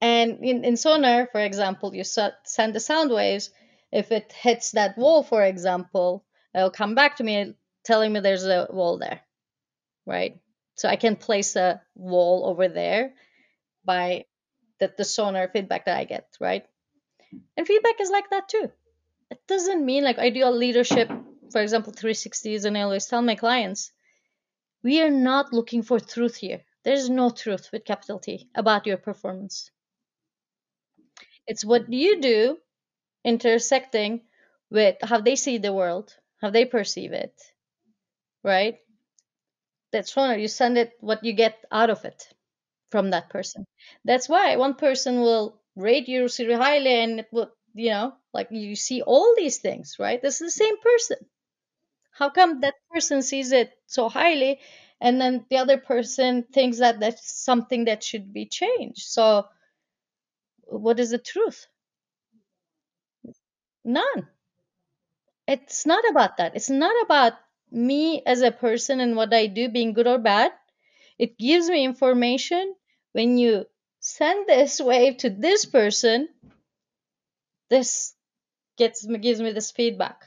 And 0.00 0.44
in, 0.44 0.64
in 0.64 0.76
sonar 0.76 1.28
for 1.30 1.40
example 1.40 1.94
you 1.94 2.04
send 2.04 2.74
the 2.74 2.80
sound 2.80 3.10
waves. 3.10 3.50
If 3.90 4.12
it 4.12 4.32
hits 4.32 4.72
that 4.72 4.98
wall 4.98 5.22
for 5.22 5.42
example 5.42 6.24
it'll 6.54 6.70
come 6.70 6.94
back 6.94 7.16
to 7.16 7.24
me 7.24 7.54
telling 7.88 8.12
me 8.12 8.20
there's 8.20 8.46
a 8.46 8.68
wall 8.70 8.98
there 8.98 9.20
right? 10.06 10.34
So 10.76 10.88
i 10.88 10.96
can 10.96 11.16
place 11.16 11.56
a 11.56 11.82
wall 11.94 12.46
over 12.50 12.68
there 12.68 13.14
by 13.84 14.26
the, 14.80 14.92
the 14.98 15.04
sonar 15.04 15.48
feedback 15.48 15.86
that 15.86 15.98
i 15.98 16.04
get 16.04 16.36
right? 16.40 16.64
And 17.56 17.66
feedback 17.66 18.00
is 18.00 18.10
like 18.10 18.30
that 18.30 18.48
too. 18.48 18.70
It 19.30 19.40
doesn't 19.48 19.84
mean 19.90 20.04
like 20.04 20.18
ideal 20.18 20.52
leadership 20.64 21.10
for 21.52 21.60
example 21.62 21.92
360s 21.92 22.64
and 22.66 22.76
i 22.78 22.82
always 22.82 23.06
tell 23.06 23.22
my 23.22 23.36
clients 23.36 23.92
we 24.82 25.00
are 25.02 25.10
not 25.10 25.52
looking 25.52 25.82
for 25.82 26.00
truth 26.00 26.36
here. 26.36 26.62
There's 26.84 27.08
no 27.10 27.30
truth 27.30 27.70
with 27.72 27.84
capital 27.84 28.18
t 28.18 28.48
about 28.54 28.86
your 28.86 28.98
performance. 28.98 29.70
It's 31.48 31.64
what 31.64 31.92
you 31.92 32.20
do 32.20 32.58
intersecting 33.24 34.22
with 34.70 34.96
how 35.02 35.20
they 35.20 35.36
see 35.36 35.58
the 35.58 35.72
world 35.72 36.16
how 36.40 36.50
they 36.50 36.64
perceive 36.64 37.12
it 37.12 37.34
right? 38.42 38.78
That's 39.92 40.12
sonar 40.14 40.38
you 40.38 40.48
send 40.48 40.78
it 40.78 40.94
what 41.00 41.22
you 41.24 41.34
get 41.34 41.62
out 41.70 41.90
of 41.90 42.06
it 42.06 42.26
from 42.90 43.10
that 43.10 43.30
person. 43.30 43.66
That's 44.04 44.28
why 44.28 44.56
one 44.56 44.74
person 44.74 45.20
will 45.22 45.60
rate 45.76 46.08
you 46.08 46.28
really 46.38 46.54
highly 46.54 46.94
and 46.94 47.20
it 47.20 47.28
will 47.32 47.52
you 47.74 47.90
know 47.90 48.16
like 48.34 48.48
you 48.50 48.76
see 48.76 49.02
all 49.02 49.34
these 49.36 49.58
things 49.58 49.96
right? 49.98 50.22
This 50.22 50.40
is 50.42 50.54
the 50.54 50.64
same 50.64 50.78
person. 50.80 51.18
How 52.12 52.30
come 52.30 52.60
that 52.60 52.74
person 52.92 53.22
sees 53.22 53.52
it 53.52 53.72
so 53.86 54.08
highly 54.10 54.60
and 55.00 55.20
then 55.20 55.46
the 55.50 55.58
other 55.58 55.78
person 55.78 56.44
thinks 56.44 56.78
that 56.78 57.00
that's 57.00 57.32
something 57.44 57.86
that 57.86 58.04
should 58.04 58.32
be 58.32 58.46
changed? 58.46 59.02
So 59.08 59.48
what 60.68 61.00
is 61.00 61.10
the 61.10 61.18
truth? 61.18 61.66
None. 63.84 64.28
It's 65.48 65.84
not 65.84 66.08
about 66.08 66.36
that. 66.36 66.54
It's 66.54 66.70
not 66.70 66.94
about 67.02 67.32
me 67.70 68.22
as 68.24 68.42
a 68.42 68.50
person 68.50 69.00
and 69.00 69.16
what 69.16 69.32
i 69.34 69.46
do 69.46 69.68
being 69.68 69.92
good 69.92 70.06
or 70.06 70.18
bad 70.18 70.52
it 71.18 71.36
gives 71.36 71.68
me 71.68 71.84
information. 71.84 72.74
When 73.12 73.38
you 73.38 73.66
send 74.00 74.46
this 74.46 74.80
wave 74.90 75.18
to 75.18 75.30
this 75.30 75.64
person 75.64 76.28
this 77.68 78.14
gets 78.78 79.04
gives 79.04 79.42
me 79.42 79.52
this 79.52 79.72
feedback. 79.72 80.24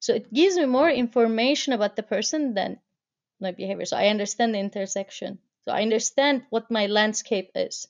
So 0.00 0.14
it 0.14 0.30
gives 0.30 0.56
me 0.56 0.66
more 0.66 0.90
information 0.90 1.72
about 1.72 1.96
the 1.96 2.02
person 2.02 2.52
than 2.52 2.80
my 3.40 3.52
behavior. 3.52 3.86
So 3.86 3.96
i 3.96 4.08
understand 4.08 4.54
the 4.54 4.58
intersection. 4.58 5.38
So 5.64 5.72
i 5.72 5.82
understand 5.82 6.44
what 6.50 6.70
my 6.70 6.86
landscape 6.86 7.50
is. 7.54 7.88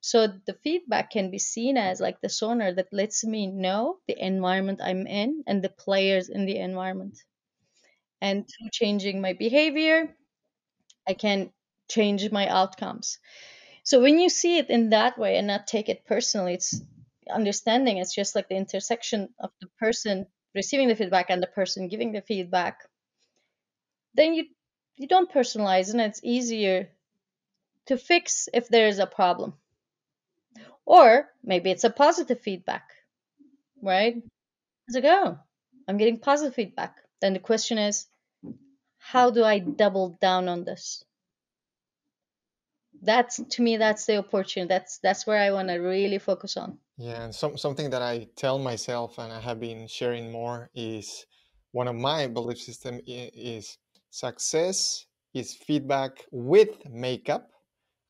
So 0.00 0.26
the 0.26 0.54
feedback 0.64 1.10
can 1.10 1.30
be 1.30 1.38
seen 1.38 1.76
as 1.76 2.00
like 2.00 2.20
the 2.20 2.28
sonar 2.28 2.72
that 2.72 2.92
lets 2.92 3.24
me 3.24 3.46
know 3.46 3.98
the 4.08 4.18
environment 4.18 4.80
i'm 4.82 5.06
in 5.06 5.44
and 5.46 5.62
the 5.62 5.68
players 5.84 6.28
in 6.28 6.44
the 6.46 6.58
environment 6.58 7.22
and 8.20 8.46
through 8.48 8.70
changing 8.72 9.20
my 9.20 9.32
behavior 9.34 10.14
i 11.08 11.14
can 11.14 11.50
change 11.90 12.30
my 12.30 12.46
outcomes 12.48 13.18
so 13.84 14.00
when 14.02 14.18
you 14.20 14.28
see 14.28 14.58
it 14.58 14.70
in 14.70 14.90
that 14.90 15.18
way 15.18 15.36
and 15.38 15.46
not 15.46 15.66
take 15.66 15.88
it 15.88 16.06
personally 16.06 16.54
it's 16.54 16.80
understanding 17.30 17.98
it's 17.98 18.14
just 18.14 18.34
like 18.34 18.48
the 18.48 18.56
intersection 18.56 19.28
of 19.40 19.50
the 19.60 19.68
person 19.78 20.26
receiving 20.54 20.88
the 20.88 20.96
feedback 20.96 21.30
and 21.30 21.42
the 21.42 21.46
person 21.48 21.88
giving 21.88 22.12
the 22.12 22.22
feedback, 22.22 22.88
then 24.14 24.32
you 24.34 24.46
you 24.96 25.06
don't 25.06 25.30
personalize 25.30 25.90
and 25.92 26.00
it's 26.00 26.20
easier 26.24 26.88
to 27.86 27.96
fix 27.98 28.48
if 28.54 28.68
there 28.68 28.88
is 28.88 28.98
a 28.98 29.06
problem. 29.06 29.54
Or 30.86 31.30
maybe 31.42 31.70
it's 31.70 31.84
a 31.84 31.90
positive 31.90 32.40
feedback, 32.40 32.88
right? 33.82 34.16
It's 34.88 34.96
like, 34.96 35.04
oh, 35.06 35.38
I'm 35.88 35.98
getting 35.98 36.20
positive 36.20 36.54
feedback. 36.54 37.03
Then 37.20 37.32
the 37.32 37.38
question 37.38 37.78
is, 37.78 38.06
how 38.98 39.30
do 39.30 39.44
I 39.44 39.58
double 39.58 40.18
down 40.20 40.48
on 40.48 40.64
this? 40.64 41.04
That's 43.02 43.40
to 43.50 43.62
me, 43.62 43.76
that's 43.76 44.06
the 44.06 44.18
opportunity. 44.18 44.68
That's 44.68 44.98
that's 44.98 45.26
where 45.26 45.38
I 45.38 45.50
want 45.50 45.68
to 45.68 45.74
really 45.74 46.18
focus 46.18 46.56
on. 46.56 46.78
Yeah, 46.96 47.24
and 47.24 47.34
some, 47.34 47.58
something 47.58 47.90
that 47.90 48.02
I 48.02 48.28
tell 48.36 48.58
myself 48.58 49.18
and 49.18 49.32
I 49.32 49.40
have 49.40 49.58
been 49.58 49.88
sharing 49.88 50.30
more 50.30 50.70
is 50.74 51.26
one 51.72 51.88
of 51.88 51.96
my 51.96 52.28
belief 52.28 52.60
system 52.60 53.00
is 53.06 53.78
success 54.10 55.06
is 55.34 55.54
feedback 55.54 56.24
with 56.30 56.88
makeup 56.88 57.50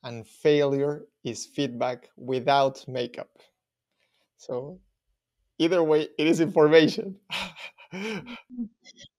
and 0.02 0.26
failure 0.26 1.06
is 1.24 1.46
feedback 1.46 2.10
without 2.16 2.86
makeup. 2.86 3.30
So 4.36 4.80
either 5.58 5.82
way, 5.82 6.08
it 6.18 6.26
is 6.26 6.40
information. 6.40 7.16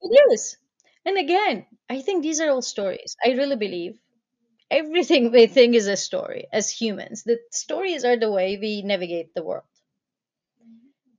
it 0.02 0.32
is. 0.34 0.58
And 1.06 1.18
again, 1.18 1.66
I 1.90 2.02
think 2.02 2.24
these 2.24 2.40
are 2.42 2.50
all 2.50 2.62
stories. 2.62 3.16
I 3.24 3.30
really 3.32 3.56
believe 3.56 4.00
everything 4.72 5.32
we 5.34 5.48
think 5.48 5.76
is 5.76 5.88
a 5.88 5.98
story 5.98 6.48
as 6.54 6.72
humans. 6.72 7.24
The 7.24 7.40
stories 7.52 8.06
are 8.06 8.18
the 8.18 8.32
way 8.32 8.58
we 8.58 8.84
navigate 8.84 9.34
the 9.36 9.44
world. 9.44 9.66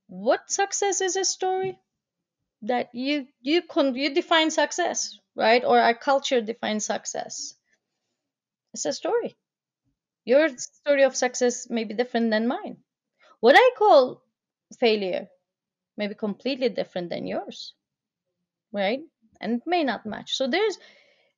What 0.08 0.50
success 0.50 1.00
is 1.00 1.14
a 1.14 1.24
story? 1.24 1.78
That 2.62 2.94
you 2.94 3.28
you 3.42 3.62
con- 3.62 3.94
you 3.96 4.14
define 4.14 4.50
success, 4.50 5.18
right? 5.34 5.64
Or 5.64 5.80
our 5.80 5.94
culture 5.94 6.40
defines 6.40 6.86
success. 6.86 7.54
It's 8.74 8.84
a 8.84 8.92
story. 8.92 9.36
Your 10.24 10.48
story 10.58 11.04
of 11.04 11.16
success 11.16 11.70
may 11.70 11.84
be 11.84 11.94
different 11.94 12.30
than 12.30 12.46
mine. 12.48 12.84
What 13.40 13.56
I 13.56 13.72
call 13.78 14.22
failure 14.78 15.28
may 15.96 16.06
be 16.08 16.14
completely 16.14 16.68
different 16.68 17.10
than 17.10 17.26
yours, 17.26 17.74
right? 18.72 19.00
And 19.40 19.62
may 19.66 19.84
not 19.84 20.06
match. 20.06 20.36
So 20.36 20.46
there's 20.46 20.78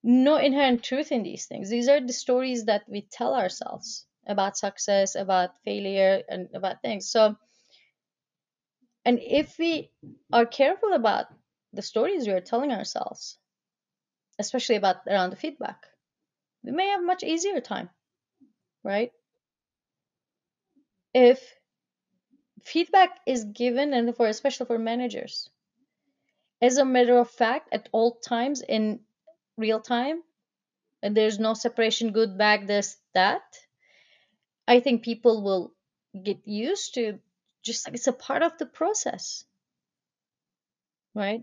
no 0.02 0.36
inherent 0.36 0.82
truth 0.84 1.12
in 1.12 1.22
these 1.22 1.46
things. 1.46 1.70
These 1.70 1.88
are 1.88 2.00
the 2.00 2.12
stories 2.12 2.64
that 2.66 2.84
we 2.88 3.02
tell 3.02 3.34
ourselves 3.34 4.06
about 4.26 4.56
success, 4.58 5.14
about 5.16 5.58
failure, 5.64 6.22
and 6.28 6.48
about 6.54 6.82
things. 6.82 7.10
So, 7.10 7.36
and 9.04 9.18
if 9.20 9.58
we 9.58 9.90
are 10.32 10.46
careful 10.46 10.92
about 10.92 11.26
the 11.72 11.82
stories 11.82 12.26
we 12.26 12.32
are 12.32 12.40
telling 12.40 12.72
ourselves, 12.72 13.38
especially 14.38 14.76
about 14.76 14.96
around 15.06 15.30
the 15.30 15.36
feedback, 15.36 15.86
we 16.64 16.72
may 16.72 16.88
have 16.88 17.02
much 17.02 17.22
easier 17.22 17.60
time, 17.60 17.90
right? 18.84 19.12
If 21.14 21.57
feedback 22.68 23.10
is 23.26 23.44
given, 23.44 23.94
and 23.94 24.14
for 24.16 24.26
especially 24.26 24.66
for 24.66 24.78
managers, 24.78 25.50
as 26.60 26.78
a 26.78 26.84
matter 26.84 27.18
of 27.18 27.30
fact, 27.30 27.68
at 27.72 27.88
all 27.92 28.16
times 28.16 28.62
in 28.62 29.00
real 29.56 29.80
time 29.80 30.22
and 31.02 31.16
there's 31.16 31.38
no 31.38 31.54
separation 31.54 32.12
good 32.12 32.38
bad 32.38 32.66
this 32.66 32.96
that 33.14 33.42
i 34.66 34.80
think 34.80 35.02
people 35.02 35.42
will 35.42 35.72
get 36.24 36.38
used 36.46 36.94
to 36.94 37.18
just 37.62 37.86
like 37.86 37.94
it's 37.94 38.06
a 38.06 38.12
part 38.12 38.42
of 38.42 38.56
the 38.58 38.66
process. 38.66 39.44
Right? 41.14 41.42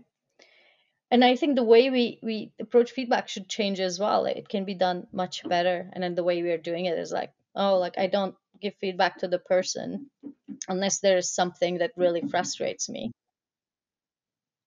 And 1.10 1.24
i 1.24 1.36
think 1.36 1.54
the 1.54 1.62
way 1.62 1.90
we 1.90 2.18
we 2.22 2.52
approach 2.58 2.90
feedback 2.90 3.28
should 3.28 3.48
change 3.48 3.80
as 3.80 3.98
well. 4.00 4.26
It 4.26 4.48
can 4.48 4.64
be 4.64 4.74
done 4.74 5.06
much 5.12 5.46
better 5.48 5.88
and 5.92 6.02
then 6.02 6.14
the 6.14 6.24
way 6.24 6.42
we 6.42 6.50
are 6.50 6.58
doing 6.70 6.86
it 6.86 6.98
is 6.98 7.12
like 7.12 7.32
oh 7.54 7.78
like 7.78 7.98
i 7.98 8.06
don't 8.06 8.34
give 8.60 8.74
feedback 8.80 9.18
to 9.18 9.28
the 9.28 9.38
person 9.38 10.10
unless 10.68 11.00
there 11.00 11.16
is 11.16 11.34
something 11.34 11.78
that 11.78 11.92
really 11.96 12.22
frustrates 12.22 12.88
me 12.88 13.12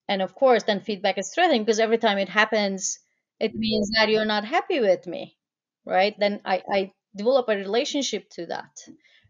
and 0.08 0.22
of 0.22 0.36
course 0.36 0.64
then 0.64 0.82
feedback 0.82 1.18
is 1.18 1.32
threatening 1.34 1.64
because 1.64 1.80
every 1.80 1.98
time 1.98 2.18
it 2.18 2.30
happens 2.30 3.00
it 3.40 3.54
means 3.56 3.90
that 3.96 4.10
you're 4.10 4.26
not 4.26 4.44
happy 4.44 4.80
with 4.80 5.06
me 5.08 5.38
right 5.86 6.16
then 6.20 6.42
i 6.46 6.62
i 6.74 6.92
develop 7.16 7.48
a 7.50 7.56
relationship 7.56 8.30
to 8.30 8.46
that 8.48 8.72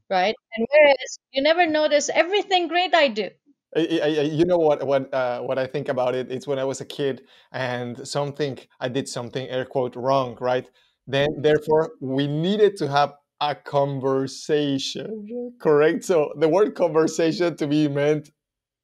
right 0.10 0.36
and 0.56 0.68
whereas 0.72 1.20
you 1.32 1.42
never 1.44 1.68
notice 1.68 2.10
everything 2.14 2.68
great 2.68 2.94
i 2.96 3.08
do 3.08 3.30
I, 3.76 4.00
I, 4.04 4.08
you 4.22 4.46
know 4.46 4.58
what 4.58 4.86
what 4.86 5.14
uh, 5.14 5.42
what 5.42 5.60
I 5.60 5.68
think 5.68 5.90
about 5.90 6.16
it? 6.16 6.32
It's 6.32 6.48
when 6.48 6.58
I 6.58 6.64
was 6.64 6.82
a 6.82 6.86
kid 6.86 7.22
and 7.52 8.08
something 8.08 8.58
I 8.80 8.90
did 8.90 9.08
something 9.08 9.48
air 9.48 9.64
quote 9.64 9.96
wrong, 9.96 10.38
right? 10.42 10.68
Then 11.06 11.28
therefore 11.38 11.92
we 12.02 12.26
needed 12.26 12.78
to 12.78 12.88
have 12.88 13.14
a 13.42 13.56
conversation, 13.56 15.56
correct? 15.60 16.04
So 16.04 16.34
the 16.38 16.50
word 16.50 16.76
conversation 16.76 17.56
to 17.58 17.68
me 17.68 17.88
meant 17.88 18.30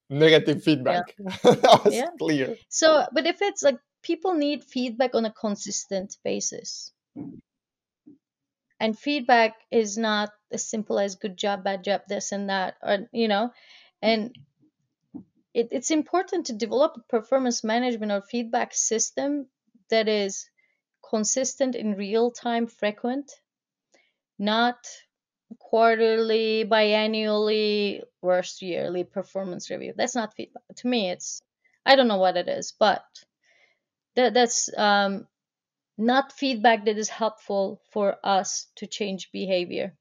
negative 0.09 0.63
feedback. 0.63 1.15
Yeah. 1.17 1.35
that 1.43 1.81
was 1.85 1.95
yeah. 1.95 2.09
clear. 2.17 2.55
So, 2.69 3.05
but 3.11 3.25
if 3.25 3.41
it's 3.41 3.63
like 3.63 3.77
people 4.05 4.35
need 4.35 4.63
feedback 4.63 5.15
on 5.15 5.25
a 5.25 5.33
consistent 5.33 6.15
basis. 6.23 6.93
And 8.79 8.97
feedback 8.97 9.53
is 9.71 9.97
not 9.97 10.29
as 10.51 10.69
simple 10.69 10.99
as 10.99 11.15
good 11.15 11.37
job, 11.37 11.63
bad 11.63 11.83
job, 11.83 12.01
this 12.07 12.31
and 12.31 12.49
that, 12.49 12.75
or 12.83 13.07
you 13.11 13.27
know, 13.27 13.51
and 14.01 14.35
it, 15.53 15.69
it's 15.71 15.89
important 15.89 16.47
to 16.47 16.53
develop 16.53 16.97
a 16.97 17.09
performance 17.09 17.63
management 17.63 18.11
or 18.11 18.21
feedback 18.21 18.73
system 18.73 19.47
that 19.89 20.07
is 20.07 20.49
consistent 21.09 21.75
in 21.75 21.95
real 21.95 22.31
time, 22.31 22.67
frequent, 22.67 23.31
not 24.37 24.77
quarterly, 25.59 26.65
biannually, 26.65 28.01
worst 28.21 28.61
yearly 28.61 29.03
performance 29.03 29.69
review. 29.69 29.93
That's 29.95 30.15
not 30.15 30.33
feedback. 30.35 30.63
To 30.77 30.87
me, 30.87 31.09
it's 31.09 31.41
I 31.85 31.95
don't 31.95 32.07
know 32.07 32.17
what 32.17 32.37
it 32.37 32.47
is, 32.47 32.73
but 32.77 33.03
that 34.15 34.33
that's 34.33 34.69
um, 34.77 35.27
not 35.97 36.33
feedback 36.33 36.85
that 36.85 36.97
is 36.97 37.09
helpful 37.09 37.81
for 37.91 38.17
us 38.23 38.67
to 38.77 38.87
change 38.87 39.31
behavior 39.31 39.95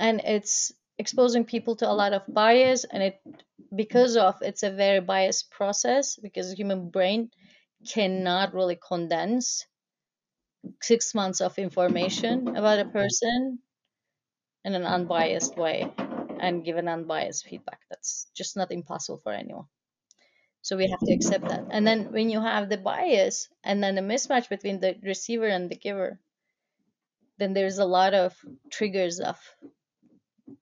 and 0.00 0.20
it's 0.24 0.72
exposing 0.98 1.44
people 1.44 1.76
to 1.76 1.88
a 1.88 1.92
lot 1.92 2.12
of 2.12 2.22
bias 2.28 2.84
and 2.84 3.02
it 3.02 3.20
because 3.74 4.16
of 4.16 4.36
it's 4.42 4.62
a 4.62 4.70
very 4.70 5.00
biased 5.00 5.50
process 5.50 6.16
because 6.16 6.50
the 6.50 6.56
human 6.56 6.90
brain 6.90 7.30
cannot 7.88 8.54
really 8.54 8.76
condense 8.76 9.66
six 10.82 11.14
months 11.14 11.40
of 11.40 11.58
information 11.58 12.56
about 12.56 12.78
a 12.78 12.82
mm-hmm. 12.82 12.92
person 12.92 13.58
in 14.64 14.74
an 14.74 14.84
unbiased 14.84 15.56
way 15.56 15.90
and 16.40 16.64
give 16.64 16.76
an 16.76 16.88
unbiased 16.88 17.46
feedback 17.46 17.80
that's 17.88 18.26
just 18.34 18.56
not 18.56 18.72
impossible 18.72 19.20
for 19.22 19.32
anyone 19.32 19.66
so 20.62 20.76
we 20.76 20.90
have 20.90 21.00
to 21.00 21.14
accept 21.14 21.48
that. 21.48 21.64
And 21.70 21.86
then 21.86 22.12
when 22.12 22.30
you 22.30 22.40
have 22.40 22.68
the 22.68 22.76
bias 22.76 23.48
and 23.64 23.82
then 23.82 23.94
the 23.94 24.02
mismatch 24.02 24.48
between 24.48 24.80
the 24.80 24.96
receiver 25.02 25.46
and 25.46 25.70
the 25.70 25.76
giver, 25.76 26.18
then 27.38 27.54
there's 27.54 27.78
a 27.78 27.84
lot 27.84 28.14
of 28.14 28.36
triggers 28.70 29.20
of 29.20 29.38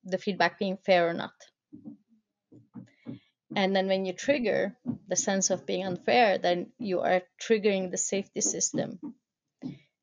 the 0.05 0.19
feedback 0.19 0.59
being 0.59 0.77
fair 0.77 1.09
or 1.09 1.15
not. 1.15 1.33
And 3.57 3.75
then 3.75 3.89
when 3.89 4.05
you 4.05 4.13
trigger 4.13 4.77
the 5.09 5.17
sense 5.17 5.51
of 5.51 5.67
being 5.67 5.87
unfair, 5.87 6.39
then 6.39 6.71
you 6.79 7.01
are 7.01 7.23
triggering 7.41 7.91
the 7.91 7.97
safety 7.97 8.43
system 8.43 9.01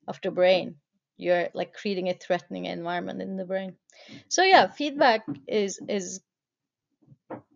of 0.08 0.20
the 0.22 0.32
brain. 0.32 0.78
You're 1.18 1.49
like 1.54 1.74
creating 1.74 2.10
a 2.10 2.14
threatening 2.14 2.66
environment 2.66 3.22
in 3.22 3.38
the 3.38 3.45
brain. 3.45 3.78
So 4.30 4.43
yeah, 4.43 4.68
feedback 4.68 5.26
is 5.47 5.80
is 5.88 6.22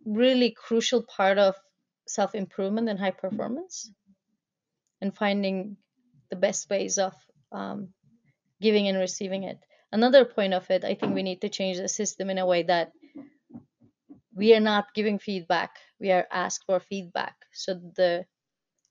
really 0.06 0.52
crucial 0.52 1.04
part 1.04 1.38
of 1.38 1.56
self 2.08 2.34
improvement 2.34 2.90
and 2.90 3.00
high 3.00 3.12
performance 3.12 3.92
and 5.02 5.16
finding 5.16 5.78
the 6.30 6.36
best 6.36 6.70
ways 6.70 6.98
of 6.98 7.14
um, 7.52 7.94
giving 8.62 8.88
and 8.88 8.98
receiving 9.00 9.44
it. 9.44 9.60
Another 9.92 10.26
point 10.26 10.54
of 10.54 10.70
it, 10.72 10.84
I 10.86 10.96
think 10.96 11.16
we 11.16 11.24
need 11.24 11.42
to 11.42 11.50
change 11.50 11.78
the 11.78 11.90
system 11.90 12.30
in 12.30 12.38
a 12.38 12.46
way 12.46 12.64
that 12.64 12.94
we 14.34 14.54
are 14.56 14.60
not 14.62 14.94
giving 14.94 15.20
feedback, 15.20 15.80
we 16.00 16.12
are 16.12 16.28
asked 16.32 16.64
for 16.66 16.80
feedback. 16.80 17.36
So 17.54 17.74
the 17.74 18.26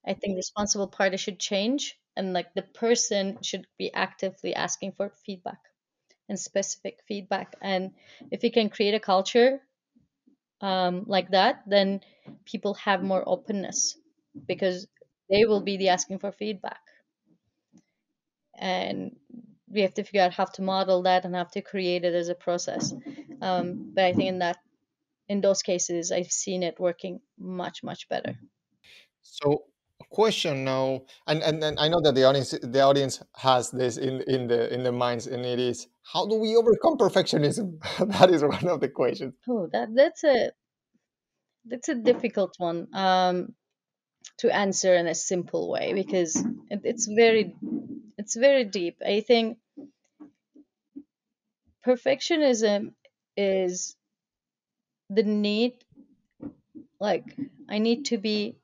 I 0.07 0.14
think 0.14 0.36
responsible 0.36 0.88
party 0.88 1.16
should 1.18 1.40
change 1.40 1.98
and 2.16 2.32
like 2.32 2.54
the 2.54 2.62
person 2.62 3.42
should 3.42 3.66
be 3.78 3.92
actively 3.92 4.54
asking 4.54 4.92
for 4.92 5.10
feedback 5.10 5.60
and 6.28 6.38
specific 6.38 7.02
feedback. 7.08 7.56
And 7.62 7.94
if 8.30 8.42
we 8.42 8.50
can 8.50 8.70
create 8.70 8.94
a 8.94 9.00
culture 9.00 9.62
um, 10.60 11.04
like 11.06 11.30
that, 11.30 11.62
then 11.66 12.00
people 12.44 12.74
have 12.74 13.02
more 13.02 13.22
openness 13.26 13.98
because 14.46 14.86
they 15.28 15.44
will 15.44 15.62
be 15.62 15.76
the 15.76 15.88
asking 15.90 16.18
for 16.18 16.32
feedback. 16.32 16.80
And 18.58 19.20
we 19.68 19.82
have 19.82 19.94
to 19.94 20.02
figure 20.04 20.22
out 20.22 20.32
how 20.34 20.46
to 20.46 20.62
model 20.62 21.02
that 21.02 21.24
and 21.24 21.34
how 21.34 21.44
to 21.44 21.62
create 21.62 22.04
it 22.04 22.14
as 22.14 22.28
a 22.28 22.34
process. 22.34 22.92
Um, 23.40 23.92
but 23.94 24.04
I 24.04 24.12
think 24.12 24.28
in 24.28 24.38
that 24.40 24.58
in 25.28 25.40
those 25.42 25.62
cases, 25.62 26.12
I've 26.12 26.32
seen 26.32 26.62
it 26.64 26.80
working 26.80 27.22
much, 27.38 27.82
much 27.84 28.08
better. 28.08 28.38
So, 29.22 29.66
question 30.11 30.64
now, 30.64 31.03
and, 31.26 31.42
and 31.42 31.62
and 31.62 31.78
I 31.78 31.88
know 31.88 32.01
that 32.03 32.14
the 32.14 32.24
audience 32.24 32.51
the 32.62 32.80
audience 32.80 33.22
has 33.36 33.70
this 33.70 33.97
in 33.97 34.22
in 34.22 34.47
the 34.47 34.72
in 34.72 34.82
the 34.82 34.92
minds, 34.92 35.26
and 35.26 35.44
it 35.44 35.59
is 35.59 35.88
how 36.03 36.26
do 36.26 36.36
we 36.36 36.57
overcome 36.57 36.97
perfectionism? 36.99 37.78
that 38.18 38.30
is 38.30 38.42
one 38.42 38.68
of 38.68 38.80
the 38.80 38.88
questions. 38.88 39.34
Oh, 39.49 39.68
that 39.72 39.88
that's 39.94 40.24
a 40.24 40.53
that's 41.64 41.88
a 41.88 41.94
difficult 41.94 42.55
one 42.59 42.88
um, 42.94 43.55
to 44.38 44.55
answer 44.55 44.94
in 44.94 45.07
a 45.07 45.14
simple 45.14 45.70
way 45.70 45.92
because 45.92 46.36
it, 46.70 46.80
it's 46.84 47.07
very 47.07 47.55
it's 48.18 48.36
very 48.36 48.64
deep. 48.64 48.99
I 49.05 49.20
think 49.20 49.59
perfectionism 51.86 52.92
is 53.36 53.97
the 55.11 55.22
need 55.22 55.84
like 57.01 57.24
I 57.68 57.78
need 57.78 58.07
to 58.07 58.18
be 58.18 58.57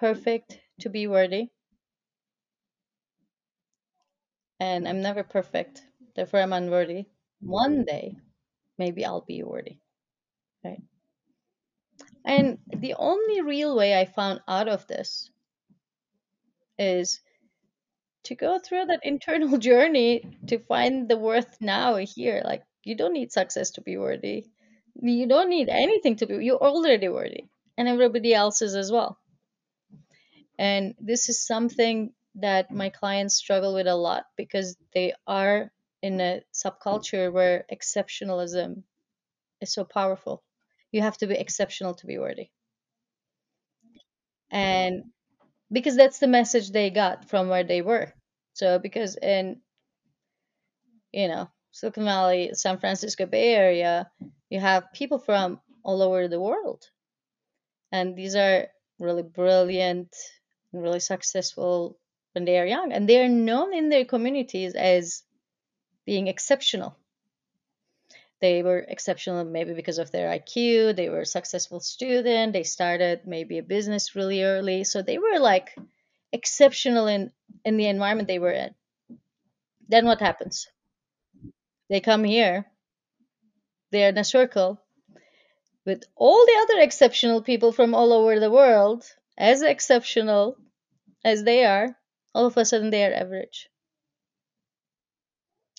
perfect 0.00 0.58
to 0.80 0.88
be 0.88 1.06
worthy. 1.06 1.48
And 4.58 4.88
I'm 4.88 5.02
never 5.02 5.22
perfect. 5.22 5.82
Therefore 6.16 6.40
I'm 6.40 6.54
unworthy. 6.54 7.04
One 7.40 7.76
mm-hmm. 7.76 7.84
day 7.84 8.16
maybe 8.78 9.04
I'll 9.04 9.24
be 9.26 9.42
worthy. 9.42 9.76
Right? 10.64 10.82
And 12.24 12.58
the 12.66 12.94
only 12.94 13.42
real 13.42 13.76
way 13.76 13.98
I 13.98 14.06
found 14.06 14.40
out 14.48 14.68
of 14.68 14.86
this 14.86 15.30
is 16.78 17.20
to 18.24 18.34
go 18.34 18.58
through 18.58 18.86
that 18.86 19.00
internal 19.14 19.58
journey 19.58 20.22
to 20.48 20.58
find 20.58 21.08
the 21.08 21.18
worth 21.18 21.58
now 21.60 21.96
here. 21.96 22.42
Like 22.44 22.62
you 22.84 22.96
don't 22.96 23.12
need 23.12 23.32
success 23.32 23.72
to 23.72 23.82
be 23.82 23.98
worthy. 23.98 24.46
You 25.02 25.28
don't 25.28 25.50
need 25.50 25.68
anything 25.68 26.16
to 26.16 26.26
be 26.26 26.44
you're 26.44 26.56
already 26.56 27.08
worthy. 27.08 27.44
And 27.76 27.88
everybody 27.88 28.34
else 28.34 28.60
is 28.62 28.74
as 28.74 28.90
well. 28.90 29.19
And 30.60 30.94
this 31.00 31.30
is 31.30 31.46
something 31.46 32.12
that 32.36 32.70
my 32.70 32.90
clients 32.90 33.34
struggle 33.34 33.74
with 33.74 33.86
a 33.86 33.96
lot 33.96 34.26
because 34.36 34.76
they 34.94 35.14
are 35.26 35.72
in 36.02 36.20
a 36.20 36.42
subculture 36.54 37.32
where 37.32 37.64
exceptionalism 37.72 38.82
is 39.62 39.72
so 39.72 39.84
powerful. 39.84 40.42
You 40.92 41.00
have 41.00 41.16
to 41.18 41.26
be 41.26 41.34
exceptional 41.34 41.94
to 41.94 42.06
be 42.06 42.18
worthy. 42.18 42.50
And 44.50 45.04
because 45.72 45.96
that's 45.96 46.18
the 46.18 46.28
message 46.28 46.70
they 46.70 46.90
got 46.90 47.30
from 47.30 47.48
where 47.48 47.64
they 47.64 47.80
were. 47.80 48.12
So 48.52 48.78
because 48.78 49.16
in 49.16 49.62
you 51.12 51.28
know, 51.28 51.48
Silicon 51.72 52.04
Valley, 52.04 52.50
San 52.52 52.78
Francisco 52.78 53.26
Bay 53.26 53.54
Area, 53.54 54.10
you 54.50 54.60
have 54.60 54.92
people 54.92 55.18
from 55.18 55.60
all 55.82 56.02
over 56.02 56.28
the 56.28 56.40
world. 56.40 56.84
And 57.92 58.14
these 58.14 58.36
are 58.36 58.68
really 58.98 59.22
brilliant 59.22 60.14
really 60.72 61.00
successful 61.00 61.98
when 62.32 62.44
they 62.44 62.58
are 62.58 62.66
young 62.66 62.92
and 62.92 63.08
they 63.08 63.22
are 63.22 63.28
known 63.28 63.74
in 63.74 63.88
their 63.88 64.04
communities 64.04 64.74
as 64.74 65.22
being 66.06 66.28
exceptional. 66.28 66.96
They 68.40 68.62
were 68.62 68.78
exceptional 68.78 69.44
maybe 69.44 69.74
because 69.74 69.98
of 69.98 70.10
their 70.10 70.28
iq 70.38 70.96
they 70.96 71.10
were 71.10 71.20
a 71.20 71.26
successful 71.26 71.78
student 71.80 72.54
they 72.54 72.62
started 72.62 73.26
maybe 73.26 73.58
a 73.58 73.62
business 73.62 74.16
really 74.16 74.42
early 74.42 74.82
so 74.84 75.02
they 75.02 75.18
were 75.18 75.38
like 75.38 75.76
exceptional 76.32 77.06
in 77.06 77.32
in 77.66 77.76
the 77.76 77.86
environment 77.86 78.28
they 78.28 78.38
were 78.38 78.52
in. 78.52 78.74
Then 79.88 80.06
what 80.06 80.20
happens? 80.20 80.68
They 81.90 82.00
come 82.00 82.24
here 82.24 82.64
they're 83.90 84.10
in 84.10 84.18
a 84.18 84.24
circle 84.24 84.80
with 85.84 86.04
all 86.14 86.44
the 86.46 86.58
other 86.62 86.82
exceptional 86.82 87.42
people 87.42 87.72
from 87.72 87.94
all 87.94 88.12
over 88.12 88.38
the 88.38 88.50
world 88.50 89.04
as 89.38 89.62
exceptional 89.62 90.56
as 91.24 91.44
they 91.44 91.64
are, 91.64 91.96
all 92.34 92.46
of 92.46 92.56
a 92.56 92.64
sudden 92.64 92.90
they 92.90 93.04
are 93.04 93.14
average. 93.14 93.68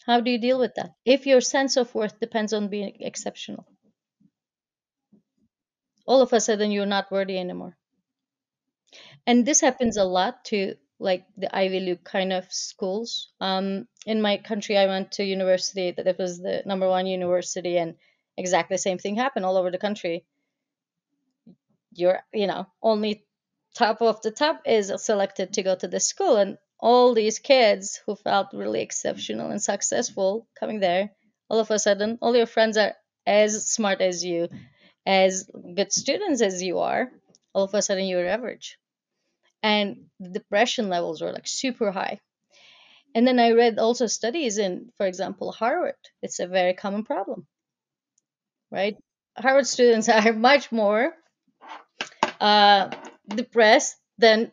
How 0.06 0.20
do 0.20 0.32
you 0.32 0.40
deal 0.40 0.60
with 0.60 0.74
that? 0.76 0.92
If 1.06 1.26
your 1.26 1.42
sense 1.42 1.78
of 1.78 1.94
worth 1.94 2.20
depends 2.20 2.54
on 2.54 2.70
being 2.70 2.98
exceptional, 3.00 3.66
all 6.06 6.22
of 6.22 6.34
a 6.34 6.40
sudden 6.40 6.72
you're 6.72 6.86
not 6.86 7.12
worthy 7.12 7.38
anymore. 7.38 7.78
And 9.28 9.46
this 9.46 9.62
happens 9.62 9.98
a 9.98 10.04
lot 10.04 10.46
to 10.46 10.76
like 11.00 11.26
the 11.38 11.54
Ivy 11.56 11.80
League 11.80 12.04
kind 12.04 12.32
of 12.32 12.52
schools. 12.52 13.32
Um, 13.40 13.88
in 14.06 14.22
my 14.22 14.38
country, 14.38 14.78
I 14.78 14.86
went 14.86 15.14
to 15.14 15.24
university 15.24 15.92
that 15.92 16.08
it 16.08 16.18
was 16.18 16.40
the 16.40 16.62
number 16.66 16.88
one 16.88 17.08
university, 17.08 17.78
and 17.78 17.96
exactly 18.38 18.76
the 18.76 18.82
same 18.82 19.00
thing 19.00 19.16
happened 19.16 19.46
all 19.46 19.58
over 19.58 19.72
the 19.72 19.80
country. 19.80 20.26
You're, 21.94 22.22
you 22.34 22.48
know, 22.48 22.68
only 22.82 23.26
top 23.76 24.02
of 24.02 24.22
the 24.22 24.32
top 24.32 24.62
is 24.66 24.92
selected 24.98 25.54
to 25.54 25.64
go 25.64 25.76
to 25.76 25.88
the 25.88 26.00
school 26.00 26.38
and 26.38 26.58
all 26.80 27.14
these 27.14 27.40
kids 27.40 28.02
who 28.06 28.16
felt 28.16 28.54
really 28.54 28.82
exceptional 28.82 29.52
and 29.52 29.62
successful 29.62 30.48
coming 30.60 30.80
there 30.80 31.12
all 31.50 31.60
of 31.60 31.72
a 31.72 31.80
sudden 31.80 32.18
all 32.22 32.36
your 32.36 32.46
friends 32.46 32.78
are 32.78 32.94
as 33.26 33.68
smart 33.68 34.02
as 34.02 34.24
you 34.24 34.50
as 35.06 35.50
good 35.76 35.92
students 35.92 36.42
as 36.42 36.62
you 36.62 36.80
are 36.80 37.12
all 37.54 37.64
of 37.64 37.74
a 37.74 37.82
sudden 37.82 38.06
you're 38.06 38.28
average. 38.28 38.78
And 39.64 40.06
the 40.20 40.30
depression 40.30 40.90
levels 40.90 41.22
were 41.22 41.32
like 41.32 41.48
super 41.48 41.92
high. 41.92 42.20
And 43.14 43.28
then 43.28 43.40
i 43.40 43.52
read 43.52 43.78
also 43.78 44.08
studies 44.08 44.58
in 44.58 44.90
for 44.98 45.06
example 45.06 45.52
harvard. 45.52 45.96
It's 46.22 46.40
a 46.40 46.48
very 46.48 46.74
common 46.74 47.04
problem 47.04 47.48
right? 48.72 48.98
Harvard 49.38 49.68
students 49.68 50.10
are 50.10 50.34
much 50.34 50.72
more 50.72 51.14
uh, 52.40 52.90
depressed 53.36 53.98
than 54.18 54.52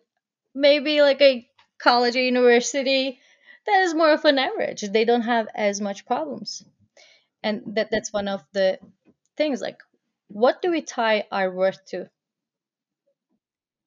maybe 0.55 1.03
like 1.03 1.21
a 1.23 1.49
college 1.79 2.17
or 2.17 2.23
university 2.23 3.21
that 3.67 3.83
is 3.83 3.95
more 3.95 4.13
of 4.13 4.25
an 4.25 4.39
average. 4.39 4.83
They 4.83 5.05
don't 5.05 5.23
have 5.23 5.49
as 5.55 5.81
much 5.81 6.07
problems. 6.07 6.65
And 7.43 7.63
that 7.77 7.91
that's 7.91 8.13
one 8.13 8.29
of 8.29 8.45
the 8.53 8.79
things 9.37 9.61
like 9.61 9.83
what 10.29 10.63
do 10.63 10.71
we 10.71 10.83
tie 10.83 11.27
our 11.33 11.51
worth 11.51 11.85
to 11.87 12.11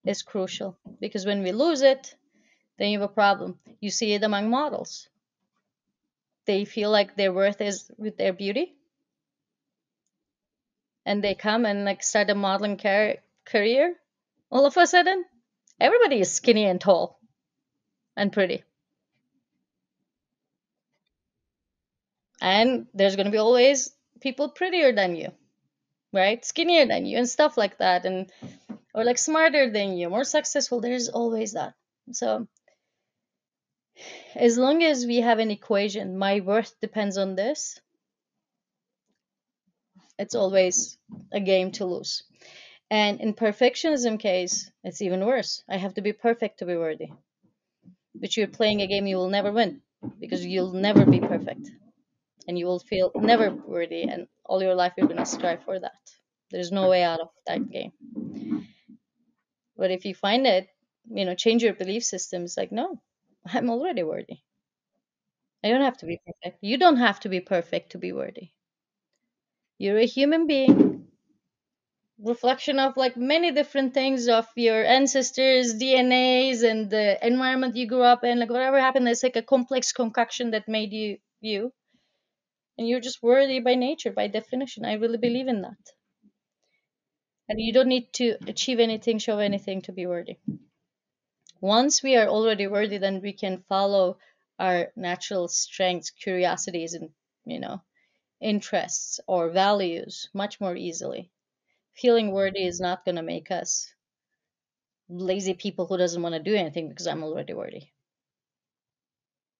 is 0.05 0.21
crucial 0.21 0.77
because 0.99 1.25
when 1.25 1.41
we 1.41 1.51
lose 1.51 1.81
it, 1.81 2.15
then 2.77 2.89
you 2.91 2.99
have 3.01 3.09
a 3.09 3.13
problem. 3.13 3.59
You 3.79 3.89
see 3.91 4.13
it 4.13 4.23
among 4.23 4.49
models. 4.49 5.09
They 6.45 6.65
feel 6.65 6.91
like 6.91 7.15
their 7.15 7.33
worth 7.33 7.61
is 7.61 7.89
with 7.97 8.15
their 8.15 8.31
beauty. 8.31 8.75
And 11.05 11.23
they 11.23 11.35
come 11.35 11.63
and 11.67 11.85
like 11.85 12.01
start 12.01 12.31
a 12.31 12.33
modeling 12.33 12.77
car- 12.77 13.17
career 13.45 14.00
all 14.51 14.65
of 14.65 14.77
a 14.77 14.85
sudden, 14.85 15.23
everybody 15.79 16.19
is 16.19 16.31
skinny 16.31 16.65
and 16.65 16.81
tall 16.81 17.19
and 18.15 18.33
pretty. 18.33 18.63
And 22.41 22.87
there's 22.93 23.15
going 23.15 23.27
to 23.27 23.31
be 23.31 23.37
always 23.37 23.91
people 24.19 24.49
prettier 24.49 24.91
than 24.91 25.15
you, 25.15 25.31
right? 26.11 26.43
Skinnier 26.43 26.87
than 26.87 27.05
you 27.05 27.17
and 27.17 27.29
stuff 27.29 27.55
like 27.57 27.77
that. 27.77 28.05
And, 28.05 28.31
or 28.93 29.03
like 29.03 29.17
smarter 29.17 29.69
than 29.69 29.95
you, 29.95 30.09
more 30.09 30.23
successful. 30.23 30.81
There's 30.81 31.07
always 31.07 31.53
that. 31.53 31.75
So, 32.11 32.47
as 34.35 34.57
long 34.57 34.83
as 34.83 35.05
we 35.05 35.17
have 35.17 35.39
an 35.39 35.51
equation, 35.51 36.17
my 36.17 36.39
worth 36.39 36.73
depends 36.81 37.17
on 37.17 37.35
this, 37.35 37.79
it's 40.17 40.35
always 40.35 40.97
a 41.31 41.39
game 41.39 41.71
to 41.73 41.85
lose. 41.85 42.23
And 42.91 43.21
in 43.21 43.33
perfectionism 43.35 44.19
case, 44.19 44.69
it's 44.83 45.01
even 45.01 45.25
worse. 45.25 45.63
I 45.69 45.77
have 45.77 45.95
to 45.95 46.01
be 46.01 46.13
perfect 46.13 46.59
to 46.59 46.65
be 46.65 46.75
worthy. 46.75 47.11
But 48.15 48.37
you're 48.37 48.47
playing 48.49 48.81
a 48.81 48.87
game 48.87 49.07
you 49.07 49.17
will 49.17 49.29
never 49.29 49.51
win 49.51 49.81
because 50.19 50.45
you'll 50.45 50.73
never 50.73 51.05
be 51.05 51.21
perfect. 51.21 51.71
And 52.47 52.59
you 52.59 52.65
will 52.67 52.79
feel 52.79 53.11
never 53.15 53.49
worthy 53.51 54.03
and 54.03 54.27
all 54.45 54.61
your 54.61 54.75
life 54.75 54.93
you're 54.97 55.07
gonna 55.07 55.25
strive 55.25 55.63
for 55.63 55.79
that. 55.79 56.01
There's 56.51 56.71
no 56.73 56.89
way 56.89 57.03
out 57.03 57.21
of 57.21 57.29
that 57.47 57.69
game. 57.71 57.93
But 59.77 59.91
if 59.91 60.05
you 60.05 60.13
find 60.15 60.45
it, 60.45 60.67
you 61.09 61.25
know, 61.25 61.35
change 61.35 61.63
your 61.63 61.73
belief 61.73 62.03
system. 62.03 62.43
It's 62.43 62.57
like, 62.57 62.71
no, 62.71 63.01
I'm 63.45 63.69
already 63.69 64.03
worthy. 64.03 64.39
I 65.63 65.69
don't 65.69 65.81
have 65.81 65.97
to 65.99 66.05
be 66.05 66.19
perfect. 66.25 66.59
You 66.61 66.77
don't 66.77 66.97
have 66.97 67.21
to 67.21 67.29
be 67.29 67.39
perfect 67.39 67.93
to 67.93 67.97
be 67.97 68.11
worthy. 68.11 68.51
You're 69.77 69.97
a 69.97 70.05
human 70.05 70.47
being 70.47 71.00
reflection 72.23 72.79
of 72.79 72.97
like 72.97 73.17
many 73.17 73.51
different 73.51 73.93
things 73.93 74.27
of 74.27 74.47
your 74.55 74.85
ancestors 74.85 75.73
dnas 75.75 76.63
and 76.63 76.89
the 76.89 77.25
environment 77.25 77.75
you 77.75 77.87
grew 77.87 78.03
up 78.03 78.23
in 78.23 78.39
like 78.39 78.49
whatever 78.49 78.79
happened 78.79 79.07
it's 79.07 79.23
like 79.23 79.35
a 79.35 79.41
complex 79.41 79.91
concoction 79.91 80.51
that 80.51 80.67
made 80.67 80.93
you 80.93 81.17
you. 81.41 81.73
And 82.77 82.87
you're 82.87 83.01
just 83.01 83.21
worthy 83.21 83.59
by 83.59 83.75
nature 83.75 84.11
by 84.11 84.27
definition. 84.27 84.85
I 84.85 84.93
really 84.93 85.17
believe 85.17 85.47
in 85.47 85.61
that. 85.63 85.79
And 87.49 87.59
you 87.59 87.73
don't 87.73 87.89
need 87.89 88.13
to 88.13 88.37
achieve 88.47 88.79
anything 88.79 89.17
show 89.19 89.39
anything 89.39 89.81
to 89.83 89.91
be 89.91 90.05
worthy. 90.05 90.37
Once 91.59 92.01
we 92.01 92.15
are 92.15 92.27
already 92.27 92.67
worthy 92.67 92.97
then 92.97 93.21
we 93.21 93.33
can 93.33 93.63
follow 93.67 94.17
our 94.57 94.91
natural 94.95 95.47
strengths 95.47 96.11
curiosities 96.11 96.93
and 96.93 97.09
you 97.45 97.59
know 97.59 97.81
interests 98.39 99.19
or 99.27 99.49
values 99.49 100.29
much 100.33 100.61
more 100.61 100.75
easily 100.75 101.31
feeling 101.95 102.31
worthy 102.31 102.65
is 102.65 102.79
not 102.79 103.05
going 103.05 103.15
to 103.17 103.21
make 103.23 103.51
us 103.51 103.93
lazy 105.09 105.53
people 105.53 105.87
who 105.87 105.97
doesn't 105.97 106.21
want 106.21 106.33
to 106.35 106.39
do 106.41 106.55
anything 106.55 106.89
because 106.89 107.07
i'm 107.07 107.23
already 107.23 107.53
worthy. 107.53 107.83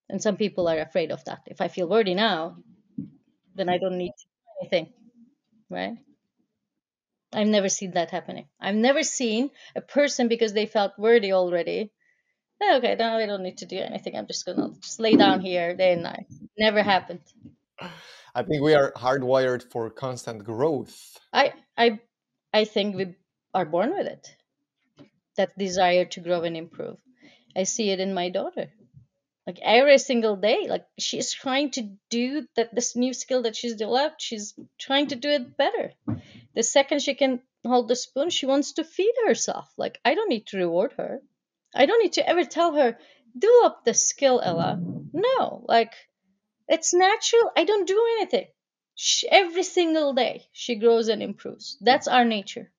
And 0.10 0.22
some 0.22 0.38
people 0.38 0.68
are 0.68 0.80
afraid 0.80 1.12
of 1.12 1.24
that. 1.26 1.44
If 1.48 1.62
i 1.62 1.68
feel 1.68 1.88
worthy 1.90 2.14
now 2.16 2.58
then 3.56 3.70
i 3.70 3.78
don't 3.78 3.98
need 3.98 4.14
to 4.18 4.26
do 4.26 4.52
anything 4.62 4.94
right? 5.70 5.98
I've 7.34 7.48
never 7.48 7.70
seen 7.70 7.92
that 7.92 8.12
happening. 8.12 8.48
I've 8.60 8.76
never 8.76 9.04
seen 9.04 9.52
a 9.76 9.82
person 9.82 10.28
because 10.28 10.54
they 10.54 10.66
felt 10.66 10.94
worthy 10.98 11.32
already 11.34 11.92
"Oh, 12.62 12.78
okay 12.78 12.96
now 12.96 13.18
i 13.18 13.26
don't 13.26 13.44
need 13.44 13.60
to 13.60 13.66
do 13.66 13.78
anything. 13.80 14.16
I'm 14.18 14.28
just 14.28 14.46
gonna 14.46 14.70
just 14.82 15.00
lay 15.00 15.16
down 15.18 15.42
here 15.42 15.76
day 15.76 15.94
and 15.94 16.04
night. 16.04 16.28
Never 16.58 16.84
happened. 16.84 17.22
I 18.36 18.44
think 18.44 18.62
we 18.64 18.74
are 18.74 18.92
hardwired 18.94 19.64
for 19.72 19.90
constant 19.90 20.44
growth. 20.44 21.18
i 21.34 21.54
i 21.78 22.00
i 22.54 22.66
think 22.66 22.96
we 22.96 23.16
are 23.54 23.66
born 23.66 23.92
with 23.92 24.08
it. 24.08 24.36
That 25.38 25.58
desire 25.58 26.06
to 26.06 26.20
grow 26.20 26.42
and 26.44 26.56
improve. 26.56 26.98
I 27.56 27.64
see 27.64 27.90
it 27.90 28.00
in 28.00 28.14
my 28.14 28.30
daughter. 28.30 28.72
Like 29.48 29.60
every 29.62 29.98
single 29.98 30.36
day 30.36 30.68
like 30.70 30.86
she's 31.00 31.32
trying 31.32 31.72
to 31.72 31.98
do 32.10 32.48
that 32.56 32.74
this 32.74 32.96
new 32.96 33.14
skill 33.14 33.42
that 33.44 33.56
she's 33.56 33.76
developed 33.76 34.22
she's 34.22 34.54
trying 34.78 35.08
to 35.08 35.16
do 35.16 35.30
it 35.30 35.58
better. 35.58 35.92
The 36.56 36.64
second 36.64 37.02
she 37.02 37.16
can 37.16 37.42
hold 37.66 37.88
the 37.88 37.96
spoon 37.96 38.30
she 38.30 38.46
wants 38.46 38.74
to 38.74 38.84
feed 38.84 39.14
herself. 39.26 39.74
Like 39.78 40.00
i 40.06 40.14
don't 40.14 40.30
need 40.30 40.48
to 40.48 40.58
reward 40.58 40.94
her. 40.98 41.22
I 41.76 41.86
don't 41.86 42.02
need 42.02 42.14
to 42.14 42.28
ever 42.28 42.46
tell 42.46 42.74
her 42.74 42.98
do 43.38 43.62
up 43.66 43.84
the 43.84 43.94
skill 43.94 44.40
ella. 44.44 44.80
No 45.14 45.66
like 45.68 45.94
it's 46.68 46.94
natural. 46.94 47.52
I 47.58 47.66
don't 47.66 47.88
do 47.88 48.00
anything 48.18 48.48
she, 49.02 49.28
every 49.30 49.64
single 49.64 50.14
day 50.14 50.48
she 50.52 50.76
grows 50.76 51.08
and 51.10 51.24
improves. 51.24 51.78
That's 51.82 52.08
our 52.08 52.24
nature. 52.24 52.72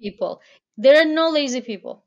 People. 0.00 0.40
There 0.76 1.00
are 1.00 1.04
no 1.04 1.28
lazy 1.30 1.60
people. 1.60 2.04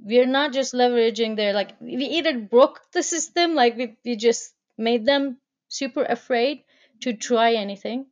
We're 0.00 0.26
not 0.26 0.52
just 0.52 0.74
leveraging 0.74 1.36
their 1.36 1.52
like 1.52 1.80
we 1.80 2.04
either 2.04 2.36
broke 2.40 2.90
the 2.90 3.04
system 3.04 3.54
like 3.54 3.76
we, 3.76 3.96
we 4.04 4.16
just 4.16 4.52
made 4.76 5.06
them 5.06 5.40
super 5.68 6.02
afraid 6.04 6.64
to 7.02 7.12
try 7.12 7.52
anything. 7.54 8.06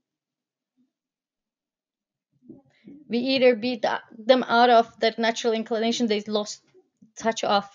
We 3.08 3.18
either 3.18 3.54
beat 3.54 3.84
them 4.16 4.44
out 4.44 4.70
of 4.70 4.98
that 5.00 5.18
natural 5.18 5.52
inclination 5.52 6.06
they 6.06 6.20
lost 6.22 6.62
touch 7.16 7.44
of 7.44 7.68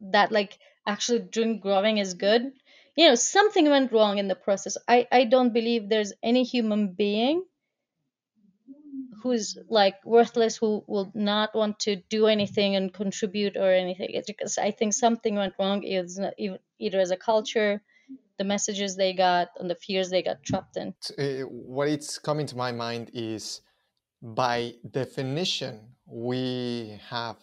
that 0.00 0.32
like 0.32 0.58
actually 0.86 1.20
doing 1.20 1.60
growing 1.60 1.98
is 1.98 2.14
good. 2.14 2.52
You 2.96 3.08
know 3.08 3.14
something 3.16 3.68
went 3.68 3.92
wrong 3.92 4.18
in 4.18 4.28
the 4.28 4.36
process. 4.36 4.76
I 4.88 5.08
i 5.12 5.24
don't 5.24 5.52
believe 5.52 5.88
there's 5.88 6.12
any 6.22 6.44
human 6.44 6.92
being 6.94 7.44
who's 9.22 9.56
like 9.68 10.04
worthless 10.04 10.56
who 10.56 10.84
will 10.86 11.10
not 11.14 11.54
want 11.54 11.78
to 11.80 11.96
do 11.96 12.26
anything 12.26 12.76
and 12.76 12.92
contribute 12.92 13.56
or 13.56 13.70
anything. 13.72 14.08
It's 14.10 14.26
because 14.26 14.58
i 14.58 14.70
think 14.70 14.92
something 14.92 15.34
went 15.36 15.54
wrong 15.58 15.82
is 15.82 16.20
either 16.78 17.00
as 17.00 17.10
a 17.10 17.16
culture 17.16 17.82
the 18.38 18.44
messages 18.44 18.96
they 18.96 19.12
got 19.14 19.48
and 19.60 19.70
the 19.70 19.76
fears 19.76 20.10
they 20.10 20.22
got 20.22 20.42
trapped 20.44 20.76
in. 20.76 20.94
Uh, 21.18 21.42
what 21.48 21.88
it's 21.88 22.18
coming 22.18 22.46
to 22.46 22.56
my 22.56 22.72
mind 22.72 23.10
is 23.14 23.60
by 24.22 24.74
definition, 24.90 25.96
we 26.06 26.98
have 27.08 27.38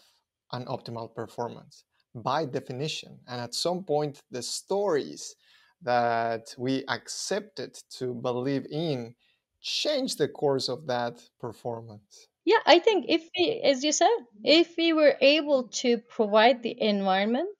an 0.51 0.65
optimal 0.65 1.13
performance. 1.13 1.85
By 2.14 2.45
definition. 2.45 3.20
And 3.28 3.39
at 3.41 3.53
some 3.53 3.84
point, 3.84 4.20
the 4.32 4.41
stories 4.41 5.36
that 5.82 6.53
we 6.57 6.84
accepted 6.88 7.78
to 7.97 8.14
believe 8.14 8.66
in 8.70 9.16
change 9.62 10.16
the 10.16 10.28
course 10.28 10.70
of 10.70 10.88
that 10.88 11.22
performance. 11.39 12.28
yeah 12.45 12.57
i 12.66 12.80
think 12.80 13.05
if 13.07 13.30
we 13.38 13.62
as 13.64 13.84
you 13.84 13.91
said 13.91 14.16
if 14.43 14.76
we 14.78 14.93
were 14.93 15.16
able 15.22 15.68
to 15.68 15.97
provide 15.99 16.64
the 16.64 16.76
environment 16.82 17.57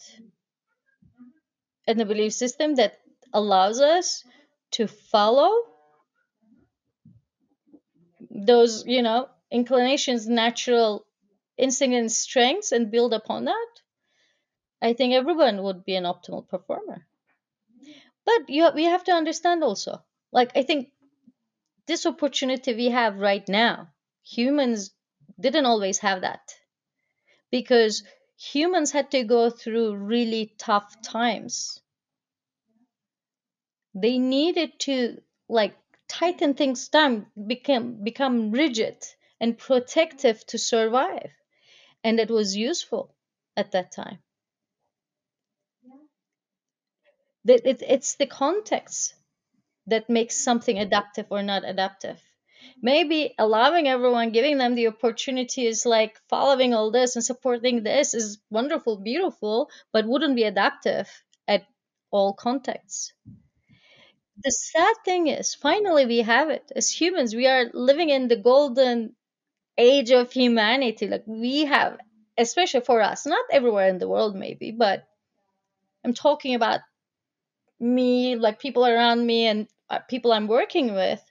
and 1.88 2.00
the 2.00 2.06
belief 2.06 2.34
system 2.34 2.76
that 2.76 3.00
allows 3.34 3.80
us 3.80 4.24
to 4.72 4.88
follow 4.88 5.52
those 8.30 8.86
you 8.88 9.02
know 9.02 9.28
inclinations 9.52 10.28
natural 10.28 11.06
instinct 11.58 11.96
and 11.96 12.12
strengths 12.12 12.72
and 12.72 12.92
build 12.92 13.14
upon 13.14 13.46
that 13.46 13.81
i 14.82 14.94
think 14.94 15.14
everyone 15.14 15.62
would 15.64 15.86
be 15.86 15.96
an 15.96 16.04
optimal 16.04 16.48
performer. 16.48 17.06
But 18.26 18.50
you 18.50 18.70
we 18.74 18.86
have 18.86 19.04
to 19.06 19.12
understand 19.12 19.64
also 19.64 20.04
like 20.32 20.52
i 20.56 20.64
think 20.64 20.92
this 21.88 22.06
opportunity 22.06 22.74
we 22.74 22.90
have 22.90 23.18
right 23.18 23.48
now 23.48 23.90
humans 24.24 24.92
didn't 25.40 25.66
always 25.66 26.00
have 26.00 26.22
that. 26.22 26.54
Because 27.52 28.04
humans 28.38 28.92
had 28.92 29.12
to 29.12 29.24
go 29.24 29.50
through 29.50 29.96
really 29.96 30.54
tough 30.58 31.02
times. 31.02 31.80
They 33.94 34.18
needed 34.20 34.80
to 34.82 35.22
like 35.50 35.76
tighten 36.08 36.54
things 36.54 36.88
down 36.90 37.28
become 37.48 38.04
become 38.04 38.52
rigid 38.52 38.98
and 39.40 39.58
protective 39.58 40.46
to 40.48 40.58
survive. 40.58 41.32
And 42.04 42.20
it 42.20 42.30
was 42.30 42.56
useful 42.56 43.16
at 43.58 43.72
that 43.72 43.92
time 43.92 44.20
That 47.46 47.68
it, 47.68 47.84
it's 47.84 48.16
the 48.16 48.26
context 48.26 49.14
that 49.88 50.10
makes 50.10 50.44
something 50.44 50.80
adaptive 50.80 51.28
or 51.32 51.44
not 51.44 51.64
adaptive. 51.66 52.22
Maybe 52.82 53.36
allowing 53.40 53.88
everyone 53.88 54.32
giving 54.32 54.58
them 54.58 54.76
the 54.76 54.88
opportunities 54.88 55.86
like 55.86 56.20
following 56.30 56.74
all 56.74 56.92
this 56.92 57.16
and 57.16 57.26
supporting 57.26 57.84
this 57.84 58.14
is 58.16 58.40
wonderful 58.52 58.98
beautiful 58.98 59.70
but 59.94 60.08
wouldn't 60.08 60.36
be 60.36 60.44
adaptive 60.46 61.10
at 61.48 61.66
all 62.12 62.34
contexts. 62.34 63.14
The 64.44 64.52
sad 64.52 64.96
thing 65.06 65.28
is 65.28 65.56
finally 65.56 66.06
we 66.06 66.18
have 66.20 66.50
it. 66.50 66.70
As 66.76 66.90
humans 66.92 67.34
we 67.34 67.48
are 67.48 67.72
living 67.74 68.10
in 68.10 68.28
the 68.28 68.36
golden 68.36 69.16
age 69.78 70.12
of 70.12 70.32
humanity. 70.34 71.08
Like 71.08 71.24
we 71.28 71.66
have 71.66 72.00
especially 72.38 72.82
for 72.82 73.02
us 73.02 73.26
not 73.26 73.46
everywhere 73.52 73.90
in 73.90 74.00
the 74.00 74.10
world 74.10 74.36
maybe 74.36 74.72
but 74.72 75.08
i'm 76.06 76.14
talking 76.14 76.56
about 76.56 76.82
me 77.82 78.36
like 78.36 78.60
people 78.60 78.86
around 78.86 79.26
me 79.26 79.48
and 79.48 79.68
uh, 79.90 80.00
people 80.00 80.32
i'm 80.32 80.48
working 80.48 80.94
with 80.94 81.22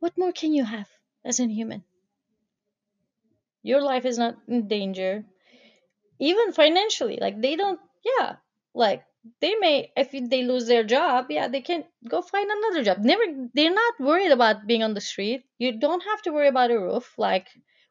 what 0.00 0.16
more 0.18 0.32
can 0.32 0.52
you 0.52 0.64
have 0.64 0.88
as 1.24 1.40
a 1.40 1.46
human? 1.46 1.82
Your 3.62 3.82
life 3.82 4.04
is 4.04 4.18
not 4.18 4.36
in 4.46 4.68
danger 4.68 5.24
even 6.20 6.52
financially 6.52 7.18
like 7.20 7.40
they 7.40 7.54
don't 7.56 7.80
yeah 8.04 8.36
like 8.74 9.04
they 9.40 9.54
may 9.56 9.92
if 9.96 10.10
they 10.12 10.42
lose 10.42 10.66
their 10.66 10.84
job 10.84 11.26
yeah 11.30 11.48
they 11.48 11.60
can 11.60 11.84
go 12.08 12.22
find 12.22 12.50
another 12.50 12.82
job. 12.84 12.98
Never 12.98 13.22
they're 13.54 13.74
not 13.74 14.00
worried 14.00 14.30
about 14.32 14.66
being 14.66 14.82
on 14.82 14.94
the 14.94 15.00
street. 15.00 15.44
You 15.58 15.78
don't 15.78 16.02
have 16.02 16.22
to 16.22 16.32
worry 16.32 16.48
about 16.48 16.70
a 16.70 16.78
roof 16.78 17.12
like 17.18 17.48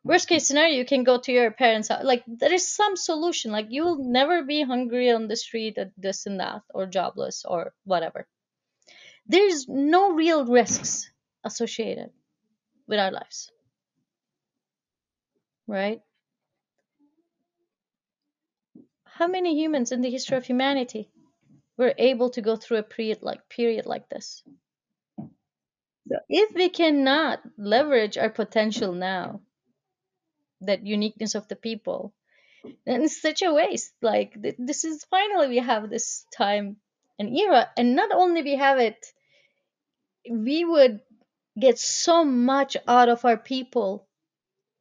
worst 0.08 0.30
case 0.30 0.48
scenario 0.48 0.78
you 0.78 0.86
can 0.86 1.04
go 1.04 1.20
to 1.20 1.32
your 1.32 1.52
parents 1.52 1.90
house 1.90 2.04
like 2.04 2.24
there 2.28 2.54
is 2.54 2.68
some 2.68 2.96
solution 2.96 3.52
like 3.52 3.68
you 3.70 3.84
will 3.84 3.98
never 3.98 4.44
be 4.44 4.62
hungry 4.64 5.12
on 5.12 5.28
the 5.28 5.36
street 5.36 5.78
at 5.78 5.92
this 5.98 6.26
and 6.26 6.40
that 6.40 6.62
or 6.74 6.86
jobless 6.86 7.44
or 7.46 7.74
whatever. 7.84 8.28
There's 9.28 9.68
no 9.68 10.14
real 10.14 10.46
risks 10.46 11.10
associated 11.44 12.12
with 12.88 13.00
our 13.00 13.12
lives. 13.12 13.52
Right? 15.68 16.02
How 19.04 19.28
many 19.28 19.60
humans 19.60 19.92
in 19.92 20.02
the 20.02 20.10
history 20.10 20.38
of 20.38 20.46
humanity 20.46 21.10
were 21.78 21.94
able 21.98 22.30
to 22.30 22.42
go 22.42 22.56
through 22.56 22.78
a 22.78 22.84
period 22.84 23.20
like 23.22 23.50
period 23.50 23.86
like 23.86 24.08
this? 24.08 24.44
So 26.08 26.16
if 26.30 26.56
we 26.56 26.70
cannot 26.70 27.42
leverage 27.58 28.18
our 28.18 28.30
potential 28.30 28.94
now 28.94 29.42
that 30.62 30.86
uniqueness 30.86 31.36
of 31.36 31.48
the 31.48 31.56
people. 31.56 32.14
And 32.86 33.04
it's 33.04 33.22
such 33.22 33.42
a 33.42 33.54
waste. 33.54 33.94
Like 34.02 34.42
th- 34.42 34.56
this 34.60 34.86
is 34.86 35.06
finally 35.06 35.48
we 35.50 35.58
have 35.60 35.90
this 35.90 36.26
time 36.36 36.78
and 37.20 37.36
era 37.38 37.70
and 37.78 37.96
not 37.96 38.12
only 38.12 38.44
we 38.44 38.56
have 38.56 38.80
it 38.80 39.14
we 40.30 40.64
would 40.64 41.02
get 41.60 41.80
so 41.80 42.24
much 42.24 42.78
out 42.88 43.10
of 43.10 43.26
our 43.26 43.38
people 43.38 44.08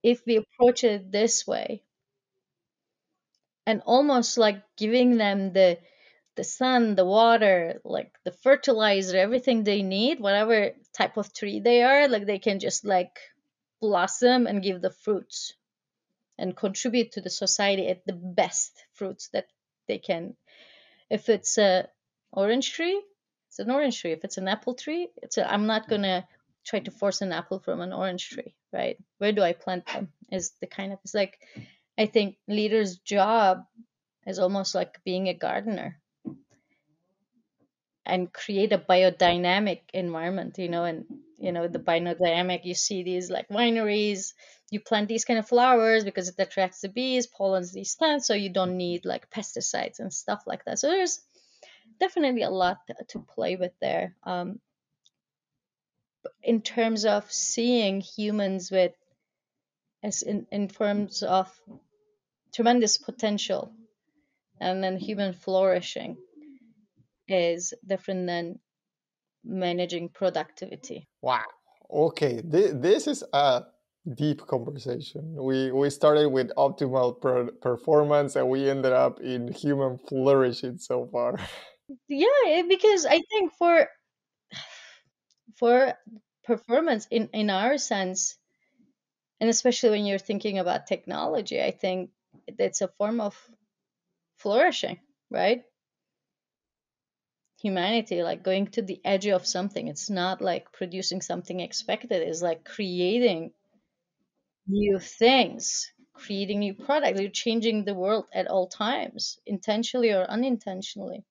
if 0.02 0.24
we 0.26 0.36
approach 0.36 0.84
it 0.84 1.12
this 1.12 1.46
way. 1.46 1.84
And 3.66 3.82
almost 3.82 4.38
like 4.38 4.62
giving 4.76 5.18
them 5.18 5.52
the 5.52 5.78
the 6.36 6.44
sun 6.44 6.94
the 6.96 7.04
water 7.04 7.80
like 7.84 8.12
the 8.24 8.32
fertilizer 8.32 9.18
everything 9.18 9.64
they 9.64 9.82
need 9.82 10.20
whatever 10.20 10.72
type 10.94 11.16
of 11.18 11.32
tree 11.34 11.60
they 11.60 11.82
are 11.82 12.08
like 12.08 12.26
they 12.26 12.38
can 12.38 12.60
just 12.60 12.84
like 12.84 13.18
blossom 13.80 14.46
and 14.46 14.62
give 14.62 14.82
the 14.82 14.90
fruits 14.90 15.54
and 16.38 16.56
contribute 16.56 17.12
to 17.12 17.20
the 17.20 17.30
society 17.30 17.88
at 17.88 18.04
the 18.06 18.12
best 18.12 18.72
fruits 18.92 19.28
that 19.32 19.46
they 19.88 19.98
can. 19.98 20.36
If 21.08 21.28
it's 21.28 21.58
a 21.58 21.88
orange 22.32 22.72
tree 22.72 23.00
it's 23.48 23.58
an 23.58 23.70
orange 23.70 24.00
tree. 24.00 24.12
If 24.12 24.24
it's 24.24 24.38
an 24.38 24.48
apple 24.48 24.74
tree 24.74 25.08
it's 25.22 25.38
a, 25.38 25.50
i'm 25.50 25.66
not 25.66 25.86
mm. 25.86 25.90
gonna 25.90 26.28
try 26.64 26.80
to 26.80 26.90
force 26.90 27.22
an 27.22 27.32
apple 27.32 27.60
from 27.60 27.80
an 27.80 27.92
orange 27.92 28.28
tree 28.28 28.54
right? 28.72 28.98
Where 29.18 29.32
do 29.32 29.42
i 29.42 29.52
plant 29.52 29.86
them 29.86 30.12
is 30.30 30.52
the 30.60 30.66
kind 30.66 30.92
of 30.92 30.98
it's 31.04 31.14
like 31.14 31.38
i 31.96 32.06
think 32.06 32.36
leader's 32.48 32.98
job 32.98 33.64
is 34.26 34.38
almost 34.38 34.74
like 34.74 35.02
being 35.04 35.28
a 35.28 35.34
gardener 35.34 36.00
and 38.04 38.32
create 38.32 38.72
a 38.72 38.78
biodynamic 38.78 39.80
environment 39.94 40.58
you 40.58 40.68
know 40.68 40.84
and 40.84 41.06
you 41.38 41.52
know 41.52 41.68
the 41.68 41.78
biodynamic 41.78 42.64
you 42.64 42.74
see 42.74 43.02
these 43.02 43.30
like 43.30 43.48
wineries 43.48 44.34
you 44.70 44.80
plant 44.80 45.08
these 45.08 45.24
kind 45.24 45.38
of 45.38 45.48
flowers 45.48 46.04
because 46.04 46.28
it 46.28 46.34
attracts 46.38 46.80
the 46.80 46.88
bees 46.88 47.26
pollens 47.26 47.72
these 47.72 47.94
plants 47.94 48.26
so 48.26 48.34
you 48.34 48.50
don't 48.50 48.76
need 48.76 49.04
like 49.04 49.30
pesticides 49.30 50.00
and 50.00 50.12
stuff 50.12 50.42
like 50.46 50.64
that 50.64 50.78
so 50.78 50.88
there's 50.88 51.20
definitely 52.00 52.42
a 52.42 52.50
lot 52.50 52.78
to 53.08 53.18
play 53.18 53.56
with 53.56 53.72
there 53.80 54.16
um, 54.24 54.60
in 56.42 56.60
terms 56.60 57.04
of 57.04 57.30
seeing 57.30 58.00
humans 58.00 58.70
with 58.70 58.92
as 60.02 60.22
in, 60.22 60.46
in 60.50 60.68
terms 60.68 61.22
of 61.22 61.48
tremendous 62.52 62.98
potential 62.98 63.72
and 64.60 64.82
then 64.82 64.96
human 64.96 65.32
flourishing 65.32 66.16
is 67.28 67.74
different 67.86 68.26
than 68.26 68.58
managing 69.44 70.08
productivity. 70.08 71.08
Wow. 71.22 71.44
Okay, 71.90 72.40
this, 72.44 72.72
this 72.74 73.06
is 73.06 73.24
a 73.32 73.64
deep 74.14 74.46
conversation. 74.46 75.34
We 75.34 75.72
we 75.72 75.90
started 75.90 76.28
with 76.28 76.50
optimal 76.56 77.20
per- 77.20 77.50
performance 77.52 78.36
and 78.36 78.48
we 78.48 78.68
ended 78.70 78.92
up 78.92 79.20
in 79.20 79.48
human 79.52 79.98
flourishing 79.98 80.78
so 80.78 81.06
far. 81.06 81.38
Yeah, 82.08 82.26
eh, 82.46 82.62
because 82.62 83.06
I 83.06 83.20
think 83.30 83.52
for 83.54 83.88
for 85.56 85.94
performance 86.44 87.06
in 87.10 87.28
in 87.32 87.50
our 87.50 87.78
sense 87.78 88.38
and 89.40 89.48
especially 89.50 89.90
when 89.90 90.06
you're 90.06 90.18
thinking 90.18 90.58
about 90.58 90.86
technology, 90.86 91.62
I 91.62 91.70
think 91.70 92.10
it's 92.46 92.80
a 92.80 92.88
form 92.88 93.20
of 93.20 93.34
flourishing, 94.38 95.00
right? 95.30 95.64
humanity 97.60 98.22
like 98.22 98.42
going 98.42 98.66
to 98.66 98.82
the 98.82 99.00
edge 99.04 99.26
of 99.26 99.46
something 99.46 99.88
it's 99.88 100.10
not 100.10 100.40
like 100.42 100.72
producing 100.72 101.22
something 101.22 101.60
expected 101.60 102.22
it's 102.22 102.42
like 102.42 102.64
creating 102.64 103.50
new 104.66 104.98
things 104.98 105.92
creating 106.14 106.60
new 106.60 106.74
products 106.74 107.20
you're 107.20 107.30
changing 107.30 107.84
the 107.84 107.94
world 107.94 108.26
at 108.32 108.46
all 108.48 108.68
times 108.68 109.38
intentionally 109.46 110.10
or 110.12 110.24
unintentionally. 110.24 111.24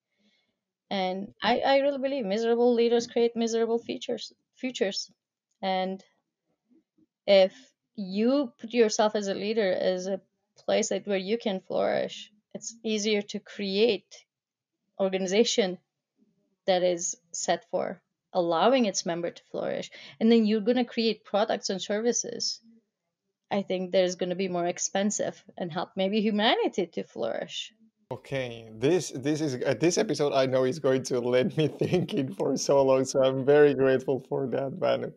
And 0.89 1.33
i, 1.43 1.59
I 1.59 1.77
really 1.79 1.97
believe 1.99 2.25
miserable 2.25 2.73
leaders 2.73 3.07
create 3.07 3.36
miserable 3.36 3.79
futures 3.79 4.33
futures. 4.55 5.11
And 5.61 6.03
if 7.27 7.53
you 7.95 8.53
put 8.59 8.73
yourself 8.73 9.15
as 9.15 9.27
a 9.27 9.33
leader 9.33 9.71
as 9.71 10.07
a 10.07 10.21
place 10.57 10.89
that 10.89 11.07
where 11.07 11.17
you 11.17 11.38
can 11.38 11.59
flourish 11.61 12.31
it's 12.53 12.75
easier 12.83 13.21
to 13.21 13.39
create 13.39 14.25
organization 14.99 15.77
that 16.67 16.83
is 16.83 17.15
set 17.33 17.69
for 17.71 18.01
allowing 18.33 18.86
its 18.86 19.05
member 19.05 19.31
to 19.31 19.43
flourish. 19.51 19.91
And 20.19 20.31
then 20.31 20.45
you're 20.45 20.61
going 20.61 20.77
to 20.77 20.86
create 20.86 21.23
products 21.25 21.69
and 21.69 21.81
services 21.81 22.61
i 23.51 23.61
think 23.61 23.91
there's 23.91 24.15
going 24.15 24.29
to 24.29 24.35
be 24.35 24.47
more 24.47 24.65
expensive 24.65 25.43
and 25.57 25.71
help 25.71 25.89
maybe 25.95 26.21
humanity 26.21 26.87
to 26.87 27.03
flourish. 27.03 27.73
Okay 28.11 28.69
this 28.71 29.11
this 29.15 29.41
is 29.41 29.55
uh, 29.65 29.73
this 29.79 29.97
episode 29.97 30.31
i 30.33 30.45
know 30.45 30.63
is 30.63 30.79
going 30.79 31.01
to 31.03 31.19
let 31.19 31.57
me 31.57 31.67
thinking 31.79 32.33
for 32.33 32.55
so 32.55 32.83
long 32.83 33.03
so 33.03 33.23
i'm 33.23 33.43
very 33.45 33.73
grateful 33.73 34.23
for 34.29 34.47
that 34.47 34.79
Banu. 34.79 35.11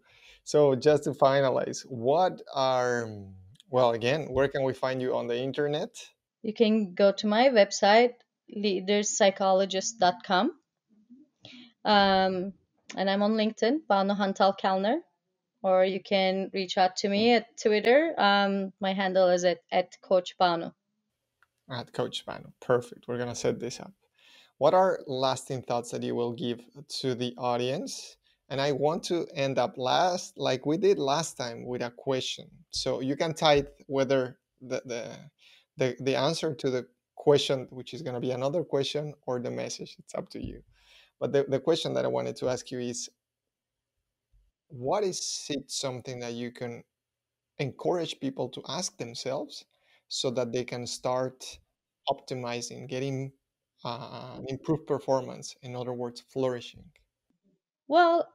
so 0.44 0.74
just 0.74 1.04
to 1.04 1.10
finalize 1.10 1.82
what 1.82 2.40
are 2.54 3.08
well 3.70 3.90
again 3.90 4.26
where 4.30 4.48
can 4.48 4.64
we 4.64 4.72
find 4.72 5.02
you 5.02 5.14
on 5.14 5.26
the 5.26 5.38
internet? 5.38 5.90
You 6.42 6.54
can 6.54 6.94
go 6.94 7.12
to 7.12 7.26
my 7.26 7.50
website 7.50 8.14
leaderspsychologist.com 8.56 10.52
um, 11.84 12.52
and 12.96 13.10
I'm 13.10 13.22
on 13.22 13.32
LinkedIn, 13.32 13.80
Banu 13.88 14.14
Hantal 14.14 14.56
Kellner, 14.56 15.00
or 15.62 15.84
you 15.84 16.00
can 16.02 16.50
reach 16.52 16.78
out 16.78 16.96
to 16.96 17.08
me 17.08 17.32
at 17.34 17.56
Twitter. 17.60 18.14
Um, 18.18 18.72
my 18.80 18.92
handle 18.92 19.28
is 19.28 19.44
at, 19.44 19.58
at 19.72 20.00
Coach 20.02 20.36
Banu. 20.38 20.70
At 21.70 21.92
Coach 21.92 22.24
Banu. 22.24 22.48
Perfect. 22.60 23.08
We're 23.08 23.16
going 23.16 23.28
to 23.28 23.34
set 23.34 23.60
this 23.60 23.80
up. 23.80 23.92
What 24.58 24.74
are 24.74 25.00
lasting 25.06 25.62
thoughts 25.62 25.90
that 25.90 26.02
you 26.02 26.14
will 26.14 26.32
give 26.32 26.60
to 27.00 27.14
the 27.14 27.34
audience? 27.38 28.16
And 28.48 28.60
I 28.60 28.72
want 28.72 29.02
to 29.04 29.26
end 29.34 29.58
up 29.58 29.76
last, 29.76 30.38
like 30.38 30.64
we 30.64 30.78
did 30.78 30.98
last 30.98 31.36
time, 31.36 31.66
with 31.66 31.82
a 31.82 31.90
question. 31.90 32.48
So 32.70 33.00
you 33.00 33.14
can 33.14 33.34
type 33.34 33.74
whether 33.86 34.38
the, 34.62 34.82
the, 34.84 35.16
the, 35.76 35.96
the 36.00 36.16
answer 36.16 36.54
to 36.54 36.70
the 36.70 36.86
question, 37.14 37.66
which 37.70 37.92
is 37.92 38.02
going 38.02 38.14
to 38.14 38.20
be 38.20 38.30
another 38.30 38.64
question, 38.64 39.12
or 39.26 39.38
the 39.38 39.50
message. 39.50 39.96
It's 39.98 40.14
up 40.14 40.30
to 40.30 40.44
you. 40.44 40.62
But 41.20 41.32
the, 41.32 41.44
the 41.48 41.60
question 41.60 41.92
that 41.94 42.04
I 42.04 42.08
wanted 42.08 42.36
to 42.36 42.48
ask 42.48 42.70
you 42.70 42.80
is 42.80 43.10
what 44.68 45.04
is 45.04 45.46
it 45.50 45.70
something 45.70 46.20
that 46.20 46.34
you 46.34 46.50
can 46.52 46.84
encourage 47.58 48.20
people 48.20 48.48
to 48.50 48.62
ask 48.68 48.96
themselves 48.98 49.64
so 50.08 50.30
that 50.30 50.52
they 50.52 50.64
can 50.64 50.86
start 50.86 51.58
optimizing, 52.08 52.88
getting 52.88 53.32
uh, 53.84 54.40
improved 54.48 54.86
performance, 54.86 55.56
in 55.62 55.76
other 55.76 55.92
words, 55.92 56.20
flourishing? 56.20 56.84
Well, 57.88 58.32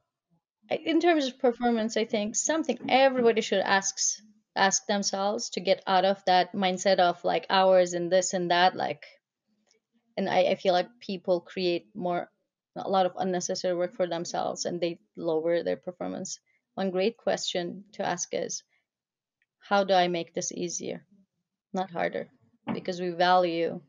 in 0.70 1.00
terms 1.00 1.26
of 1.26 1.38
performance, 1.38 1.96
I 1.96 2.04
think 2.04 2.36
something 2.36 2.78
everybody 2.90 3.40
should 3.40 3.60
ask 3.60 3.98
ask 4.56 4.86
themselves 4.86 5.50
to 5.50 5.60
get 5.60 5.82
out 5.86 6.04
of 6.04 6.24
that 6.26 6.52
mindset 6.52 6.98
of 6.98 7.24
like 7.24 7.46
hours 7.50 7.94
and 7.94 8.12
this 8.12 8.34
and 8.34 8.50
that, 8.50 8.76
like 8.76 9.06
and 10.16 10.28
I, 10.28 10.40
I 10.50 10.54
feel 10.54 10.72
like 10.72 10.88
people 11.00 11.40
create 11.40 11.88
more 11.94 12.30
a 12.76 12.88
lot 12.88 13.06
of 13.06 13.12
unnecessary 13.16 13.74
work 13.76 13.94
for 13.94 14.06
themselves 14.06 14.64
and 14.64 14.80
they 14.80 15.00
lower 15.16 15.62
their 15.62 15.76
performance. 15.76 16.40
One 16.74 16.90
great 16.90 17.16
question 17.16 17.84
to 17.94 18.04
ask 18.04 18.28
is 18.32 18.62
how 19.58 19.82
do 19.82 19.94
I 19.94 20.06
make 20.06 20.32
this 20.32 20.52
easier, 20.52 21.04
not 21.72 21.90
harder? 21.90 22.30
Because 22.72 23.00
we 23.00 23.10
value 23.10 23.80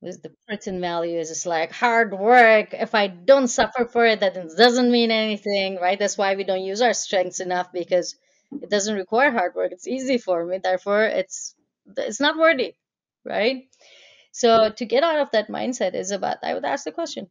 with 0.00 0.22
the 0.22 0.30
Puritan 0.46 0.80
values, 0.80 1.30
it's 1.30 1.46
like 1.46 1.72
hard 1.72 2.12
work. 2.18 2.74
If 2.74 2.94
I 2.94 3.06
don't 3.08 3.48
suffer 3.48 3.84
for 3.86 4.06
it, 4.06 4.20
that 4.20 4.34
doesn't 4.56 4.90
mean 4.90 5.10
anything, 5.10 5.76
right? 5.76 5.98
That's 5.98 6.18
why 6.18 6.34
we 6.36 6.44
don't 6.44 6.62
use 6.64 6.82
our 6.82 6.92
strengths 6.94 7.40
enough 7.40 7.72
because 7.72 8.16
it 8.52 8.70
doesn't 8.70 8.96
require 8.96 9.30
hard 9.30 9.54
work. 9.54 9.72
It's 9.72 9.88
easy 9.88 10.18
for 10.18 10.44
me, 10.44 10.58
therefore 10.58 11.04
it's 11.04 11.54
it's 11.96 12.20
not 12.20 12.36
worthy, 12.38 12.74
right? 13.24 13.64
So 14.32 14.70
to 14.70 14.84
get 14.86 15.04
out 15.04 15.20
of 15.20 15.30
that 15.32 15.48
mindset 15.48 15.94
is 15.94 16.10
about 16.12 16.38
I 16.44 16.54
would 16.54 16.64
ask 16.64 16.84
the 16.84 16.92
question, 16.92 17.30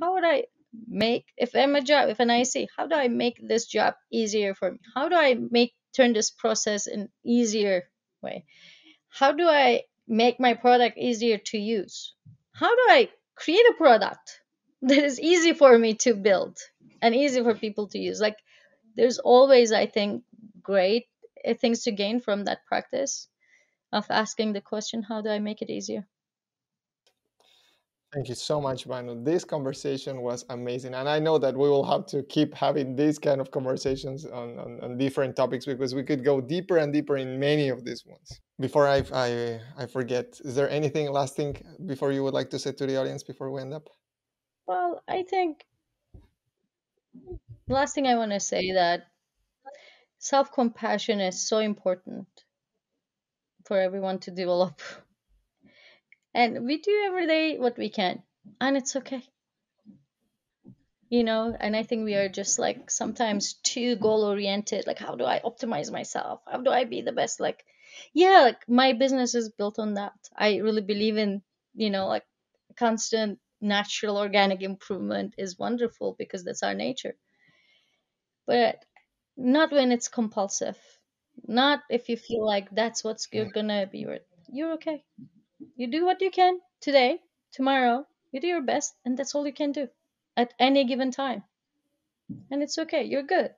how 0.00 0.14
would 0.14 0.24
I 0.24 0.44
make 0.86 1.26
if 1.36 1.54
I'm 1.54 1.76
a 1.76 1.80
job, 1.80 2.08
if 2.08 2.20
an 2.20 2.30
IC, 2.30 2.68
how 2.76 2.86
do 2.86 2.94
I 2.94 3.08
make 3.08 3.40
this 3.40 3.66
job 3.66 3.94
easier 4.10 4.54
for 4.54 4.72
me? 4.72 4.78
How 4.94 5.08
do 5.08 5.16
I 5.16 5.34
make 5.34 5.74
turn 5.96 6.12
this 6.12 6.30
process 6.30 6.86
in 6.86 7.08
easier 7.24 7.84
way? 8.22 8.44
How 9.08 9.32
do 9.32 9.46
I 9.46 9.82
make 10.08 10.40
my 10.40 10.54
product 10.54 10.98
easier 10.98 11.38
to 11.38 11.58
use? 11.58 12.14
How 12.52 12.74
do 12.74 12.82
I 12.88 13.08
create 13.36 13.66
a 13.70 13.74
product 13.74 14.40
that 14.82 14.98
is 14.98 15.20
easy 15.20 15.52
for 15.52 15.78
me 15.78 15.94
to 15.94 16.14
build 16.14 16.58
and 17.00 17.14
easy 17.14 17.42
for 17.42 17.54
people 17.54 17.88
to 17.88 17.98
use? 17.98 18.20
Like 18.20 18.36
there's 18.96 19.18
always, 19.18 19.72
I 19.72 19.86
think, 19.86 20.24
great 20.62 21.06
things 21.60 21.82
to 21.84 21.92
gain 21.92 22.20
from 22.20 22.44
that 22.44 22.64
practice 22.66 23.28
of 23.92 24.06
asking 24.10 24.52
the 24.52 24.60
question, 24.60 25.02
how 25.02 25.20
do 25.20 25.30
I 25.30 25.38
make 25.38 25.62
it 25.62 25.70
easier? 25.70 26.06
Thank 28.14 28.28
you 28.28 28.36
so 28.36 28.60
much, 28.60 28.86
Banu. 28.86 29.24
This 29.24 29.44
conversation 29.44 30.22
was 30.22 30.44
amazing. 30.48 30.94
And 30.94 31.08
I 31.08 31.18
know 31.18 31.36
that 31.38 31.56
we 31.56 31.68
will 31.68 31.84
have 31.84 32.06
to 32.06 32.22
keep 32.22 32.54
having 32.54 32.94
these 32.94 33.18
kind 33.18 33.40
of 33.40 33.50
conversations 33.50 34.24
on, 34.24 34.56
on, 34.56 34.78
on 34.82 34.96
different 34.96 35.34
topics 35.34 35.66
because 35.66 35.96
we 35.96 36.04
could 36.04 36.24
go 36.24 36.40
deeper 36.40 36.76
and 36.76 36.92
deeper 36.92 37.16
in 37.16 37.40
many 37.40 37.70
of 37.70 37.84
these 37.84 38.06
ones. 38.06 38.40
Before 38.60 38.86
I, 38.86 39.02
I, 39.12 39.60
I 39.76 39.86
forget, 39.86 40.38
is 40.44 40.54
there 40.54 40.70
anything 40.70 41.10
last 41.10 41.34
thing 41.34 41.56
before 41.86 42.12
you 42.12 42.22
would 42.22 42.34
like 42.34 42.50
to 42.50 42.58
say 42.58 42.70
to 42.70 42.86
the 42.86 42.96
audience 42.96 43.24
before 43.24 43.50
we 43.50 43.60
end 43.60 43.74
up? 43.74 43.88
Well, 44.68 45.02
I 45.08 45.24
think 45.24 45.64
last 47.66 47.96
thing 47.96 48.06
I 48.06 48.14
want 48.14 48.30
to 48.30 48.38
say 48.38 48.70
that 48.74 49.08
self 50.18 50.52
compassion 50.52 51.20
is 51.20 51.48
so 51.48 51.58
important 51.58 52.28
for 53.64 53.80
everyone 53.80 54.20
to 54.20 54.30
develop 54.30 54.80
and 56.34 56.66
we 56.66 56.78
do 56.78 57.02
every 57.06 57.26
day 57.26 57.58
what 57.58 57.78
we 57.78 57.88
can 57.88 58.22
and 58.60 58.76
it's 58.76 58.96
okay. 58.96 59.22
You 61.08 61.22
know 61.24 61.56
and 61.58 61.76
i 61.76 61.82
think 61.82 62.04
we 62.04 62.14
are 62.14 62.28
just 62.28 62.58
like 62.58 62.90
sometimes 62.90 63.54
too 63.62 63.96
goal 63.96 64.24
oriented 64.24 64.86
like 64.86 64.98
how 64.98 65.14
do 65.14 65.24
i 65.24 65.40
optimize 65.40 65.90
myself? 65.90 66.42
How 66.46 66.60
do 66.60 66.70
i 66.70 66.84
be 66.84 67.00
the 67.02 67.12
best? 67.12 67.40
Like 67.40 67.64
yeah 68.12 68.40
like 68.42 68.68
my 68.68 68.92
business 68.92 69.34
is 69.34 69.48
built 69.50 69.78
on 69.78 69.94
that. 69.94 70.12
I 70.36 70.56
really 70.56 70.82
believe 70.82 71.16
in 71.16 71.42
you 71.74 71.90
know 71.90 72.06
like 72.08 72.24
constant 72.76 73.38
natural 73.60 74.18
organic 74.18 74.62
improvement 74.62 75.34
is 75.38 75.58
wonderful 75.58 76.16
because 76.18 76.44
that's 76.44 76.62
our 76.62 76.74
nature. 76.74 77.14
But 78.46 78.84
not 79.36 79.72
when 79.72 79.92
it's 79.92 80.08
compulsive. 80.08 80.78
Not 81.46 81.82
if 81.90 82.08
you 82.08 82.16
feel 82.16 82.44
like 82.44 82.70
that's 82.70 83.04
what's 83.04 83.28
you're 83.32 83.50
gonna 83.50 83.86
be 83.86 84.06
you're 84.48 84.72
okay 84.74 85.04
you 85.76 85.86
do 85.86 86.04
what 86.04 86.20
you 86.20 86.30
can 86.30 86.60
today 86.80 87.20
tomorrow. 87.52 88.06
You 88.32 88.40
do 88.40 88.46
your 88.46 88.62
best 88.62 88.94
and 89.04 89.16
that's 89.16 89.34
all 89.34 89.46
you 89.46 89.52
can 89.52 89.72
do 89.72 89.88
at 90.36 90.54
any 90.58 90.84
given 90.84 91.10
time. 91.10 91.44
And 92.50 92.62
it's 92.62 92.78
okay. 92.78 93.04
You're 93.04 93.22
good. 93.22 93.54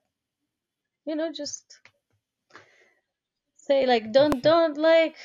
You 1.05 1.15
know 1.17 1.33
just 1.33 1.79
say 3.57 3.87
like 3.87 4.13
don't 4.13 4.43
don't 4.43 4.77
like 4.77 5.17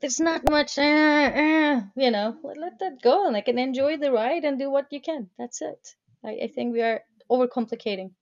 there's 0.00 0.20
not 0.20 0.48
much 0.50 0.78
uh, 0.78 0.82
uh, 0.82 1.80
you 1.96 2.10
know 2.10 2.38
let, 2.42 2.56
let 2.56 2.78
that 2.78 3.02
go 3.02 3.26
and 3.26 3.36
i 3.36 3.40
can 3.40 3.58
enjoy 3.58 3.96
the 3.96 4.12
ride 4.12 4.44
and 4.44 4.58
do 4.58 4.70
what 4.70 4.92
you 4.92 5.00
can. 5.00 5.30
That's 5.38 5.60
it. 5.62 5.94
I, 6.24 6.32
I 6.44 6.48
think 6.54 6.72
we 6.72 6.82
are 6.82 7.02
overcomplicating 7.30 8.12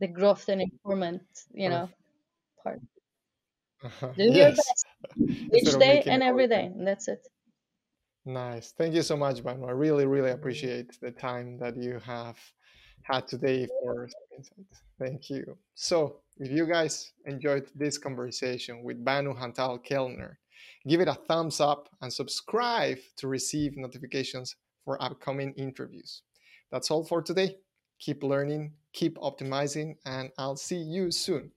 the 0.00 0.08
growth 0.08 0.48
and 0.48 0.62
improvement 0.62 1.22
you 1.52 1.68
know 1.68 1.88
part. 2.62 2.80
Uh-huh. 3.82 4.12
do 4.16 4.24
your 4.24 4.50
best 4.50 4.79
each 5.54 5.78
day 5.78 6.02
and 6.06 6.22
every 6.22 6.46
day 6.46 6.70
that's 6.84 7.08
it 7.08 7.26
Nice. 8.26 8.72
Thank 8.72 8.94
you 8.94 9.02
so 9.02 9.16
much, 9.16 9.42
Banu. 9.42 9.66
I 9.66 9.70
really, 9.70 10.06
really 10.06 10.28
mm-hmm. 10.28 10.38
appreciate 10.38 11.00
the 11.00 11.10
time 11.10 11.58
that 11.58 11.76
you 11.76 11.98
have 12.04 12.38
had 13.02 13.26
today 13.26 13.66
for. 13.66 14.08
Thank 14.98 15.30
you. 15.30 15.56
So, 15.74 16.20
if 16.36 16.50
you 16.50 16.66
guys 16.66 17.12
enjoyed 17.26 17.68
this 17.74 17.96
conversation 17.96 18.82
with 18.82 19.04
Banu 19.04 19.34
Hantal 19.34 19.82
Kellner, 19.82 20.38
give 20.86 21.00
it 21.00 21.08
a 21.08 21.14
thumbs 21.14 21.60
up 21.60 21.88
and 22.02 22.12
subscribe 22.12 22.98
to 23.16 23.28
receive 23.28 23.76
notifications 23.76 24.54
for 24.84 25.02
upcoming 25.02 25.54
interviews. 25.54 26.22
That's 26.70 26.90
all 26.90 27.04
for 27.04 27.22
today. 27.22 27.56
Keep 28.00 28.22
learning, 28.22 28.72
keep 28.92 29.16
optimizing, 29.18 29.96
and 30.04 30.30
I'll 30.38 30.56
see 30.56 30.78
you 30.78 31.10
soon. 31.10 31.52